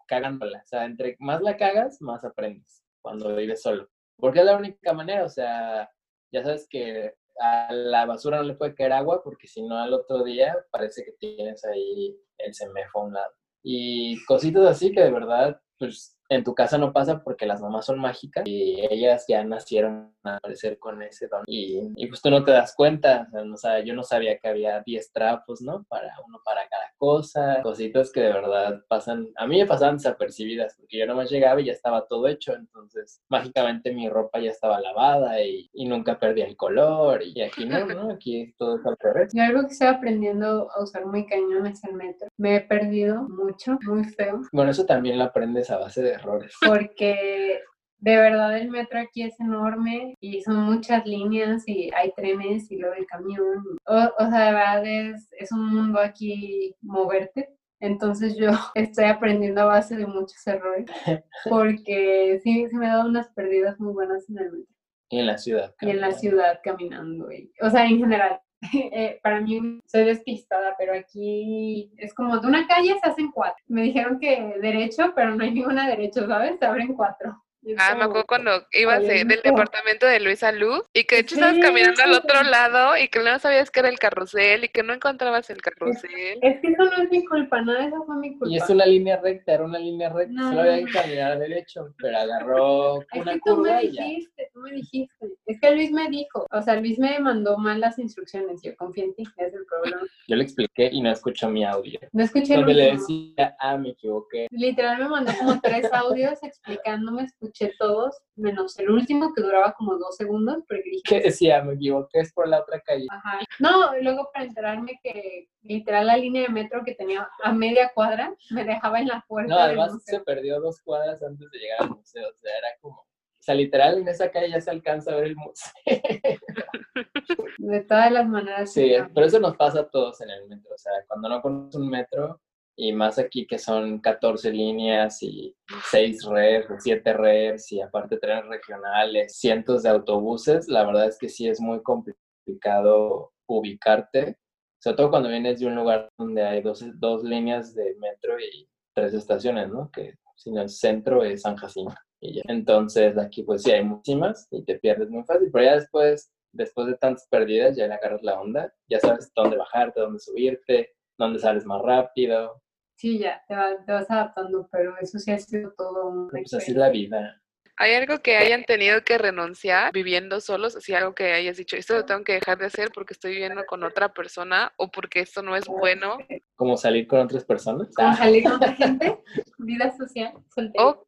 cagándola. 0.08 0.60
O 0.64 0.68
sea, 0.68 0.86
entre 0.86 1.16
más 1.20 1.42
la 1.42 1.58
cagas, 1.58 2.02
más 2.02 2.24
aprendes 2.24 2.82
cuando 3.02 3.36
vives 3.36 3.62
solo. 3.62 3.90
Porque 4.18 4.40
es 4.40 4.46
la 4.46 4.56
única 4.58 4.94
manera, 4.94 5.26
o 5.26 5.30
sea, 5.30 5.90
ya 6.32 6.44
sabes 6.44 6.68
que 6.70 7.14
a 7.42 7.74
la 7.74 8.06
basura 8.06 8.38
no 8.38 8.44
le 8.44 8.54
puede 8.54 8.76
caer 8.76 8.94
agua 8.94 9.24
porque 9.24 9.48
si 9.48 9.62
no 9.64 9.78
al 9.78 9.94
otro 9.94 10.24
día 10.24 10.56
parece 10.72 11.04
que 11.04 11.14
tienes 11.14 11.66
ahí 11.66 12.16
el 12.38 12.54
semefo 12.54 13.00
a 13.00 13.04
un 13.04 13.14
lado. 13.14 13.34
Y 13.64 14.24
cositas 14.26 14.66
así 14.66 14.92
que 14.92 15.02
de 15.02 15.12
verdad, 15.12 15.60
pues 15.78 16.18
en 16.32 16.46
tu 16.46 16.56
casa 16.56 16.78
no 16.78 16.94
pasa 16.94 17.22
porque 17.24 17.46
las 17.46 17.62
mamás 17.62 17.86
son 17.86 18.00
mágicas 18.00 18.44
y 18.48 18.80
ellas 18.90 19.26
ya 19.28 19.44
nacieron 19.44 20.14
a 20.24 20.38
aparecer 20.38 20.80
con 20.80 21.02
ese 21.02 21.28
don. 21.28 21.44
Y, 21.46 21.92
y 21.98 22.08
pues 22.08 22.22
tú 22.22 22.30
no 22.30 22.46
te 22.46 22.52
das 22.52 22.74
cuenta, 22.74 23.28
o 23.34 23.58
sea, 23.58 23.80
no 23.80 23.86
yo 23.86 23.94
no 23.94 24.04
sabía 24.04 24.38
que 24.38 24.48
había 24.48 24.82
10 24.82 25.12
trapos, 25.12 25.62
¿no? 25.62 25.84
Para 25.90 26.14
uno 26.26 26.40
para 26.46 26.62
cada 26.70 26.94
cosa, 26.98 27.60
cositas 27.62 28.14
que 28.14 28.22
de 28.22 28.32
verdad 28.32 28.82
pasan, 28.88 29.28
a 29.36 29.46
mí 29.46 29.60
me 29.60 29.66
pasaban 29.66 29.98
desapercibidas 29.98 30.76
porque 30.78 31.00
yo 31.00 31.06
nomás 31.06 31.30
llegaba 31.30 31.60
y 31.60 31.66
ya 31.66 31.74
estaba 31.74 32.08
todo 32.08 32.28
hecho, 32.28 32.54
entonces 32.54 33.22
mágicamente 33.28 33.94
mi 33.94 34.08
ropa 34.08 34.40
ya 34.40 34.52
estaba 34.52 34.80
lavada 34.80 35.42
y, 35.42 35.70
y 35.74 35.86
nunca 35.86 36.18
perdía 36.18 36.46
el 36.46 36.56
color 36.56 37.24
y 37.24 37.42
aquí 37.42 37.66
no, 37.66 37.86
¿no? 37.88 38.12
Aquí 38.22 38.54
todo 38.58 38.78
es 38.78 38.86
al 38.86 38.96
revés. 39.00 39.32
Yo 39.34 39.44
algo 39.44 39.62
que 39.64 39.74
estoy 39.74 39.88
aprendiendo 39.88 40.70
a 40.72 40.82
usar 40.82 41.06
muy 41.06 41.26
cañón 41.26 41.66
es 41.68 41.84
el 41.84 41.94
metro. 41.94 42.30
Me 42.38 42.56
he 42.56 42.62
perdido 42.62 43.24
mucho, 43.24 43.78
muy 43.86 44.06
feo, 44.06 44.42
Bueno, 44.54 44.72
eso 44.72 44.86
también 44.86 45.18
lo 45.18 45.26
aprendes 45.26 45.70
a 45.72 45.78
base 45.78 46.02
de 46.02 46.21
errores. 46.22 46.54
porque 46.66 47.60
de 48.00 48.18
verdad 48.18 48.58
el 48.58 48.70
metro 48.72 49.00
aquí 49.00 49.24
es 49.24 49.40
enorme 49.40 50.16
y 50.20 50.42
son 50.42 50.58
muchas 50.64 51.06
líneas 51.06 51.64
y 51.68 51.92
hay 51.96 52.12
trenes 52.16 52.72
y 52.72 52.78
luego 52.78 52.96
el 52.96 53.06
camión. 53.06 53.64
O, 53.86 53.94
o 53.96 54.30
sea, 54.30 54.46
de 54.48 54.54
verdad 54.54 54.86
es, 54.86 55.30
es 55.38 55.52
un 55.52 55.68
mundo 55.68 56.00
aquí 56.00 56.76
moverte. 56.82 57.50
Entonces 57.80 58.36
yo 58.38 58.50
estoy 58.76 59.06
aprendiendo 59.06 59.62
a 59.62 59.66
base 59.66 59.96
de 59.98 60.06
muchos 60.08 60.46
errores 60.48 60.86
porque 61.50 62.40
sí, 62.44 62.68
sí 62.70 62.76
me 62.76 62.86
he 62.86 62.90
dado 62.90 63.08
unas 63.10 63.30
perdidas 63.34 63.80
muy 63.80 63.94
buenas 63.94 64.28
en 64.30 64.38
el 64.40 64.52
metro 64.52 64.74
Y 65.10 65.20
en 65.20 65.28
la 65.28 65.38
ciudad. 65.38 65.76
y 65.82 65.90
en 65.90 66.02
la 66.02 66.12
ciudad 66.12 66.60
caminando. 66.64 67.32
y- 67.32 67.52
o 67.62 67.70
sea, 67.70 67.86
en 67.86 68.00
general. 68.00 68.40
eh, 68.74 69.20
para 69.24 69.42
mí 69.42 69.80
soy 69.86 70.06
despistada, 70.06 70.76
pero 70.78 70.94
aquí 70.94 71.92
es 71.98 72.14
como 72.14 72.40
de 72.40 72.48
una 72.48 72.68
calle 72.68 72.96
se 73.02 73.10
hacen 73.10 73.32
cuatro. 73.32 73.64
Me 73.68 73.84
dijeron 73.84 74.20
que 74.20 74.56
derecho, 74.62 75.14
pero 75.16 75.36
no 75.36 75.44
hay 75.44 75.52
ninguna 75.52 75.88
derecho, 75.88 76.28
¿sabes? 76.28 76.60
Se 76.60 76.66
abren 76.66 76.94
cuatro. 76.94 77.44
Es 77.64 77.78
Ah, 77.80 77.94
me 77.96 78.06
acuerdo 78.06 78.26
cuando 78.26 78.66
ibas 78.72 79.02
de- 79.02 79.24
del 79.24 79.42
departamento 79.44 80.08
de 80.08 80.20
Luisa 80.20 80.52
Luz 80.52 80.82
y 80.94 81.04
que 81.04 81.16
de 81.16 81.22
hecho 81.22 81.36
estabas 81.36 81.60
caminando 81.60 82.02
al 82.02 82.14
otro 82.14 82.42
lado 82.44 82.98
y 82.98 83.08
que 83.08 83.20
no 83.20 83.38
sabías 83.38 83.70
que 83.70 83.82
era 83.82 83.90
el 83.90 84.00
carrusel 84.00 84.64
y 84.64 84.70
que 84.70 84.82
no 84.82 84.94
encontrabas 84.94 85.48
el 85.52 85.62
carrusel. 85.62 86.10
Es 86.42 86.60
que 86.60 86.68
eso 86.70 86.84
no 86.86 87.04
es 87.04 87.10
mi 87.12 87.24
culpa, 87.24 87.62
nada 87.62 87.82
de 87.82 87.88
eso 87.90 88.04
fue 88.06 88.16
mi 88.18 88.32
culpa. 88.36 88.48
Y 88.52 88.58
es 88.58 88.68
una 88.70 88.86
línea 88.88 89.18
recta, 89.22 89.54
era 89.54 89.64
una 89.66 89.78
línea 89.78 90.10
recta, 90.10 90.34
No. 90.34 90.50
solo 90.50 90.62
había 90.62 90.86
que 90.86 90.92
caminar 90.92 91.38
derecho, 91.38 91.94
pero 92.00 92.18
agarró 92.18 93.02
Es 93.02 93.08
una 93.22 93.34
que 93.34 93.40
tú 93.46 93.58
me 93.58 93.80
dijiste, 93.82 94.50
tú 94.54 94.60
me 94.62 94.72
dijiste. 94.72 95.28
Es 95.46 95.60
que 95.62 95.72
Luis 95.76 95.92
me 95.92 96.10
dijo, 96.10 96.48
o 96.50 96.62
sea, 96.64 96.76
Luis 96.78 96.98
me 96.98 97.20
mandó 97.20 97.58
mal 97.60 97.80
las 97.80 98.00
instrucciones. 98.00 98.62
Yo 98.64 98.76
confío 98.76 99.04
en 99.04 99.14
ti, 99.14 99.24
es 99.38 99.54
el 99.54 99.66
problema. 99.66 100.02
Yo 100.28 100.36
le 100.36 100.44
expliqué 100.44 100.90
y 100.92 101.02
no 101.02 101.12
escuchó 101.12 101.48
mi 101.50 101.64
audio. 101.64 102.00
No 102.12 102.24
escuché 102.24 102.56
el 102.56 102.62
Donde 102.62 102.74
le 102.74 102.92
último. 102.94 103.08
decía, 103.36 103.56
ah, 103.60 103.78
me 103.78 103.90
equivoqué. 103.90 104.48
Literal 104.50 104.98
me 104.98 105.10
mandó 105.10 105.32
como 105.38 105.60
tres 105.62 105.88
audios 105.94 106.42
explicándome, 106.42 107.24
escuché 107.52 107.74
todos, 107.78 108.22
menos 108.36 108.78
el 108.80 108.90
último 108.90 109.34
que 109.34 109.42
duraba 109.42 109.74
como 109.74 109.98
dos 109.98 110.16
segundos, 110.16 110.58
porque 110.68 110.84
dije, 110.86 111.02
¿Qué 111.06 111.20
decía? 111.22 111.62
Me 111.64 111.74
equivoqué, 111.74 112.20
es 112.20 112.34
por 112.34 112.48
la 112.48 112.62
otra 112.62 112.80
calle. 112.82 113.06
ajá. 113.10 113.40
No, 113.60 113.98
y 113.98 114.04
luego 114.04 114.30
para 114.34 114.46
enterarme 114.46 115.00
que 115.04 115.48
literal 115.62 116.08
la 116.08 116.18
línea 116.18 116.44
de 116.44 116.50
metro 116.50 116.82
que 116.86 116.96
tenía 116.96 117.28
a 117.44 117.52
media 117.54 117.92
cuadra 117.94 118.34
me 118.50 118.64
dejaba 118.64 119.00
en 119.00 119.08
la 119.08 119.24
puerta 119.28 119.50
No, 119.54 119.60
del 119.62 119.66
además 119.70 119.94
museo. 119.94 120.20
se 120.20 120.26
perdió 120.26 120.60
dos 120.62 120.82
cuadras 120.82 121.22
antes 121.22 121.50
de 121.52 121.58
llegar 121.60 121.82
al 121.84 121.90
museo. 121.92 122.30
O 122.30 122.34
sea, 122.42 122.58
era 122.58 122.68
como. 122.82 122.98
O 122.98 123.44
sea, 123.44 123.56
literal, 123.56 123.98
en 123.98 124.08
esa 124.08 124.30
calle 124.30 124.52
ya 124.52 124.62
se 124.62 124.70
alcanza 124.70 125.12
a 125.12 125.16
ver 125.16 125.26
el 125.26 125.36
museo. 125.36 125.72
De 127.58 127.82
todas 127.82 128.12
las 128.12 128.28
maneras. 128.28 128.72
Sí, 128.72 128.96
no. 128.98 129.10
pero 129.14 129.26
eso 129.26 129.40
nos 129.40 129.56
pasa 129.58 129.82
a 129.82 129.90
todos 129.90 130.22
en 130.22 130.30
el 130.30 130.48
metro. 130.48 130.74
O 130.74 130.78
sea, 130.78 130.92
cuando 131.08 131.28
no 131.30 131.42
conoces 131.42 131.76
un 131.82 131.90
metro, 131.90 132.40
y 132.76 132.94
más 132.94 133.20
aquí 133.20 133.46
que 133.46 133.60
son 133.60 134.00
14 134.00 134.52
líneas 134.52 135.22
y 135.22 135.56
6 135.90 136.26
redes 136.26 136.70
o 136.70 136.76
7 136.80 137.14
redes, 137.14 137.72
y 137.72 137.82
aparte 137.82 138.18
trenes 138.18 138.48
regionales, 138.48 139.38
cientos 139.38 139.84
de 139.84 139.90
autobuses, 139.90 140.68
la 140.68 140.86
verdad 140.86 141.08
es 141.08 141.18
que 141.18 141.30
sí 141.30 141.48
es 141.48 141.60
muy 141.60 141.82
complicado 141.84 143.32
ubicarte. 143.48 144.38
Sobre 144.80 144.98
todo 144.98 145.10
cuando 145.12 145.30
vienes 145.30 145.60
de 145.60 145.68
un 145.68 145.76
lugar 145.76 146.10
donde 146.18 146.44
hay 146.44 146.62
dos, 146.62 146.84
dos 146.96 147.24
líneas 147.24 147.76
de 147.76 147.96
metro 148.00 148.40
y 148.40 148.68
tres 148.96 149.14
estaciones, 149.14 149.70
¿no? 149.70 149.92
Que 149.92 150.16
si 150.36 150.52
no 150.52 150.62
el 150.62 150.70
centro 150.70 151.24
es 151.24 151.42
San 151.42 151.56
Jacinto. 151.56 151.94
Entonces 152.22 153.18
aquí 153.18 153.44
pues 153.44 153.64
sí 153.64 153.72
hay 153.72 153.84
muchísimas 153.84 154.48
y 154.52 154.64
te 154.64 154.80
pierdes 154.80 155.10
muy 155.10 155.24
fácil, 155.24 155.50
pero 155.52 155.66
ya 155.66 155.76
después, 155.76 156.32
después 156.54 156.88
de 156.88 156.98
tantas 156.98 157.28
perdidas, 157.28 157.76
ya 157.76 157.88
le 157.88 157.96
agarras 157.96 158.22
la 158.24 158.40
onda, 158.40 158.74
ya 158.90 159.00
sabes 159.00 159.32
dónde 159.36 159.58
bajarte, 159.58 160.00
dónde 160.00 160.20
subirte, 160.20 160.94
dónde 161.22 161.40
sales 161.40 161.66
más 161.66 161.82
rápido. 161.82 162.62
Sí, 162.96 163.18
ya, 163.20 163.42
te 163.48 163.56
vas, 163.56 163.86
te 163.86 163.92
vas 163.92 164.12
adaptando, 164.12 164.68
pero 164.72 164.96
eso 165.00 165.18
sí 165.18 165.32
ha 165.32 165.38
sido 165.40 165.74
todo 165.78 166.10
un... 166.10 166.28
Pues 166.30 166.54
así 166.54 166.72
es 166.72 166.78
la 166.78 166.90
vida. 166.90 167.42
¿Hay 167.78 167.94
algo 167.96 168.20
que 168.20 168.38
hayan 168.38 168.64
tenido 168.64 169.04
que 169.04 169.18
renunciar 169.18 169.92
viviendo 169.94 170.40
solos? 170.42 170.76
Así 170.76 170.94
algo 170.94 171.16
que 171.16 171.34
hayas 171.34 171.58
dicho, 171.58 171.76
esto 171.76 171.96
lo 171.96 172.06
tengo 172.06 172.24
que 172.24 172.34
dejar 172.34 172.58
de 172.58 172.66
hacer 172.68 172.92
porque 172.94 173.14
estoy 173.14 173.32
viviendo 173.32 173.66
con 173.66 173.84
otra 173.84 174.14
persona 174.14 174.72
o 174.78 174.92
porque 174.92 175.22
esto 175.22 175.42
no 175.42 175.56
es 175.56 175.66
bueno. 175.66 176.18
Como 176.56 176.78
salir 176.78 177.08
con 177.08 177.20
otras 177.22 177.44
personas. 177.46 177.88
Como 177.96 178.10
Ah, 178.10 178.16
salir 178.16 178.44
con 178.44 178.54
otra 178.54 178.74
gente, 178.74 179.18
vida 179.58 179.92
social. 179.98 180.34
Ok, 180.78 181.06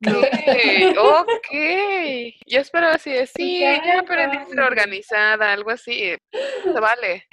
ok. 0.97 1.53
Yo 2.47 2.59
esperaba 2.59 2.93
así 2.95 3.11
de, 3.11 3.27
sí, 3.27 3.59
ya 3.59 3.99
aprendí 3.99 4.37
a 4.37 4.45
ser 4.45 4.59
organizada, 4.61 5.53
algo 5.53 5.69
así. 5.71 6.15
Se 6.63 6.79
vale. 6.79 7.27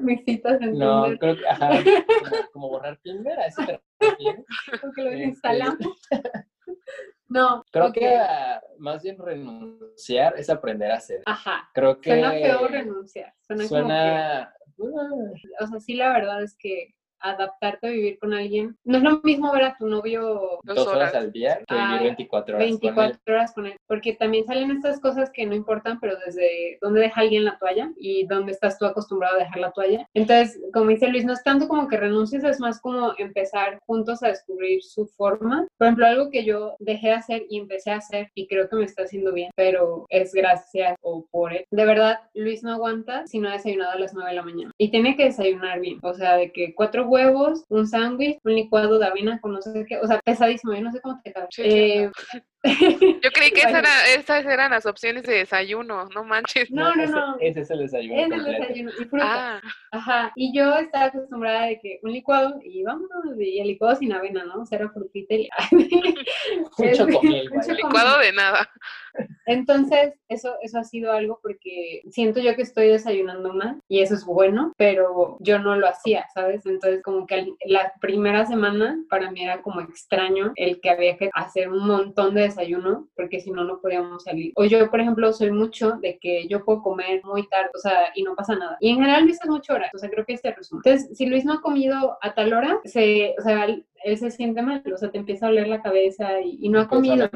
Mis 0.00 0.22
citas 0.24 0.60
en 0.60 0.78
no, 0.78 1.04
Tinder, 1.04 1.18
creo 1.18 1.36
que, 1.36 1.48
ajá, 1.48 1.70
como, 2.22 2.50
como 2.52 2.68
borrar 2.68 2.98
Tinder, 2.98 3.38
a 3.38 3.46
eso 3.46 3.64
te 3.64 3.80
refieres. 3.98 4.44
porque 4.80 5.02
lo 5.02 5.10
Este, 5.10 5.24
instalamos. 5.24 5.96
No, 7.28 7.64
Creo 7.72 7.92
que 7.92 8.16
ah, 8.16 8.60
más 8.78 9.02
bien 9.02 9.18
renunciar 9.18 10.34
es 10.36 10.50
aprender 10.50 10.90
a 10.90 10.96
hacer. 10.96 11.22
Ajá, 11.26 11.70
Creo 11.72 12.00
que 12.00 12.10
suena 12.10 12.30
feo 12.32 12.68
renunciar. 12.68 13.34
Suena, 13.40 13.68
como 13.68 13.80
suena, 13.80 14.54
uh, 14.76 15.34
que, 15.34 15.64
o 15.64 15.66
sea, 15.66 15.80
sí, 15.80 15.94
la 15.94 16.12
verdad 16.12 16.42
es 16.42 16.56
que 16.56 16.94
adaptarte 17.24 17.86
a 17.86 17.90
vivir 17.90 18.18
con 18.18 18.32
alguien, 18.32 18.76
no 18.84 18.98
es 18.98 19.02
lo 19.02 19.20
mismo 19.22 19.52
ver 19.52 19.64
a 19.64 19.76
tu 19.76 19.86
novio 19.86 20.58
Dos 20.62 20.76
dos 20.76 20.86
horas 20.88 21.10
horas. 21.10 21.14
al 21.14 21.32
día 21.32 21.60
que 21.66 21.74
vivir 21.74 22.00
24 22.02 22.56
horas 22.56 22.66
con 22.66 22.74
él. 22.74 22.80
24 22.80 23.34
horas 23.34 23.52
con 23.54 23.66
él, 23.66 23.76
porque 23.86 24.12
también 24.14 24.44
salen 24.46 24.70
estas 24.70 25.00
cosas 25.00 25.30
que 25.30 25.46
no 25.46 25.54
importan, 25.54 25.98
pero 26.00 26.16
desde 26.24 26.78
dónde 26.80 27.00
deja 27.00 27.20
alguien 27.20 27.44
la 27.44 27.58
toalla 27.58 27.90
y 27.98 28.26
dónde 28.26 28.52
estás 28.52 28.78
tú 28.78 28.86
acostumbrado 28.86 29.36
a 29.36 29.40
dejar 29.40 29.58
la 29.58 29.72
toalla. 29.72 30.08
Entonces, 30.14 30.60
como 30.72 30.90
dice 30.90 31.08
Luis, 31.08 31.24
no 31.24 31.32
es 31.32 31.42
tanto 31.42 31.68
como 31.68 31.88
que 31.88 31.96
renuncies, 31.96 32.44
es 32.44 32.60
más 32.60 32.80
como 32.80 33.14
empezar 33.18 33.78
juntos 33.86 34.22
a 34.22 34.28
descubrir 34.28 34.82
su 34.82 35.06
forma. 35.06 35.66
Por 35.78 35.86
ejemplo, 35.86 36.06
algo 36.06 36.30
que 36.30 36.44
yo 36.44 36.76
dejé 36.78 37.08
de 37.08 37.14
hacer 37.14 37.46
y 37.48 37.58
empecé 37.58 37.90
a 37.90 37.96
hacer 37.96 38.30
y 38.34 38.46
creo 38.46 38.68
que 38.68 38.76
me 38.76 38.84
está 38.84 39.04
haciendo 39.04 39.32
bien, 39.32 39.50
pero 39.56 40.06
es 40.08 40.32
gracias 40.32 40.96
o 41.00 41.26
por 41.30 41.52
él. 41.52 41.64
De 41.70 41.84
verdad, 41.84 42.18
Luis 42.34 42.62
no 42.62 42.72
aguanta 42.72 43.26
si 43.26 43.38
no 43.38 43.48
ha 43.48 43.52
desayunado 43.52 43.92
a 43.92 43.98
las 43.98 44.14
9 44.14 44.30
de 44.30 44.36
la 44.36 44.42
mañana 44.42 44.70
y 44.78 44.90
tiene 44.90 45.16
que 45.16 45.24
desayunar 45.24 45.80
bien, 45.80 45.98
o 46.02 46.14
sea, 46.14 46.36
de 46.36 46.52
que 46.52 46.74
cuatro 46.74 47.06
huevos, 47.14 47.64
un 47.68 47.86
sándwich, 47.86 48.38
un 48.42 48.54
licuado 48.54 48.98
de 48.98 49.06
avena 49.06 49.40
con 49.40 49.52
no 49.52 49.62
sé 49.62 49.86
qué, 49.88 49.98
o 49.98 50.06
sea, 50.06 50.20
pesadísimo, 50.20 50.74
yo 50.74 50.82
no 50.82 50.92
sé 50.92 51.00
cómo 51.00 51.20
te 51.22 51.32
cabe. 51.32 51.46
Sí, 51.50 51.62
Eh, 51.64 52.10
Yo 53.22 53.30
creí 53.30 53.50
que 53.50 53.60
esas 53.60 54.46
eran 54.46 54.70
las 54.70 54.86
opciones 54.86 55.24
de 55.24 55.34
desayuno, 55.34 56.08
no 56.14 56.24
manches. 56.24 56.70
No, 56.70 56.94
no, 56.94 57.06
no. 57.06 57.36
Ese, 57.38 57.60
es 57.60 57.70
el 57.70 57.80
desayuno. 57.80 58.20
Es 58.20 58.32
el 58.32 58.44
desayuno 58.44 58.90
y 58.98 59.04
fruta. 59.04 59.56
Ah. 59.56 59.62
Ajá. 59.92 60.32
Y 60.34 60.56
yo 60.56 60.74
estaba 60.78 61.06
acostumbrada 61.06 61.66
de 61.66 61.78
que 61.78 62.00
un 62.02 62.12
licuado 62.12 62.58
y 62.64 62.82
vámonos, 62.82 63.38
y 63.38 63.60
el 63.60 63.68
licuado 63.68 63.96
sin 63.96 64.14
avena, 64.14 64.44
¿no? 64.44 64.62
O 64.62 64.66
sea, 64.66 64.78
era 64.78 64.88
frutita 64.88 65.34
y... 65.34 65.48
Mucho 66.78 67.06
licuado 67.06 68.18
de 68.18 68.32
nada. 68.32 68.70
Entonces, 69.46 70.14
eso, 70.28 70.54
eso 70.62 70.78
ha 70.78 70.84
sido 70.84 71.12
algo 71.12 71.38
porque 71.42 72.02
siento 72.10 72.40
yo 72.40 72.54
que 72.54 72.62
estoy 72.62 72.88
desayunando 72.88 73.52
más 73.52 73.76
y 73.88 74.00
eso 74.00 74.14
es 74.14 74.24
bueno, 74.24 74.72
pero 74.76 75.36
yo 75.40 75.58
no 75.58 75.76
lo 75.76 75.88
hacía, 75.88 76.26
¿sabes? 76.34 76.64
Entonces, 76.66 77.02
como 77.02 77.26
que 77.26 77.46
la 77.66 77.92
primera 78.00 78.46
semana 78.46 78.98
para 79.08 79.30
mí 79.30 79.42
era 79.42 79.62
como 79.62 79.80
extraño 79.80 80.52
el 80.56 80.80
que 80.80 80.90
había 80.90 81.16
que 81.16 81.30
hacer 81.34 81.70
un 81.70 81.86
montón 81.86 82.34
de 82.34 82.42
desayuno 82.42 83.08
porque 83.16 83.40
si 83.40 83.50
no, 83.50 83.64
no 83.64 83.80
podíamos 83.80 84.24
salir. 84.24 84.52
O 84.56 84.64
yo, 84.64 84.90
por 84.90 85.00
ejemplo, 85.00 85.32
soy 85.32 85.50
mucho 85.50 85.92
de 86.00 86.18
que 86.18 86.46
yo 86.48 86.64
puedo 86.64 86.82
comer 86.82 87.22
muy 87.24 87.46
tarde, 87.48 87.70
o 87.74 87.78
sea, 87.78 88.08
y 88.14 88.22
no 88.22 88.34
pasa 88.34 88.56
nada. 88.56 88.76
Y 88.80 88.90
en 88.90 88.96
general 88.96 89.24
Luis 89.24 89.38
es 89.42 89.48
mucho 89.48 89.74
hora, 89.74 89.90
o 89.94 89.98
sea, 89.98 90.10
creo 90.10 90.24
que 90.24 90.34
este 90.34 90.52
resumen. 90.52 90.82
Entonces, 90.84 91.16
si 91.16 91.26
Luis 91.26 91.44
no 91.44 91.54
ha 91.54 91.60
comido 91.60 92.18
a 92.20 92.34
tal 92.34 92.52
hora, 92.52 92.80
se, 92.84 93.34
o 93.38 93.42
sea, 93.42 93.66
se 94.16 94.30
siente 94.30 94.62
mal, 94.62 94.82
o 94.92 94.96
sea, 94.96 95.10
te 95.10 95.18
empieza 95.18 95.46
a 95.46 95.48
oler 95.48 95.66
la 95.66 95.82
cabeza 95.82 96.40
y, 96.40 96.68
no 96.68 96.80
ha 96.80 96.88
comido 96.88 97.28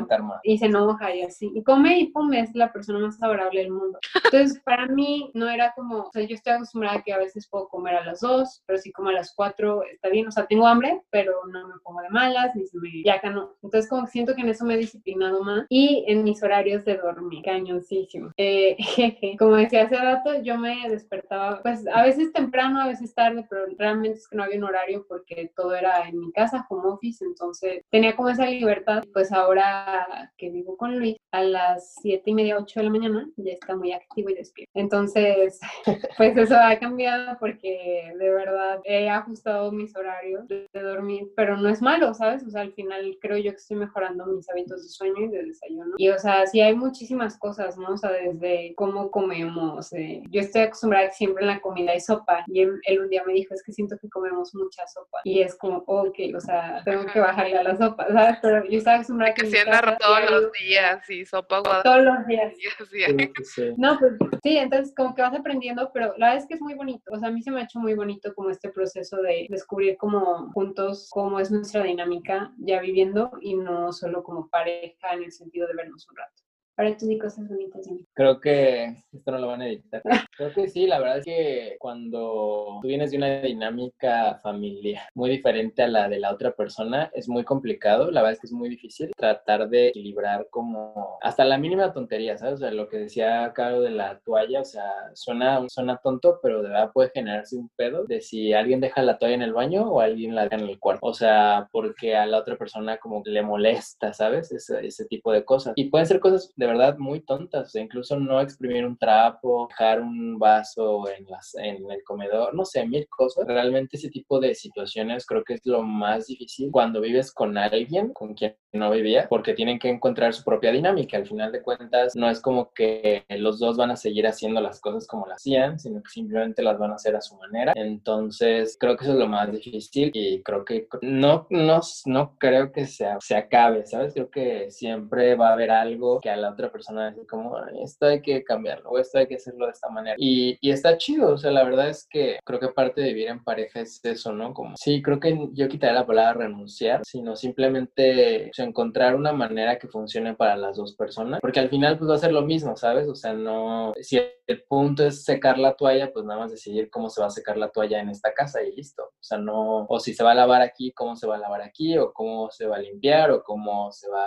y 0.42 0.58
se 0.58 0.66
enoja 0.66 1.14
y 1.14 1.22
así. 1.22 1.50
Y 1.54 1.62
come 1.62 1.98
y 1.98 2.06
pum, 2.08 2.32
es 2.34 2.54
la 2.54 2.72
persona 2.72 2.98
más 2.98 3.18
favorable 3.18 3.60
del 3.60 3.72
mundo. 3.72 3.98
Entonces, 4.24 4.60
para 4.64 4.86
mí 4.86 5.30
no 5.34 5.48
era 5.48 5.72
como, 5.74 6.00
o 6.00 6.10
sea, 6.12 6.22
yo 6.22 6.34
estoy 6.34 6.54
acostumbrada 6.54 6.98
a 6.98 7.02
que 7.02 7.12
a 7.12 7.18
veces 7.18 7.48
puedo 7.48 7.68
comer 7.68 7.94
a 7.96 8.04
las 8.04 8.20
dos, 8.20 8.62
pero 8.66 8.78
si 8.78 8.92
como 8.92 9.08
a 9.08 9.12
las 9.12 9.34
cuatro 9.34 9.82
está 9.84 10.08
bien, 10.08 10.26
o 10.26 10.30
sea, 10.30 10.46
tengo 10.46 10.66
hambre, 10.66 11.00
pero 11.10 11.32
no 11.50 11.68
me 11.68 11.74
pongo 11.82 12.02
de 12.02 12.10
malas, 12.10 12.54
ni 12.54 12.66
se 12.66 12.78
me 12.78 13.02
yaca, 13.02 13.30
no. 13.30 13.56
Entonces, 13.62 13.88
como 13.88 14.06
siento 14.06 14.34
que 14.34 14.42
en 14.42 14.50
eso 14.50 14.64
me 14.64 14.74
he 14.74 14.78
disciplinado 14.78 15.42
más 15.42 15.66
y 15.68 16.04
en 16.06 16.22
mis 16.22 16.42
horarios 16.42 16.84
de 16.84 16.96
dormir, 16.96 17.42
cañoncísimo. 17.44 18.32
Eh, 18.36 18.76
como 19.38 19.56
decía 19.56 19.84
hace 19.84 19.96
rato, 19.96 20.42
yo 20.42 20.58
me 20.58 20.88
despertaba, 20.88 21.60
pues 21.62 21.86
a 21.86 22.02
veces 22.02 22.32
temprano, 22.32 22.80
a 22.80 22.88
veces 22.88 23.14
tarde, 23.14 23.46
pero 23.48 23.62
realmente 23.78 24.18
es 24.18 24.28
que 24.28 24.36
no 24.36 24.42
había 24.42 24.58
un 24.58 24.64
horario 24.64 25.06
porque 25.08 25.50
todo 25.56 25.74
era 25.74 26.08
en 26.08 26.18
mi 26.18 26.32
casa 26.32 26.57
como 26.66 26.88
office, 26.94 27.24
entonces 27.24 27.82
tenía 27.90 28.16
como 28.16 28.30
esa 28.30 28.46
libertad. 28.46 29.04
Pues 29.12 29.32
ahora 29.32 30.32
que 30.36 30.50
vivo 30.50 30.76
con 30.76 30.98
Luis, 30.98 31.16
a 31.32 31.42
las 31.42 31.94
siete 32.00 32.30
y 32.30 32.34
media, 32.34 32.58
ocho 32.58 32.80
de 32.80 32.84
la 32.84 32.90
mañana, 32.90 33.28
ya 33.36 33.52
está 33.52 33.76
muy 33.76 33.92
activo 33.92 34.30
y 34.30 34.34
despierto. 34.34 34.70
Entonces, 34.74 35.60
pues 36.16 36.36
eso 36.36 36.56
ha 36.56 36.78
cambiado 36.78 37.36
porque 37.38 38.12
de 38.18 38.30
verdad 38.30 38.80
he 38.84 39.08
ajustado 39.08 39.70
mis 39.72 39.94
horarios 39.96 40.46
de, 40.48 40.66
dormir, 40.72 41.28
pero 41.36 41.56
no 41.56 41.68
es 41.68 41.82
malo, 41.82 42.14
¿sabes? 42.14 42.44
O 42.44 42.50
sea, 42.50 42.62
al 42.62 42.72
final 42.72 43.18
creo 43.20 43.36
yo 43.36 43.50
que 43.50 43.56
estoy 43.56 43.76
mejorando 43.76 44.26
mis 44.26 44.48
hábitos 44.48 44.82
de 44.82 44.88
sueño 44.88 45.26
y 45.26 45.28
de 45.28 45.42
desayuno. 45.44 45.94
Y 45.98 46.08
o 46.08 46.18
sea, 46.18 46.46
sí 46.46 46.60
hay 46.60 46.74
muchísimas 46.74 47.36
cosas, 47.36 47.76
¿no? 47.76 47.94
O 47.94 47.96
sea, 47.96 48.10
desde 48.10 48.74
cómo 48.76 49.10
comemos. 49.10 49.92
Eh, 49.92 50.22
yo 50.30 50.40
estoy 50.40 50.62
acostumbrada 50.62 51.08
que 51.08 51.14
siempre 51.14 51.42
en 51.42 51.48
la 51.48 51.60
comida 51.60 51.92
hay 51.92 52.00
sopa 52.00 52.44
y 52.46 52.60
él, 52.60 52.80
él, 52.84 53.00
un 53.00 53.08
día 53.08 53.22
me 53.26 53.32
dijo, 53.32 53.54
es 53.54 53.62
que 53.62 53.72
siento 53.72 53.96
que 53.98 54.08
comemos 54.08 54.54
mucha 54.54 54.86
sopa. 54.86 55.20
Y 55.24 55.40
es 55.40 55.56
como, 55.56 55.82
ok, 55.86 56.18
o 56.36 56.40
sea, 56.40 56.47
tengo 56.84 57.06
que 57.06 57.20
bajarle 57.20 57.58
a 57.58 57.62
la 57.62 57.76
sopa, 57.76 58.06
¿sabes? 58.08 58.38
Pero 58.42 58.64
yo 58.68 58.78
estaba 58.78 58.96
acostumbrada 58.96 59.34
que... 59.34 59.42
Que 59.42 59.50
se 59.50 59.60
anda 59.60 59.96
todos 59.98 60.30
los 60.30 60.52
días 60.52 61.10
y 61.10 61.24
sopa 61.24 61.60
guada. 61.60 61.82
Todos 61.82 62.04
los 62.04 62.26
días. 62.26 62.54
No, 63.76 63.98
pues 63.98 64.12
sí, 64.42 64.56
entonces 64.56 64.94
como 64.96 65.14
que 65.14 65.22
vas 65.22 65.34
aprendiendo, 65.34 65.90
pero 65.92 66.14
la 66.16 66.28
verdad 66.28 66.42
es 66.42 66.46
que 66.46 66.54
es 66.54 66.60
muy 66.60 66.74
bonito. 66.74 67.12
O 67.12 67.18
sea, 67.18 67.28
a 67.28 67.30
mí 67.30 67.42
se 67.42 67.50
me 67.50 67.60
ha 67.60 67.64
hecho 67.64 67.78
muy 67.78 67.94
bonito 67.94 68.34
como 68.34 68.50
este 68.50 68.70
proceso 68.70 69.20
de 69.22 69.46
descubrir 69.48 69.96
como 69.96 70.50
juntos 70.52 71.08
cómo 71.10 71.40
es 71.40 71.50
nuestra 71.50 71.82
dinámica 71.82 72.52
ya 72.58 72.80
viviendo 72.80 73.30
y 73.40 73.54
no 73.54 73.92
solo 73.92 74.22
como 74.22 74.48
pareja 74.48 75.12
en 75.12 75.24
el 75.24 75.32
sentido 75.32 75.66
de 75.66 75.74
vernos 75.74 76.08
un 76.08 76.16
rato. 76.16 76.47
Para 76.78 76.96
tú 76.96 77.08
di 77.08 77.18
cosas 77.18 77.48
bonitas. 77.48 77.88
Creo 78.14 78.40
que 78.40 79.02
esto 79.12 79.32
no 79.32 79.38
lo 79.38 79.48
van 79.48 79.62
a 79.62 79.66
editar. 79.66 80.00
Creo 80.36 80.52
que 80.52 80.68
sí, 80.68 80.86
la 80.86 81.00
verdad 81.00 81.18
es 81.18 81.24
que 81.24 81.76
cuando 81.80 82.78
tú 82.80 82.86
vienes 82.86 83.10
de 83.10 83.16
una 83.16 83.40
dinámica 83.40 84.38
familiar 84.44 85.02
muy 85.12 85.28
diferente 85.28 85.82
a 85.82 85.88
la 85.88 86.08
de 86.08 86.20
la 86.20 86.32
otra 86.32 86.52
persona, 86.52 87.10
es 87.14 87.28
muy 87.28 87.42
complicado. 87.42 88.12
La 88.12 88.22
verdad 88.22 88.34
es 88.34 88.40
que 88.40 88.46
es 88.46 88.52
muy 88.52 88.68
difícil 88.68 89.10
tratar 89.16 89.68
de 89.68 89.88
equilibrar 89.88 90.46
como 90.50 91.18
hasta 91.20 91.44
la 91.44 91.58
mínima 91.58 91.92
tontería, 91.92 92.38
¿sabes? 92.38 92.54
O 92.54 92.58
sea, 92.58 92.70
lo 92.70 92.88
que 92.88 92.98
decía 92.98 93.52
Caro 93.56 93.80
de 93.80 93.90
la 93.90 94.20
toalla, 94.20 94.60
o 94.60 94.64
sea, 94.64 94.88
suena, 95.14 95.68
suena 95.68 95.96
tonto, 95.96 96.38
pero 96.40 96.62
de 96.62 96.68
verdad 96.68 96.92
puede 96.94 97.10
generarse 97.10 97.56
un 97.56 97.70
pedo 97.70 98.04
de 98.04 98.20
si 98.20 98.52
alguien 98.52 98.80
deja 98.80 99.02
la 99.02 99.18
toalla 99.18 99.34
en 99.34 99.42
el 99.42 99.52
baño 99.52 99.90
o 99.90 100.00
alguien 100.00 100.36
la 100.36 100.44
deja 100.44 100.62
en 100.62 100.68
el 100.68 100.78
cuarto. 100.78 101.04
O 101.04 101.12
sea, 101.12 101.68
porque 101.72 102.14
a 102.14 102.24
la 102.24 102.38
otra 102.38 102.56
persona 102.56 102.98
como 102.98 103.20
le 103.24 103.42
molesta, 103.42 104.12
¿sabes? 104.12 104.52
Ese, 104.52 104.86
ese 104.86 105.06
tipo 105.06 105.32
de 105.32 105.44
cosas. 105.44 105.72
Y 105.74 105.90
pueden 105.90 106.06
ser 106.06 106.20
cosas 106.20 106.52
de 106.54 106.67
verdad 106.68 106.96
muy 106.98 107.20
tontas, 107.20 107.74
incluso 107.74 108.18
no 108.18 108.40
exprimir 108.40 108.86
un 108.86 108.96
trapo, 108.96 109.66
dejar 109.68 110.00
un 110.00 110.38
vaso 110.38 111.08
en, 111.08 111.24
las, 111.26 111.54
en 111.56 111.90
el 111.90 112.02
comedor, 112.04 112.54
no 112.54 112.64
sé, 112.64 112.86
mil 112.86 113.06
cosas. 113.08 113.46
Realmente 113.46 113.96
ese 113.96 114.10
tipo 114.10 114.40
de 114.40 114.54
situaciones 114.54 115.26
creo 115.26 115.42
que 115.44 115.54
es 115.54 115.60
lo 115.64 115.82
más 115.82 116.26
difícil 116.26 116.70
cuando 116.70 117.00
vives 117.00 117.32
con 117.32 117.56
alguien 117.58 118.12
con 118.12 118.34
quien 118.34 118.56
no 118.72 118.90
vivía, 118.90 119.26
porque 119.28 119.54
tienen 119.54 119.78
que 119.78 119.88
encontrar 119.88 120.34
su 120.34 120.44
propia 120.44 120.72
dinámica. 120.72 121.16
Al 121.16 121.26
final 121.26 121.52
de 121.52 121.62
cuentas, 121.62 122.14
no 122.14 122.28
es 122.28 122.40
como 122.40 122.72
que 122.72 123.24
los 123.28 123.58
dos 123.58 123.76
van 123.76 123.90
a 123.90 123.96
seguir 123.96 124.26
haciendo 124.26 124.60
las 124.60 124.80
cosas 124.80 125.06
como 125.06 125.26
las 125.26 125.36
hacían, 125.36 125.78
sino 125.78 126.02
que 126.02 126.10
simplemente 126.10 126.62
las 126.62 126.78
van 126.78 126.92
a 126.92 126.96
hacer 126.96 127.16
a 127.16 127.20
su 127.20 127.36
manera. 127.36 127.72
Entonces, 127.76 128.76
creo 128.78 128.96
que 128.96 129.04
eso 129.04 129.12
es 129.12 129.18
lo 129.18 129.28
más 129.28 129.50
difícil 129.50 130.10
y 130.12 130.42
creo 130.42 130.64
que 130.64 130.86
no, 131.02 131.46
no, 131.50 131.80
no 132.06 132.36
creo 132.38 132.72
que 132.72 132.86
se, 132.86 133.06
se 133.20 133.36
acabe, 133.36 133.86
¿sabes? 133.86 134.14
Creo 134.14 134.30
que 134.30 134.70
siempre 134.70 135.34
va 135.34 135.50
a 135.50 135.52
haber 135.52 135.70
algo 135.70 136.20
que 136.20 136.30
a 136.30 136.36
la 136.36 136.50
otra 136.50 136.70
persona 136.70 137.10
dice 137.10 137.26
como, 137.26 137.56
esto 137.82 138.06
hay 138.06 138.20
que 138.20 138.44
cambiarlo 138.44 138.90
o 138.90 138.98
esto 138.98 139.18
hay 139.18 139.26
que 139.26 139.36
hacerlo 139.36 139.66
de 139.66 139.72
esta 139.72 139.88
manera. 139.88 140.16
Y, 140.18 140.58
y 140.60 140.70
está 140.70 140.96
chido, 140.98 141.34
o 141.34 141.38
sea, 141.38 141.50
la 141.50 141.64
verdad 141.64 141.88
es 141.88 142.06
que 142.08 142.38
creo 142.44 142.60
que 142.60 142.68
parte 142.68 143.00
de 143.00 143.08
vivir 143.08 143.28
en 143.28 143.42
pareja 143.42 143.80
es 143.80 144.00
eso, 144.04 144.32
¿no? 144.32 144.52
Como, 144.52 144.76
sí, 144.76 145.02
creo 145.02 145.20
que 145.20 145.48
yo 145.52 145.68
quitaría 145.68 146.00
la 146.00 146.06
palabra 146.06 146.44
renunciar, 146.44 147.02
sino 147.04 147.36
simplemente 147.36 148.50
encontrar 148.64 149.14
una 149.14 149.32
manera 149.32 149.78
que 149.78 149.88
funcione 149.88 150.34
para 150.34 150.56
las 150.56 150.76
dos 150.76 150.94
personas, 150.94 151.40
porque 151.40 151.60
al 151.60 151.68
final 151.68 151.98
pues 151.98 152.10
va 152.10 152.14
a 152.14 152.18
ser 152.18 152.32
lo 152.32 152.42
mismo, 152.42 152.76
¿sabes? 152.76 153.08
O 153.08 153.14
sea, 153.14 153.32
no, 153.32 153.92
si 154.00 154.20
el 154.46 154.62
punto 154.64 155.04
es 155.06 155.24
secar 155.24 155.58
la 155.58 155.74
toalla, 155.74 156.12
pues 156.12 156.24
nada 156.24 156.40
más 156.40 156.50
decidir 156.50 156.90
cómo 156.90 157.10
se 157.10 157.20
va 157.20 157.28
a 157.28 157.30
secar 157.30 157.56
la 157.56 157.70
toalla 157.70 158.00
en 158.00 158.08
esta 158.08 158.32
casa 158.32 158.62
y 158.62 158.74
listo. 158.74 159.02
O 159.04 159.22
sea, 159.22 159.38
no, 159.38 159.86
o 159.88 160.00
si 160.00 160.14
se 160.14 160.24
va 160.24 160.32
a 160.32 160.34
lavar 160.34 160.62
aquí, 160.62 160.92
cómo 160.92 161.16
se 161.16 161.26
va 161.26 161.36
a 161.36 161.38
lavar 161.38 161.62
aquí, 161.62 161.96
o 161.98 162.12
cómo 162.12 162.50
se 162.50 162.66
va 162.66 162.76
a 162.76 162.80
limpiar, 162.80 163.30
o 163.30 163.42
cómo 163.42 163.92
se 163.92 164.08
va 164.08 164.26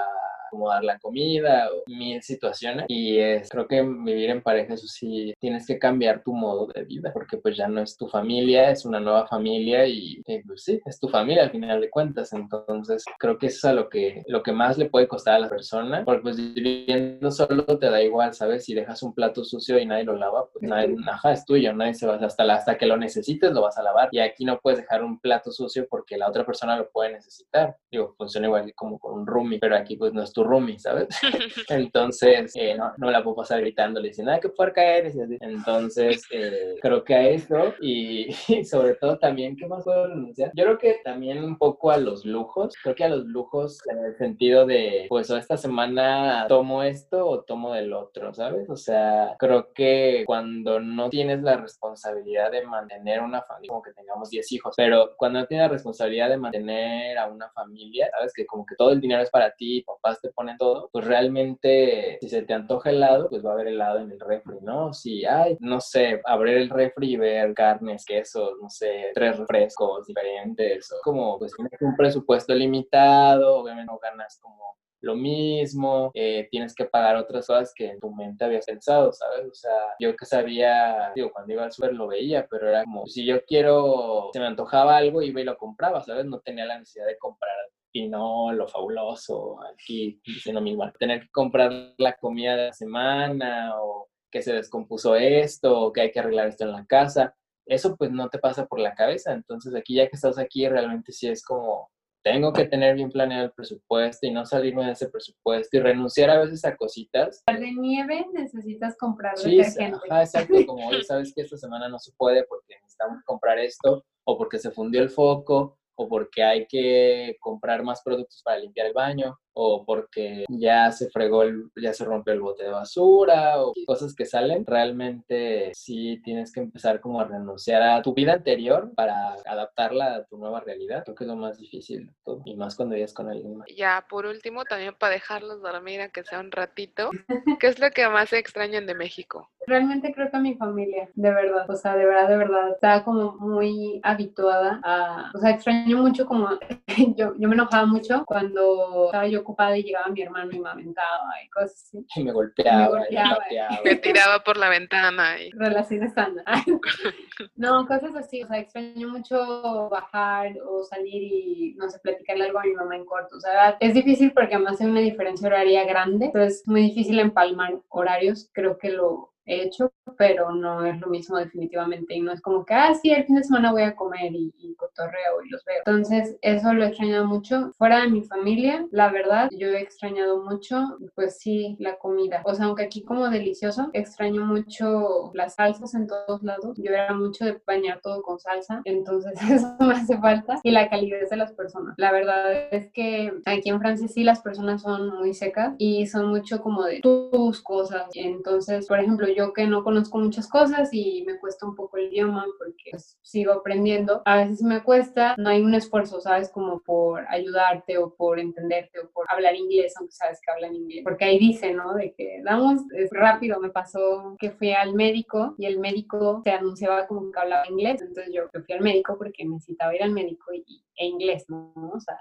como 0.52 0.70
dar 0.70 0.84
la 0.84 1.00
comida 1.00 1.70
o 1.72 1.90
mil 1.90 2.22
situaciones. 2.22 2.86
Y 2.90 3.18
es, 3.18 3.50
creo 3.50 3.68
que 3.68 3.82
vivir 3.82 4.30
en 4.30 4.44
pareja, 4.44 4.74
eso 4.74 4.86
sí, 4.86 5.34
tienes 5.40 5.66
que 5.66 5.80
cambiar 5.80 6.22
tu 6.24 6.34
modo 6.34 6.68
de 6.68 6.84
vida, 6.84 7.12
porque 7.14 7.38
pues 7.38 7.56
ya 7.58 7.68
no 7.68 7.82
es 7.82 7.98
tu 7.98 8.08
familia, 8.08 8.70
es 8.70 8.86
una 8.86 9.00
nueva 9.00 9.26
familia 9.28 9.88
y, 9.88 10.22
pues 10.46 10.64
sí, 10.64 10.80
es 10.86 11.00
tu 11.00 11.08
familia 11.08 11.44
al 11.44 11.52
final 11.52 11.82
de 11.82 11.90
cuentas. 11.90 12.34
Entonces, 12.34 13.04
creo 13.18 13.38
que 13.38 13.48
eso 13.48 13.58
es 13.58 13.66
a 13.66 13.74
lo 13.74 13.90
que, 13.90 14.24
lo 14.28 14.44
que 14.44 14.52
más 14.52 14.78
le 14.78 14.90
puede 14.90 15.08
costar 15.08 15.36
a 15.36 15.40
la 15.40 15.50
persona, 15.50 16.04
porque 16.06 16.22
pues 16.22 16.54
viviendo 16.54 17.32
solo 17.32 17.64
te 17.80 17.90
da 17.90 18.02
igual, 18.04 18.34
¿sabes? 18.34 18.66
Si 18.66 18.74
dejas 18.74 19.02
un 19.04 19.14
plato 19.14 19.44
sucio 19.44 19.80
y 19.80 19.86
nadie 19.86 20.04
lo 20.04 20.16
lava, 20.16 20.48
pues 20.52 20.64
nadie, 20.64 20.96
ajá, 21.08 21.32
es 21.32 21.46
tuyo, 21.46 21.74
nadie 21.74 21.94
se 21.94 22.06
va 22.06 22.16
hasta, 22.16 22.44
hasta 22.44 22.78
que 22.78 22.86
lo 22.86 22.98
necesites, 22.98 23.52
lo 23.52 23.62
vas 23.62 23.78
a 23.78 23.84
lavar. 23.84 24.10
Y 24.12 24.20
aquí 24.20 24.46
no 24.46 24.60
puedes 24.60 24.80
dejar 24.80 25.04
un 25.04 25.20
plato 25.20 25.52
sucio 25.52 25.88
porque 25.90 26.18
la 26.18 26.28
otra 26.28 26.46
persona 26.46 26.78
lo 26.78 26.90
puede 26.90 27.14
necesitar. 27.14 27.78
Digo, 27.92 28.14
funciona 28.18 28.48
igual 28.48 28.74
como 28.76 29.00
con 29.00 29.20
un 29.20 29.28
roomie, 29.28 29.60
pero 29.60 29.76
aquí 29.76 29.96
pues 29.96 30.14
no 30.14 30.22
es 30.24 30.32
tu 30.34 30.41
tu 30.44 30.80
¿sabes? 30.80 31.08
Entonces, 31.70 32.52
eh, 32.56 32.76
no, 32.76 32.92
no, 32.98 33.12
la 33.12 33.24
puedo 33.24 33.38
pasar 33.38 33.62
gritando, 33.62 34.00
le 34.00 34.10
diciendo, 34.10 34.32
que 34.42 34.50
puerca 34.50 34.84
eres! 34.84 35.16
Entonces, 35.40 36.24
eh, 36.32 36.76
creo 36.82 37.04
que 37.04 37.16
a 37.16 37.30
eso 37.30 37.74
y, 37.82 38.32
sobre 38.64 38.96
todo 38.96 39.18
también, 39.18 39.56
¿qué 39.56 39.68
más 39.68 39.84
puedo 39.84 40.08
renunciar? 40.08 40.52
Yo 40.56 40.64
creo 40.66 40.78
que 40.78 41.02
también 41.04 41.44
un 41.44 41.58
poco 41.58 41.92
a 41.92 41.98
los 41.98 42.26
lujos, 42.26 42.74
creo 42.82 42.96
que 42.96 43.04
a 43.04 43.10
los 43.10 43.26
lujos 43.26 43.80
en 43.90 44.06
el 44.06 44.16
sentido 44.18 44.66
de, 44.66 45.06
pues, 45.10 45.30
esta 45.30 45.58
semana 45.58 46.46
tomo 46.48 46.84
esto 46.84 47.28
o 47.28 47.42
tomo 47.44 47.74
del 47.74 47.94
otro, 47.94 48.34
¿sabes? 48.34 48.70
O 48.70 48.76
sea, 48.76 49.36
creo 49.40 49.74
que 49.74 50.24
cuando 50.26 50.80
no 50.80 51.10
tienes 51.10 51.42
la 51.42 51.58
responsabilidad 51.58 52.52
de 52.52 52.66
mantener 52.66 53.22
una 53.22 53.42
familia, 53.44 53.70
como 53.70 53.82
que 53.82 53.94
tengamos 53.94 54.30
10 54.30 54.52
hijos, 54.52 54.74
pero 54.76 55.12
cuando 55.18 55.40
no 55.40 55.48
tienes 55.48 55.68
la 55.68 55.74
responsabilidad 55.74 56.30
de 56.30 56.38
mantener 56.38 57.18
a 57.18 57.28
una 57.28 57.50
familia, 57.50 58.10
¿sabes? 58.12 58.34
Que 58.34 58.46
como 58.46 58.66
que 58.66 58.76
todo 58.76 58.92
el 58.92 59.02
dinero 59.02 59.22
es 59.22 59.30
para 59.30 59.52
ti, 59.52 59.84
papás 59.84 60.20
te 60.22 60.31
ponen 60.32 60.58
todo, 60.58 60.90
pues 60.92 61.06
realmente 61.06 62.18
si 62.22 62.30
se 62.30 62.44
te 62.44 62.54
antoja 62.54 62.90
helado, 62.90 63.30
pues 63.30 63.46
va 63.46 63.52
a 63.52 63.54
haber 63.54 63.68
helado 63.68 64.00
en 64.00 64.12
el 64.12 64.20
refri, 64.20 64.58
¿no? 64.62 64.94
Si 64.94 65.26
hay, 65.26 65.58
no 65.60 65.82
sé, 65.82 66.22
abrir 66.26 66.58
el 66.58 66.70
refri 66.70 67.14
y 67.14 67.18
ver 67.18 67.54
carnes, 67.54 68.06
quesos, 68.06 68.54
no 68.62 68.70
sé, 68.70 69.12
tres 69.14 69.38
refrescos 69.38 70.08
diferentes, 70.08 70.92
o 70.92 70.96
como 71.04 71.40
pues 71.40 71.54
tienes 71.56 71.82
un 71.82 71.96
presupuesto 71.96 72.54
limitado, 72.54 73.58
obviamente 73.58 73.92
no 73.92 74.00
ganas 74.00 74.40
como 74.42 74.62
lo 75.02 75.16
mismo, 75.16 76.12
eh, 76.14 76.48
tienes 76.52 76.76
que 76.76 76.86
pagar 76.86 77.16
otras 77.16 77.48
cosas 77.48 77.74
que 77.76 77.90
en 77.90 78.00
tu 78.00 78.12
mente 78.14 78.46
habías 78.46 78.66
pensado, 78.66 79.12
¿sabes? 79.12 79.48
O 79.52 79.54
sea, 79.54 79.96
yo 80.00 80.16
que 80.16 80.26
sabía, 80.26 81.12
digo, 81.16 81.32
cuando 81.32 81.54
iba 81.54 81.64
al 81.64 81.72
súper 81.72 81.94
lo 81.94 82.08
veía, 82.08 82.48
pero 82.48 82.70
era 82.70 82.84
como, 82.84 83.08
si 83.08 83.26
yo 83.26 83.44
quiero, 83.46 84.30
se 84.32 84.40
me 84.40 84.46
antojaba 84.46 84.98
algo, 84.98 85.22
iba 85.24 85.42
y 85.42 85.44
lo 85.44 85.58
compraba, 85.58 86.04
¿sabes? 86.04 86.26
No 86.26 86.40
tenía 86.40 86.66
la 86.66 86.78
necesidad 86.78 87.08
de 87.08 87.18
comprar 87.18 87.52
y 87.94 88.08
no 88.08 88.52
lo 88.54 88.68
fabuloso, 88.68 89.60
aquí 89.74 90.22
diciendo 90.26 90.62
mismo, 90.62 90.90
tener 91.00 91.22
que 91.22 91.30
comprar 91.30 91.94
la 91.98 92.14
comida 92.18 92.56
de 92.56 92.68
la 92.68 92.74
semana 92.74 93.74
o 93.82 94.10
que 94.32 94.42
se 94.42 94.54
descompuso 94.54 95.16
esto 95.16 95.78
o 95.78 95.92
que 95.92 96.02
hay 96.02 96.12
que 96.12 96.20
arreglar 96.20 96.48
esto 96.48 96.64
en 96.64 96.72
la 96.72 96.86
casa, 96.86 97.36
eso 97.66 97.96
pues 97.98 98.12
no 98.12 98.30
te 98.30 98.40
pasa 98.40 98.66
por 98.66 98.80
la 98.80 98.96
cabeza, 98.96 99.34
entonces 99.34 99.76
aquí 99.76 99.96
ya 99.96 100.08
que 100.08 100.16
estás 100.16 100.38
aquí 100.38 100.68
realmente 100.68 101.12
sí 101.12 101.28
es 101.28 101.44
como, 101.44 101.90
tengo 102.24 102.54
que 102.54 102.66
tener 102.66 102.96
bien 102.96 103.10
planeado 103.10 103.46
el 103.46 103.52
presupuesto 103.52 104.26
y 104.26 104.32
no 104.32 104.46
salirme 104.46 104.86
de 104.86 104.94
ese 104.94 105.10
presupuesto 105.10 105.78
y 105.78 105.80
renunciar 105.82 106.30
a 106.30 106.40
veces 106.40 106.64
a 106.66 106.76
cositas. 106.78 107.44
De 107.46 107.72
nieve 107.74 108.26
necesitas 108.32 108.96
comprar 108.98 109.38
sí, 109.38 109.60
exacto, 109.60 110.66
como 110.66 110.88
hoy 110.88 111.04
sabes 111.04 111.34
que 111.36 111.42
esta 111.42 111.58
semana 111.58 111.90
no 111.90 112.00
se 112.00 112.12
puede 112.18 112.46
porque 112.46 112.76
necesitamos 112.76 113.24
comprar 113.26 113.60
esto 113.60 114.06
o 114.24 114.38
porque 114.38 114.60
se 114.60 114.72
fundió 114.72 115.02
el 115.02 115.10
foco 115.10 115.78
o 115.96 116.08
porque 116.08 116.44
hay 116.44 116.66
que 116.68 117.38
comprar 117.40 117.84
más 117.84 118.02
productos 118.02 118.42
para 118.44 118.60
limpiar 118.60 118.88
el 118.88 118.94
baño 118.94 119.40
o 119.54 119.86
porque 119.86 120.46
ya 120.50 120.92
se 120.92 121.10
fregó, 121.10 121.44
el, 121.44 121.70
ya 121.76 121.94
se 121.94 122.06
rompió 122.06 122.34
el 122.34 122.42
bote 122.42 122.64
de 122.64 122.72
basura 122.72 123.62
o 123.62 123.74
cosas 123.86 124.16
que 124.16 124.26
salen, 124.26 124.66
realmente 124.66 125.72
sí 125.74 126.22
tienes 126.24 126.52
que 126.52 126.62
empezar 126.62 127.02
como 127.02 127.20
a 127.20 127.26
renunciar 127.26 127.82
a 127.82 128.02
tu 128.02 128.14
vida 128.14 128.34
anterior 128.34 128.92
para 128.96 129.34
adaptarla 129.46 130.16
a 130.16 130.24
tu 130.26 130.38
nueva 130.38 130.62
realidad. 130.62 131.04
Creo 131.04 131.16
que 131.16 131.24
es 131.24 131.28
lo 131.28 131.36
más 131.36 131.58
difícil 131.58 132.08
de 132.08 132.14
todo 132.24 132.42
y 132.46 132.56
más 132.56 132.76
cuando 132.76 132.96
vives 132.96 133.14
con 133.14 133.30
alguien 133.30 133.58
más. 133.58 133.68
Ya, 133.76 134.06
por 134.10 134.26
último, 134.26 134.66
también 134.66 134.96
para 134.98 135.14
dejarlos 135.14 135.62
dormir, 135.62 136.02
aunque 136.02 136.24
sea 136.24 136.40
un 136.40 136.52
ratito, 136.52 137.10
¿qué 137.60 137.68
es 137.68 137.80
lo 137.80 137.90
que 137.92 138.08
más 138.08 138.34
extrañan 138.34 138.86
de 138.86 138.96
México? 138.96 139.50
Realmente 139.68 140.14
creo 140.14 140.30
que 140.32 140.38
a 140.38 140.40
mi 140.40 140.56
familia, 140.56 141.10
de 141.14 141.32
verdad, 141.32 141.70
o 141.70 141.76
sea, 141.76 141.96
de 141.96 142.06
verdad, 142.06 142.28
de 142.28 142.38
verdad, 142.38 142.72
estaba 142.72 143.04
como 143.04 143.34
muy 143.38 144.00
habituada 144.04 144.80
a, 144.84 145.32
o 145.36 145.38
sea, 145.38 145.52
extraño 145.52 145.98
mucho 145.98 146.26
como, 146.26 146.50
yo, 147.16 147.34
yo 147.38 147.48
me 147.48 147.56
enojaba 147.56 147.86
mucho 147.86 148.24
cuando 148.26 149.06
estaba 149.06 149.28
yo 149.28 149.41
ocupada 149.42 149.78
y 149.78 149.84
llegaba 149.84 150.08
mi 150.08 150.22
hermano 150.22 150.52
y 150.52 150.60
me 150.60 150.70
aventaba 150.70 151.30
y 151.44 151.50
cosas 151.50 151.74
así. 151.74 152.06
Y 152.16 152.24
me 152.24 152.32
golpeaba, 152.32 152.80
me, 152.80 152.98
golpeaba, 152.98 153.80
y 153.80 153.84
me 153.84 153.96
tiraba 153.98 154.44
por 154.44 154.58
la 154.58 154.70
ventana. 154.70 155.42
Y... 155.42 155.52
Relaciones 155.52 156.14
sanas. 156.14 156.46
no, 157.56 157.86
cosas 157.88 158.16
así, 158.16 158.44
o 158.44 158.48
sea, 158.48 158.60
extraño 158.60 159.10
mucho 159.10 159.90
bajar 159.90 160.54
o 160.66 160.84
salir 160.84 161.24
y, 161.24 161.76
no 161.78 161.90
sé, 161.90 162.00
platicarle 162.00 162.46
algo 162.46 162.60
a 162.60 162.64
mi 162.64 162.74
mamá 162.74 162.96
en 162.96 163.06
corto. 163.06 163.36
O 163.38 163.40
sea, 163.40 163.78
es 163.80 163.94
difícil 163.94 164.32
porque 164.34 164.56
además 164.56 164.80
hay 164.82 164.88
una 164.88 165.02
diferencia 165.02 165.48
horaria 165.48 165.86
grande, 165.86 166.28
entonces 166.28 166.62
es 166.62 166.68
muy 166.68 166.82
difícil 166.82 167.20
empalmar 167.20 167.80
horarios. 167.90 168.50
Creo 168.54 168.78
que 168.78 168.90
lo, 168.90 169.34
hecho, 169.52 169.92
pero 170.18 170.52
no 170.52 170.86
es 170.86 171.00
lo 171.00 171.08
mismo 171.08 171.38
definitivamente. 171.38 172.14
Y 172.14 172.22
no 172.22 172.32
es 172.32 172.42
como 172.42 172.66
que, 172.66 172.74
ah, 172.74 172.94
sí, 172.96 173.12
el 173.12 173.26
fin 173.26 173.36
de 173.36 173.44
semana 173.44 173.72
voy 173.72 173.84
a 173.84 173.96
comer 173.96 174.34
y, 174.34 174.54
y 174.58 174.76
cotorreo 174.76 175.44
y 175.46 175.50
los 175.50 175.64
veo. 175.66 175.78
Entonces, 175.86 176.38
eso 176.42 176.74
lo 176.74 176.84
he 176.84 176.88
extrañado 176.88 177.26
mucho. 177.26 177.72
Fuera 177.78 178.02
de 178.02 178.10
mi 178.10 178.24
familia, 178.24 178.88
la 178.92 179.12
verdad, 179.12 179.50
yo 179.52 179.68
he 179.70 179.82
extrañado 179.82 180.44
mucho, 180.44 180.98
pues 181.16 181.40
sí, 181.40 181.76
la 181.80 181.98
comida. 181.98 182.42
O 182.46 182.54
sea, 182.54 182.66
aunque 182.66 182.84
aquí 182.84 183.04
como 183.04 183.30
delicioso, 183.30 183.90
extraño 183.94 184.46
mucho 184.46 185.32
las 185.34 185.56
salsas 185.56 185.94
en 185.94 186.08
todos 186.08 186.44
lados. 186.44 186.78
Yo 186.78 186.92
era 186.92 187.14
mucho 187.14 187.46
de 187.46 187.62
bañar 187.66 188.00
todo 188.02 188.22
con 188.22 188.40
salsa, 188.40 188.82
entonces 188.86 189.34
eso 189.52 189.76
me 189.80 189.94
hace 189.94 190.18
falta. 190.18 190.60
Y 190.64 190.72
la 190.72 190.90
calidez 190.90 191.30
de 191.30 191.38
las 191.38 191.54
personas. 191.54 191.96
La 191.98 192.12
verdad 192.12 192.52
es 192.72 192.92
que 192.92 193.34
aquí 193.46 193.70
en 193.70 193.80
Francia 193.80 194.08
sí 194.08 194.24
las 194.24 194.42
personas 194.42 194.82
son 194.82 195.18
muy 195.18 195.34
secas 195.34 195.76
y 195.78 196.08
son 196.08 196.30
mucho 196.30 196.62
como 196.62 196.84
de 196.84 197.00
tus 197.02 197.62
cosas. 197.62 198.10
Entonces, 198.14 198.88
por 198.88 199.00
ejemplo, 199.00 199.28
yo 199.28 199.41
que 199.54 199.68
no 199.68 199.84
conozco 199.84 200.18
muchas 200.18 200.48
cosas 200.48 200.90
y 200.92 201.24
me 201.26 201.40
cuesta 201.40 201.66
un 201.66 201.76
poco 201.76 201.98
el 201.98 202.14
idioma 202.14 202.46
porque 202.58 202.92
pues, 202.92 203.18
sigo 203.22 203.54
aprendiendo, 203.54 204.22
a 204.26 204.38
veces 204.38 204.62
me 204.62 204.84
cuesta, 204.84 205.36
no 205.38 205.50
hay 205.50 205.62
un 205.62 205.74
esfuerzo, 205.74 206.22
¿sabes? 206.22 206.50
Como 206.52 206.82
por 206.82 207.26
ayudarte 207.28 207.98
o 207.98 208.14
por 208.16 208.40
entenderte 208.40 209.00
o 209.00 209.10
por 209.12 209.26
hablar 209.30 209.56
inglés, 209.56 209.94
aunque 209.98 210.14
sabes 210.14 210.40
que 210.46 210.52
hablan 210.52 210.76
inglés. 210.76 211.02
Porque 211.04 211.26
ahí 211.26 211.40
dice, 211.40 211.74
¿no? 211.74 211.94
De 211.94 212.14
que 212.14 212.42
damos, 212.44 212.82
es 212.96 213.10
rápido, 213.12 213.60
me 213.60 213.70
pasó 213.70 214.36
que 214.40 214.52
fui 214.52 214.72
al 214.72 214.94
médico 214.94 215.56
y 215.58 215.66
el 215.66 215.80
médico 215.80 216.42
se 216.44 216.52
anunciaba 216.52 217.08
como 217.08 217.32
que 217.32 217.40
hablaba 217.40 217.68
inglés, 217.70 218.02
entonces 218.02 218.34
yo 218.34 218.44
fui 218.52 218.76
al 218.76 218.82
médico 218.82 219.18
porque 219.18 219.46
necesitaba 219.46 219.96
ir 219.96 220.04
al 220.04 220.12
médico 220.12 220.54
y, 220.54 220.84
e 220.96 221.06
inglés, 221.06 221.46
¿no? 221.48 221.74
O 221.76 222.00
sea, 222.00 222.16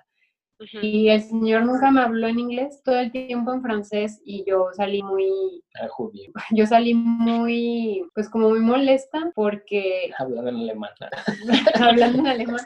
y 0.82 1.08
el 1.08 1.22
señor 1.22 1.64
nunca 1.64 1.90
me 1.90 2.02
habló 2.02 2.26
en 2.28 2.38
inglés, 2.38 2.82
todo 2.84 2.98
el 2.98 3.11
tiempo 3.11 3.52
en 3.52 3.62
francés 3.62 4.20
y 4.24 4.44
yo 4.46 4.68
salí 4.74 5.02
muy... 5.02 5.62
Ah. 5.80 5.88
Yo 6.50 6.66
salí 6.66 6.94
muy, 6.94 8.04
pues 8.14 8.28
como 8.28 8.50
muy 8.50 8.58
molesta 8.58 9.30
porque... 9.34 10.11
Hablando 10.18 10.50
en 10.50 10.56
alemán. 10.56 10.90
Hablando 11.80 12.18
en 12.18 12.26
alemán. 12.26 12.61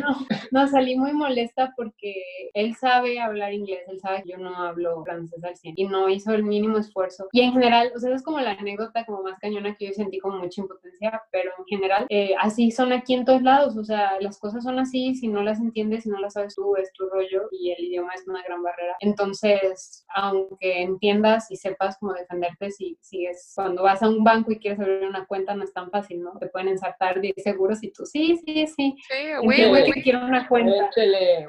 No, 0.00 0.26
no, 0.50 0.68
salí 0.68 0.96
muy 0.96 1.12
molesta 1.12 1.74
porque 1.76 2.14
él 2.54 2.74
sabe 2.76 3.20
hablar 3.20 3.52
inglés, 3.52 3.80
él 3.88 4.00
sabe 4.00 4.22
que 4.22 4.30
yo 4.30 4.38
no 4.38 4.56
hablo 4.56 5.04
francés 5.04 5.44
al 5.44 5.56
100 5.56 5.74
y 5.76 5.84
no 5.84 6.08
hizo 6.08 6.32
el 6.32 6.42
mínimo 6.42 6.78
esfuerzo. 6.78 7.28
Y 7.32 7.42
en 7.42 7.52
general, 7.52 7.92
o 7.94 7.98
sea, 7.98 8.14
es 8.14 8.22
como 8.22 8.40
la 8.40 8.52
anécdota 8.52 9.04
como 9.04 9.22
más 9.22 9.38
cañona 9.38 9.76
que 9.76 9.88
yo 9.88 9.92
sentí 9.92 10.18
como 10.18 10.38
mucha 10.38 10.60
impotencia, 10.60 11.22
pero 11.30 11.50
en 11.58 11.64
general 11.66 12.06
eh, 12.08 12.34
así 12.40 12.70
son 12.70 12.92
aquí 12.92 13.14
en 13.14 13.24
todos 13.24 13.42
lados, 13.42 13.76
o 13.76 13.84
sea, 13.84 14.18
las 14.20 14.38
cosas 14.38 14.64
son 14.64 14.78
así, 14.78 15.14
si 15.14 15.28
no 15.28 15.42
las 15.42 15.60
entiendes, 15.60 16.04
si 16.04 16.08
no 16.08 16.18
las 16.18 16.32
sabes 16.32 16.54
tú, 16.54 16.76
es 16.76 16.92
tu 16.92 17.08
rollo 17.08 17.27
y 17.50 17.72
el 17.72 17.84
idioma 17.84 18.12
es 18.14 18.26
una 18.26 18.42
gran 18.42 18.62
barrera. 18.62 18.96
Entonces, 19.00 20.04
aunque 20.14 20.82
entiendas 20.82 21.50
y 21.50 21.56
sepas 21.56 21.96
cómo 21.98 22.12
defenderte, 22.12 22.70
si 22.70 22.98
sigues, 23.00 23.52
cuando 23.54 23.82
vas 23.82 24.02
a 24.02 24.08
un 24.08 24.24
banco 24.24 24.52
y 24.52 24.58
quieres 24.58 24.80
abrir 24.80 25.06
una 25.06 25.26
cuenta, 25.26 25.54
no 25.54 25.64
es 25.64 25.72
tan 25.72 25.90
fácil, 25.90 26.22
¿no? 26.22 26.32
Te 26.38 26.48
pueden 26.48 26.68
ensartar 26.68 27.20
10 27.20 27.34
seguros 27.36 27.82
y 27.82 27.92
tú, 27.92 28.04
sí, 28.06 28.40
sí, 28.44 28.66
sí. 28.66 28.96
Sí, 29.08 29.16
güey, 29.42 29.92
quiero 30.02 30.24
una 30.24 30.48
cuenta. 30.48 30.90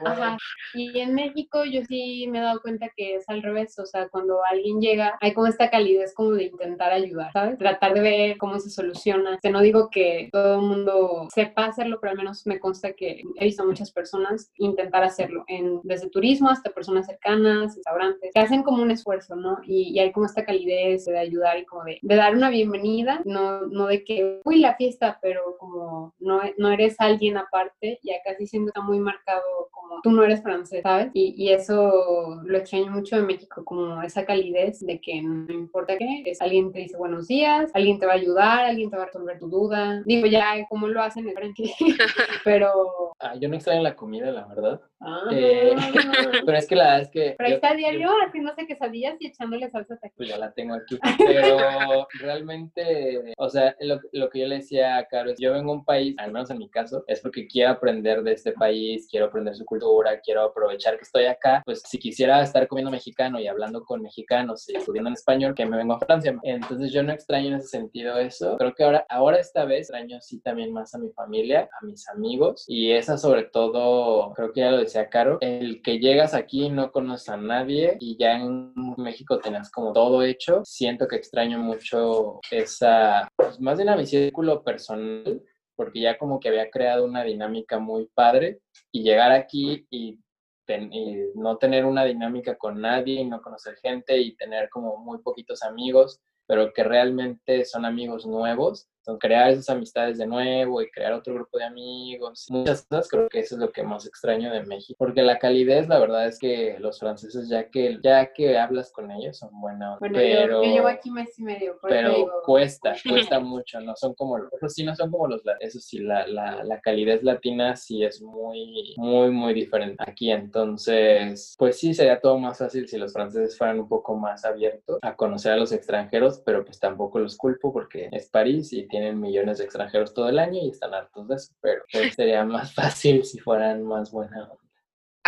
Ajá. 0.05 0.38
Y 0.73 0.99
en 0.99 1.13
México 1.13 1.63
yo 1.65 1.82
sí 1.88 2.27
me 2.30 2.39
he 2.39 2.41
dado 2.41 2.61
cuenta 2.61 2.89
que 2.95 3.15
es 3.15 3.30
al 3.30 3.41
revés, 3.41 3.77
o 3.80 3.86
sea, 3.86 4.07
cuando 4.09 4.39
alguien 4.49 4.80
llega, 4.80 5.17
hay 5.21 5.34
como 5.34 5.47
esta 5.47 5.69
calidez 5.69 6.13
como 6.13 6.32
de 6.32 6.45
intentar 6.45 6.91
ayudar, 6.91 7.32
¿sabes? 7.32 7.57
Tratar 7.57 7.93
de 7.93 8.01
ver 8.01 8.38
cómo 8.38 8.59
se 8.59 8.69
soluciona. 8.69 9.39
O 9.43 9.49
no 9.49 9.61
digo 9.61 9.89
que 9.89 10.30
todo 10.32 10.55
el 10.55 10.61
mundo 10.61 11.27
sepa 11.34 11.65
hacerlo, 11.65 11.99
pero 11.99 12.11
al 12.11 12.17
menos 12.17 12.45
me 12.45 12.59
consta 12.59 12.93
que 12.93 13.23
he 13.36 13.45
visto 13.45 13.63
a 13.63 13.65
muchas 13.65 13.91
personas 13.91 14.51
intentar 14.57 15.03
hacerlo 15.03 15.43
en 15.47 15.68
desde 15.84 16.09
turismo 16.09 16.49
hasta 16.49 16.72
personas 16.72 17.05
cercanas, 17.05 17.76
restaurantes, 17.76 18.32
que 18.34 18.39
hacen 18.39 18.63
como 18.63 18.82
un 18.84 18.91
esfuerzo, 18.91 19.36
¿no? 19.36 19.57
Y, 19.63 19.99
hay 19.99 20.11
como 20.11 20.26
esta 20.26 20.45
calidez 20.45 21.05
de 21.05 21.17
ayudar 21.17 21.57
y 21.57 21.65
como 21.65 21.84
de, 21.84 21.99
de, 22.01 22.15
dar 22.15 22.36
una 22.36 22.49
bienvenida, 22.49 23.22
no, 23.26 23.61
no 23.67 23.88
de 23.88 24.03
que, 24.03 24.41
uy, 24.45 24.59
la 24.59 24.76
fiesta, 24.76 25.20
pero 25.22 25.57
como 25.59 26.13
no, 26.20 26.41
no 26.57 26.72
eres 26.72 26.95
alguien 26.99 27.38
aparte, 27.38 27.99
y 28.01 28.11
acá 28.11 28.36
sí 28.38 28.47
siendo 28.47 28.70
está 28.70 28.82
muy 28.82 28.99
marcado 28.99 29.70
como 29.89 30.01
tú 30.01 30.11
no 30.11 30.23
eres 30.23 30.43
francés, 30.43 30.81
¿sabes? 30.83 31.09
Y, 31.13 31.33
y 31.35 31.51
eso 31.51 32.41
lo 32.43 32.57
extraño 32.57 32.91
mucho 32.91 33.15
de 33.15 33.23
México, 33.23 33.65
como 33.65 34.01
esa 34.03 34.23
calidez 34.23 34.85
de 34.85 35.01
que 35.01 35.21
no 35.21 35.51
importa 35.51 35.97
qué, 35.97 36.23
es 36.25 36.41
alguien 36.41 36.71
te 36.71 36.79
dice 36.79 36.97
buenos 36.97 37.27
días, 37.27 37.71
alguien 37.73 37.99
te 37.99 38.05
va 38.05 38.13
a 38.13 38.15
ayudar, 38.15 38.65
alguien 38.65 38.89
te 38.89 38.97
va 38.97 39.03
a 39.03 39.05
resolver 39.07 39.39
tu 39.39 39.49
duda. 39.49 40.03
Digo, 40.05 40.27
ya 40.27 40.65
cómo 40.69 40.87
lo 40.87 41.01
hacen 41.01 41.27
en 41.27 41.33
Francia, 41.33 41.65
pero... 42.43 43.13
Ah, 43.19 43.35
yo 43.35 43.49
no 43.49 43.55
extraño 43.55 43.81
la 43.81 43.95
comida, 43.95 44.31
la 44.31 44.45
verdad. 44.45 44.79
Ah. 45.01 45.23
Eh, 45.31 45.75
pero 46.45 46.57
es 46.57 46.67
que 46.67 46.75
la 46.75 46.83
verdad 46.83 47.01
es 47.01 47.09
que... 47.09 47.35
Pero 47.37 47.55
está 47.55 47.73
diario 47.73 48.09
haciéndose 48.25 48.67
quesadillas 48.67 49.15
y 49.19 49.27
echándole 49.27 49.69
salsa 49.69 49.95
aquí. 49.95 50.13
Pues 50.17 50.29
ya 50.29 50.37
la 50.37 50.51
tengo 50.51 50.75
aquí. 50.75 50.99
Pero 51.17 52.07
realmente, 52.19 53.33
o 53.37 53.49
sea, 53.49 53.75
lo, 53.79 53.99
lo, 54.11 54.29
que 54.29 54.39
yo 54.39 54.47
le 54.47 54.55
decía 54.55 54.97
a 54.97 55.05
Caro 55.05 55.31
es, 55.31 55.39
yo 55.39 55.53
vengo 55.53 55.71
a 55.71 55.75
un 55.75 55.85
país, 55.85 56.15
al 56.17 56.31
menos 56.31 56.49
en 56.49 56.59
mi 56.59 56.69
caso, 56.69 57.03
es 57.07 57.21
porque 57.21 57.47
quiero 57.47 57.71
aprender 57.71 58.23
de 58.23 58.33
este 58.33 58.51
país, 58.51 59.07
quiero 59.09 59.27
aprender 59.27 59.55
su 59.55 59.65
cultura, 59.65 59.78
quiero 60.23 60.43
aprovechar 60.43 60.97
que 60.97 61.03
estoy 61.03 61.25
acá. 61.25 61.61
Pues 61.65 61.82
si 61.86 61.97
quisiera 61.99 62.41
estar 62.41 62.67
comiendo 62.67 62.91
mexicano 62.91 63.39
y 63.39 63.47
hablando 63.47 63.84
con 63.84 64.01
mexicanos 64.01 64.67
y 64.69 64.75
estudiando 64.75 65.09
en 65.09 65.15
español, 65.15 65.53
que 65.53 65.65
me 65.65 65.77
vengo 65.77 65.93
a 65.93 65.99
Francia. 65.99 66.38
Entonces 66.43 66.91
yo 66.91 67.03
no 67.03 67.11
extraño 67.11 67.47
en 67.49 67.55
ese 67.55 67.67
sentido 67.67 68.17
eso. 68.17 68.57
Creo 68.57 68.73
que 68.73 68.84
ahora, 68.84 69.05
ahora 69.09 69.39
esta 69.39 69.65
vez 69.65 69.89
extraño 69.89 70.21
sí 70.21 70.39
también 70.41 70.71
más 70.71 70.93
a 70.93 70.99
mi 70.99 71.09
familia, 71.11 71.69
a 71.80 71.86
mis 71.86 72.07
amigos 72.09 72.65
y 72.67 72.91
esa 72.91 73.17
sobre 73.17 73.43
todo, 73.43 74.32
creo 74.34 74.51
que 74.53 74.61
ya 74.61 74.71
lo 74.71 74.77
decía 74.77 75.09
Caro, 75.09 75.38
el 75.41 75.82
que 75.82 75.99
llegas 75.99 76.34
aquí 76.34 76.65
y 76.65 76.69
no 76.69 76.91
conoces 76.91 77.30
a 77.30 77.38
nadie 77.38 77.97
y 77.99 78.17
ya 78.17 78.34
en 78.34 78.73
México 78.97 79.39
tenías 79.39 79.71
como 79.71 79.93
todo 79.93 80.23
hecho, 80.23 80.61
siento 80.63 81.07
que 81.07 81.15
extraño 81.15 81.57
mucho 81.59 82.39
esa, 82.51 83.27
pues 83.36 83.59
más 83.59 83.77
bien 83.77 83.89
a 83.89 83.95
mi 83.95 84.05
círculo 84.05 84.63
personal, 84.63 85.41
porque 85.80 86.01
ya 86.01 86.17
como 86.17 86.41
que 86.41 86.49
había 86.49 86.69
creado 86.69 87.05
una 87.05 87.23
dinámica 87.23 87.80
muy 87.80 88.09
padre 88.13 88.59
y 88.91 89.01
llegar 89.01 89.32
aquí 89.32 89.88
y, 89.89 90.19
y 90.67 91.25
no 91.36 91.55
tener 91.55 91.86
una 91.86 92.03
dinámica 92.03 92.57
con 92.57 92.82
nadie 92.82 93.21
y 93.21 93.23
no 93.23 93.41
conocer 93.41 93.77
gente 93.77 94.17
y 94.17 94.36
tener 94.36 94.67
como 94.67 94.97
muy 94.97 95.19
poquitos 95.19 95.63
amigos, 95.63 96.19
pero 96.45 96.73
que 96.73 96.84
realmente 96.84 97.63
son 97.63 97.86
amigos 97.86 98.25
nuevos, 98.25 98.89
Crear 99.18 99.51
esas 99.51 99.70
amistades 99.70 100.18
de 100.18 100.28
nuevo 100.28 100.82
y 100.82 100.89
crear 100.89 101.14
otro 101.14 101.34
grupo 101.34 101.57
de 101.57 101.66
amigos, 101.66 102.47
muchas 102.49 102.84
cosas, 102.84 103.07
creo 103.10 103.30
que 103.30 103.39
eso 103.39 103.55
es 103.55 103.62
lo 103.62 103.72
que 103.72 103.84
más 103.84 104.05
extraño 104.05 104.51
de 104.51 104.64
México, 104.64 104.95
porque 104.97 105.22
la 105.22 105.39
calidez, 105.39 105.88
la 105.88 105.99
verdad 105.99 106.28
es 106.28 106.38
que 106.39 106.78
los 106.80 106.99
franceses, 106.99 107.49
ya 107.49 107.70
que, 107.70 107.99
ya 108.03 108.32
que 108.34 108.57
hablas 108.57 108.91
con 108.91 109.12
ellos, 109.12 109.38
son 109.38 109.49
buenos, 109.60 109.99
Bueno, 109.99 110.16
pero... 110.18 110.62
yo, 110.62 110.64
yo 110.64 110.74
llevo 110.74 110.88
aquí 110.88 111.12
mes 111.12 111.38
y 111.39 111.43
medio, 111.43 111.78
pero 111.82 112.14
digo, 112.14 112.32
cuesta, 112.45 112.93
cuesta 113.10 113.39
mucho, 113.39 113.80
no 113.82 113.95
son 113.95 114.14
como 114.14 114.38
los, 114.38 114.49
sí, 114.68 114.84
no 114.84 114.95
son 114.95 115.12
como 115.12 115.28
los, 115.28 115.41
eso 115.60 115.80
sí, 115.80 115.99
la, 115.99 116.28
la, 116.28 116.64
la 116.64 116.80
calidez 116.82 117.24
latina 117.24 117.76
sí 117.76 118.03
es 118.03 118.22
muy, 118.22 118.93
muy, 118.97 119.32
muy 119.32 119.53
diferente 119.53 120.03
aquí, 120.05 120.32
entonces, 120.32 121.55
pues 121.57 121.80
sí, 121.80 121.93
sería 121.93 122.20
todo 122.20 122.38
más 122.38 122.57
fácil 122.57 122.88
si 122.88 122.97
los 122.97 123.14
franceses 123.14 123.57
fueran 123.57 123.80
un 123.80 123.88
poco 123.88 124.16
más 124.16 124.45
abiertos 124.45 124.99
a 125.01 125.16
conocer 125.16 125.53
a 125.53 125.57
los 125.57 125.72
extranjeros, 125.72 126.41
pero 126.45 126.64
pues 126.66 126.80
tampoco 126.80 127.20
los 127.20 127.38
culpo 127.38 127.72
porque 127.74 128.10
es 128.12 128.30
París 128.30 128.74
y 128.74 128.88
tienen 128.99 129.19
millones 129.19 129.57
de 129.57 129.63
extranjeros 129.63 130.13
todo 130.13 130.29
el 130.29 130.39
año 130.39 130.59
y 130.61 130.69
están 130.69 130.93
hartos 130.93 131.27
de 131.27 131.35
eso, 131.35 131.53
pero 131.61 131.83
pues 131.91 132.13
sería 132.15 132.43
más 132.43 132.73
fácil 132.75 133.23
si 133.23 133.39
fueran 133.39 133.83
más 133.83 134.11
buena. 134.11 134.49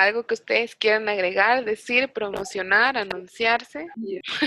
Algo 0.01 0.23
que 0.23 0.33
ustedes 0.33 0.75
quieran 0.75 1.07
agregar, 1.09 1.63
decir, 1.63 2.11
promocionar, 2.11 2.97
anunciarse. 2.97 3.87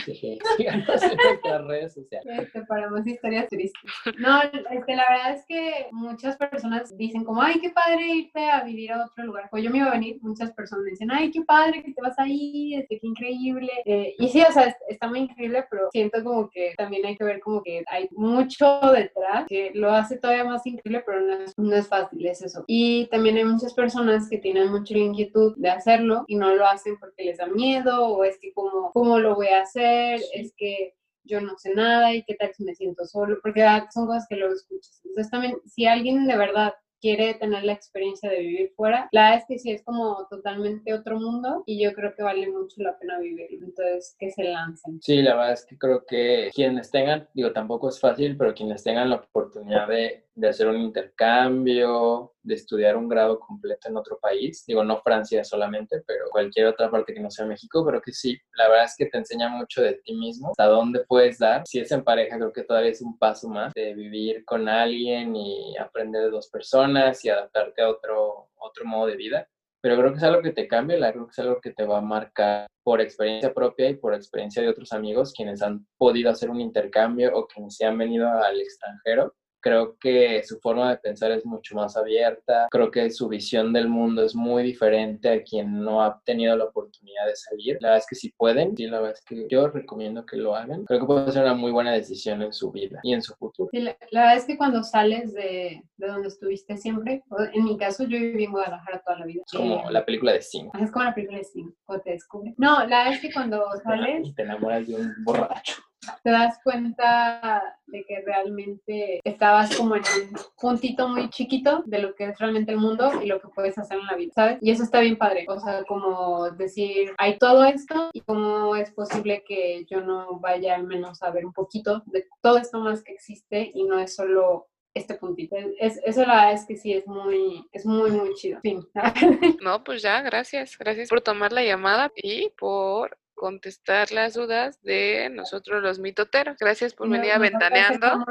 Sí, 0.04 0.38
síganos 0.56 1.02
en 1.02 1.18
nuestras 1.24 1.64
redes 1.66 1.94
sociales. 1.94 2.50
Para 2.68 2.90
más 2.90 3.06
historias 3.06 3.48
tristes. 3.48 3.90
No, 4.18 4.42
este, 4.42 4.96
la 4.96 5.04
verdad 5.08 5.32
es 5.36 5.44
que 5.46 5.86
muchas 5.92 6.36
personas 6.36 6.96
dicen 6.96 7.24
como, 7.24 7.40
ay, 7.42 7.60
qué 7.60 7.70
padre 7.70 8.06
irte 8.06 8.50
a 8.50 8.62
vivir 8.64 8.92
a 8.92 9.04
otro 9.06 9.24
lugar. 9.24 9.48
Pues 9.50 9.62
yo 9.62 9.70
me 9.70 9.78
iba 9.78 9.88
a 9.88 9.92
venir, 9.92 10.18
muchas 10.22 10.52
personas 10.52 10.84
me 10.84 10.90
dicen, 10.90 11.10
ay, 11.10 11.30
qué 11.30 11.42
padre 11.42 11.82
que 11.84 11.92
te 11.92 12.00
vas 12.02 12.18
ahí, 12.18 12.74
este, 12.74 12.98
qué 12.98 13.06
increíble. 13.06 13.70
Eh, 13.84 14.14
y 14.18 14.28
sí, 14.28 14.42
o 14.42 14.52
sea, 14.52 14.64
es- 14.64 14.76
está 14.88 15.06
muy 15.08 15.20
increíble, 15.20 15.64
pero 15.70 15.88
siento 15.92 16.22
como 16.24 16.48
que 16.50 16.74
también 16.76 17.06
hay 17.06 17.16
que 17.16 17.24
ver 17.24 17.40
como 17.40 17.62
que 17.62 17.84
hay 17.86 18.08
mucho 18.12 18.80
detrás 18.92 19.46
que 19.48 19.70
lo 19.74 19.90
hace 19.92 20.16
todavía 20.18 20.44
más 20.44 20.66
increíble, 20.66 21.02
pero 21.06 21.20
no 21.20 21.34
es, 21.34 21.52
no 21.58 21.74
es 21.76 21.86
fácil, 21.88 22.26
es 22.26 22.42
eso. 22.42 22.64
Y 22.66 23.06
también 23.06 23.36
hay 23.36 23.44
muchas 23.44 23.74
personas 23.74 24.28
que 24.28 24.38
tienen 24.38 24.70
mucha 24.70 24.96
inquietud 24.96 25.43
de 25.50 25.70
hacerlo 25.70 26.24
y 26.26 26.36
no 26.36 26.54
lo 26.54 26.66
hacen 26.66 26.98
porque 26.98 27.24
les 27.24 27.38
da 27.38 27.46
miedo 27.46 28.06
o 28.06 28.24
es 28.24 28.38
que 28.40 28.52
como, 28.52 28.92
¿cómo 28.92 29.18
lo 29.18 29.34
voy 29.34 29.48
a 29.48 29.62
hacer? 29.62 30.20
Es 30.34 30.54
que 30.56 30.94
yo 31.24 31.40
no 31.40 31.56
sé 31.58 31.74
nada 31.74 32.14
y 32.14 32.22
qué 32.24 32.34
tal 32.34 32.52
si 32.54 32.64
me 32.64 32.74
siento 32.74 33.04
solo, 33.06 33.38
porque 33.42 33.62
ah, 33.62 33.88
son 33.92 34.06
cosas 34.06 34.26
que 34.28 34.36
luego 34.36 34.54
escuchas. 34.54 35.00
Entonces 35.04 35.30
también, 35.30 35.56
si 35.66 35.86
alguien 35.86 36.26
de 36.26 36.36
verdad 36.36 36.74
quiere 37.00 37.34
tener 37.34 37.64
la 37.64 37.72
experiencia 37.72 38.30
de 38.30 38.40
vivir 38.40 38.72
fuera, 38.76 39.08
la 39.12 39.24
verdad 39.24 39.38
es 39.40 39.44
que 39.46 39.58
sí 39.58 39.70
es 39.70 39.82
como 39.82 40.26
totalmente 40.30 40.94
otro 40.94 41.20
mundo 41.20 41.62
y 41.66 41.82
yo 41.82 41.92
creo 41.92 42.14
que 42.14 42.22
vale 42.22 42.48
mucho 42.50 42.76
la 42.82 42.98
pena 42.98 43.18
vivirlo. 43.18 43.66
Entonces, 43.66 44.16
que 44.18 44.30
se 44.30 44.44
lancen. 44.44 45.00
Sí, 45.02 45.20
la 45.20 45.34
verdad 45.34 45.52
es 45.52 45.66
que 45.66 45.76
creo 45.76 46.04
que 46.06 46.50
quienes 46.54 46.90
tengan, 46.90 47.28
digo, 47.34 47.52
tampoco 47.52 47.90
es 47.90 48.00
fácil, 48.00 48.36
pero 48.38 48.54
quienes 48.54 48.82
tengan 48.82 49.10
la 49.10 49.16
oportunidad 49.16 49.88
de, 49.88 50.23
de 50.34 50.48
hacer 50.48 50.66
un 50.68 50.76
intercambio, 50.80 52.32
de 52.42 52.54
estudiar 52.54 52.96
un 52.96 53.08
grado 53.08 53.38
completo 53.38 53.88
en 53.88 53.96
otro 53.96 54.18
país, 54.20 54.64
digo, 54.66 54.82
no 54.84 55.00
Francia 55.02 55.44
solamente, 55.44 56.02
pero 56.06 56.26
cualquier 56.30 56.66
otra 56.66 56.90
parte 56.90 57.14
que 57.14 57.20
no 57.20 57.30
sea 57.30 57.46
México, 57.46 57.84
creo 57.86 58.00
que 58.00 58.12
sí, 58.12 58.36
la 58.54 58.68
verdad 58.68 58.84
es 58.86 58.94
que 58.96 59.06
te 59.06 59.18
enseña 59.18 59.48
mucho 59.48 59.82
de 59.82 59.94
ti 60.04 60.14
mismo, 60.14 60.50
hasta 60.50 60.66
dónde 60.66 61.04
puedes 61.06 61.38
dar. 61.38 61.62
Si 61.66 61.78
es 61.80 61.90
en 61.92 62.04
pareja, 62.04 62.36
creo 62.36 62.52
que 62.52 62.64
todavía 62.64 62.90
es 62.90 63.00
un 63.02 63.18
paso 63.18 63.48
más 63.48 63.72
de 63.74 63.94
vivir 63.94 64.44
con 64.44 64.68
alguien 64.68 65.34
y 65.36 65.76
aprender 65.78 66.22
de 66.24 66.30
dos 66.30 66.48
personas 66.48 67.24
y 67.24 67.28
adaptarte 67.30 67.82
a 67.82 67.90
otro, 67.90 68.48
otro 68.56 68.84
modo 68.84 69.06
de 69.06 69.16
vida 69.16 69.48
pero 69.80 69.98
creo 69.98 70.12
que 70.12 70.16
es 70.16 70.22
algo 70.24 70.40
que 70.40 70.52
te 70.52 70.66
cambia, 70.66 70.96
la- 70.96 71.12
creo 71.12 71.26
que 71.26 71.32
es 71.32 71.38
algo 71.40 71.60
que 71.60 71.70
te 71.74 71.84
va 71.84 71.98
a 71.98 72.00
marcar 72.00 72.66
por 72.82 73.02
experiencia 73.02 73.52
propia 73.52 73.90
y 73.90 73.96
por 73.96 74.14
experiencia 74.14 74.62
de 74.62 74.70
otros 74.70 74.92
amigos 74.94 75.34
quienes 75.36 75.60
han 75.60 75.86
podido 75.98 76.30
hacer 76.30 76.48
un 76.48 76.58
intercambio 76.62 77.30
o 77.36 77.46
quienes 77.46 77.76
se 77.76 77.84
han 77.84 77.98
venido 77.98 78.26
al 78.26 78.58
extranjero. 78.62 79.34
Creo 79.64 79.96
que 79.98 80.42
su 80.44 80.58
forma 80.60 80.90
de 80.90 80.98
pensar 80.98 81.32
es 81.32 81.46
mucho 81.46 81.74
más 81.74 81.96
abierta, 81.96 82.68
creo 82.70 82.90
que 82.90 83.10
su 83.10 83.28
visión 83.28 83.72
del 83.72 83.88
mundo 83.88 84.22
es 84.22 84.34
muy 84.34 84.62
diferente 84.62 85.30
a 85.30 85.42
quien 85.42 85.80
no 85.82 86.02
ha 86.02 86.20
tenido 86.22 86.54
la 86.54 86.64
oportunidad 86.64 87.24
de 87.26 87.34
salir. 87.34 87.78
La 87.80 87.88
verdad 87.88 88.00
es 88.00 88.06
que 88.06 88.14
si 88.14 88.30
pueden, 88.32 88.76
sí, 88.76 88.86
la 88.86 89.00
verdad 89.00 89.16
es 89.18 89.24
que 89.24 89.46
yo 89.48 89.68
recomiendo 89.68 90.26
que 90.26 90.36
lo 90.36 90.54
hagan. 90.54 90.84
Creo 90.84 91.00
que 91.00 91.06
puede 91.06 91.32
ser 91.32 91.44
una 91.44 91.54
muy 91.54 91.72
buena 91.72 91.92
decisión 91.92 92.42
en 92.42 92.52
su 92.52 92.70
vida 92.70 93.00
y 93.02 93.14
en 93.14 93.22
su 93.22 93.34
futuro. 93.36 93.70
Sí, 93.72 93.80
la, 93.80 93.96
la 94.10 94.20
verdad 94.20 94.36
es 94.36 94.44
que 94.44 94.58
cuando 94.58 94.82
sales 94.82 95.32
de, 95.32 95.82
de 95.96 96.06
donde 96.06 96.28
estuviste 96.28 96.76
siempre, 96.76 97.22
en 97.54 97.64
mi 97.64 97.78
caso 97.78 98.04
yo 98.04 98.18
viví 98.18 98.44
en 98.44 98.52
Guadalajara 98.52 99.02
toda 99.04 99.20
la 99.20 99.24
vida. 99.24 99.42
Es 99.46 99.52
como 99.58 99.88
Eh, 99.88 99.92
la 99.92 100.04
película 100.04 100.32
de 100.32 100.42
Sing. 100.42 100.68
Es 100.78 100.90
como 100.90 101.06
la 101.06 101.14
película 101.14 101.38
de 101.38 101.44
Sting, 101.44 101.70
cuando 101.86 102.02
te 102.04 102.10
descubre. 102.10 102.54
No, 102.58 102.80
la 102.86 102.98
verdad 102.98 103.12
es 103.14 103.20
que 103.20 103.32
cuando 103.32 103.64
sales 103.82 104.28
Y 104.28 104.34
te 104.34 104.42
enamoras 104.42 104.86
de 104.86 104.96
un 104.96 105.14
borracho. 105.24 105.74
Te 106.22 106.30
das 106.30 106.58
cuenta 106.62 107.78
de 107.86 108.04
que 108.04 108.20
realmente 108.22 109.20
estabas 109.24 109.76
como 109.76 109.96
en 109.96 110.02
un 110.02 110.38
puntito 110.60 111.08
muy 111.08 111.28
chiquito 111.30 111.82
de 111.86 111.98
lo 111.98 112.14
que 112.14 112.24
es 112.24 112.38
realmente 112.38 112.72
el 112.72 112.78
mundo 112.78 113.22
y 113.22 113.26
lo 113.26 113.40
que 113.40 113.48
puedes 113.48 113.78
hacer 113.78 113.98
en 113.98 114.06
la 114.06 114.16
vida, 114.16 114.32
¿sabes? 114.34 114.58
Y 114.60 114.70
eso 114.70 114.82
está 114.82 115.00
bien 115.00 115.16
padre, 115.16 115.46
o 115.48 115.58
sea, 115.60 115.84
como 115.84 116.50
decir, 116.50 117.12
hay 117.18 117.38
todo 117.38 117.64
esto 117.64 118.10
y 118.12 118.20
cómo 118.22 118.76
es 118.76 118.90
posible 118.92 119.44
que 119.46 119.84
yo 119.88 120.00
no 120.00 120.38
vaya 120.40 120.74
al 120.74 120.84
menos 120.84 121.22
a 121.22 121.30
ver 121.30 121.46
un 121.46 121.52
poquito 121.52 122.02
de 122.06 122.26
todo 122.42 122.58
esto 122.58 122.80
más 122.80 123.02
que 123.02 123.12
existe 123.12 123.70
y 123.74 123.84
no 123.84 123.98
es 123.98 124.14
solo 124.14 124.68
este 124.94 125.14
puntito. 125.14 125.56
Es, 125.78 126.00
eso 126.04 126.20
la 126.20 126.34
verdad 126.34 126.52
es 126.52 126.66
que 126.66 126.76
sí 126.76 126.92
es 126.92 127.06
muy, 127.06 127.66
es 127.72 127.84
muy, 127.84 128.10
muy 128.10 128.32
chido. 128.34 128.60
No, 129.62 129.82
pues 129.82 130.02
ya, 130.02 130.22
gracias. 130.22 130.78
Gracias 130.78 131.08
por 131.08 131.20
tomar 131.20 131.52
la 131.52 131.64
llamada 131.64 132.12
y 132.16 132.50
por 132.50 133.18
contestar 133.34 134.10
las 134.12 134.34
dudas 134.34 134.80
de 134.82 135.28
nosotros 135.30 135.82
los 135.82 135.98
mitoteros. 135.98 136.56
Gracias 136.58 136.94
por 136.94 137.08
venir 137.08 137.32
a 137.32 137.38
Ventaneando. 137.38 138.24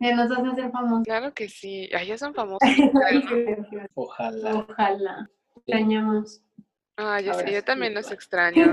Eh, 0.00 0.14
Nos 0.14 0.30
hace 0.30 0.54
ser 0.54 0.70
famosos. 0.70 1.04
Claro 1.04 1.32
que 1.34 1.48
sí. 1.48 1.88
Ay, 1.94 2.08
ya 2.08 2.18
son 2.18 2.34
famosos. 2.34 2.68
¿no? 2.78 3.00
Ojalá. 3.94 4.54
Ojalá. 4.68 5.30
Extrañamos. 5.56 6.42
Ay, 6.96 7.24
ya 7.24 7.34
sé, 7.34 7.52
yo 7.52 7.62
también 7.64 7.94
los 7.94 8.10
extraño. 8.10 8.72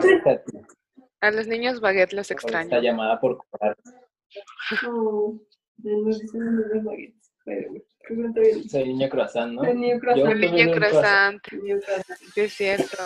A 1.22 1.32
los 1.32 1.47
niños 1.47 1.80
baguette 1.82 2.14
los 2.14 2.32
Esta 2.32 2.34
extraño. 2.34 2.82
llamada 2.82 3.20
por 3.20 3.38
cobrar. 3.38 3.76
Los 5.76 6.20
que 8.07 8.14
no 8.16 8.32
dicho. 8.34 8.70
Soy 8.70 8.88
niño 8.88 9.10
croissant, 9.10 9.53
¿no? 9.53 9.64
El 9.64 9.80
niño 9.80 9.99
croissant. 9.99 10.36
Niño 10.36 10.72
croissant, 10.74 11.39
El 11.51 11.64
niño 11.64 11.80
croissant. 11.80 12.20
sí 12.34 12.41
es 12.41 12.53
cierto. 12.53 12.97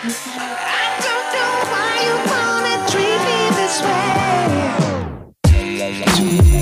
I 0.00 0.06
don't 1.02 1.28
know 1.34 1.54
why 1.72 1.90
you 2.06 2.14
wanna 2.30 2.76
treat 2.88 3.18
me 3.26 3.38
this 3.58 3.82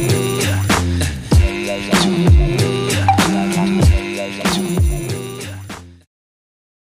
way. 0.00 0.05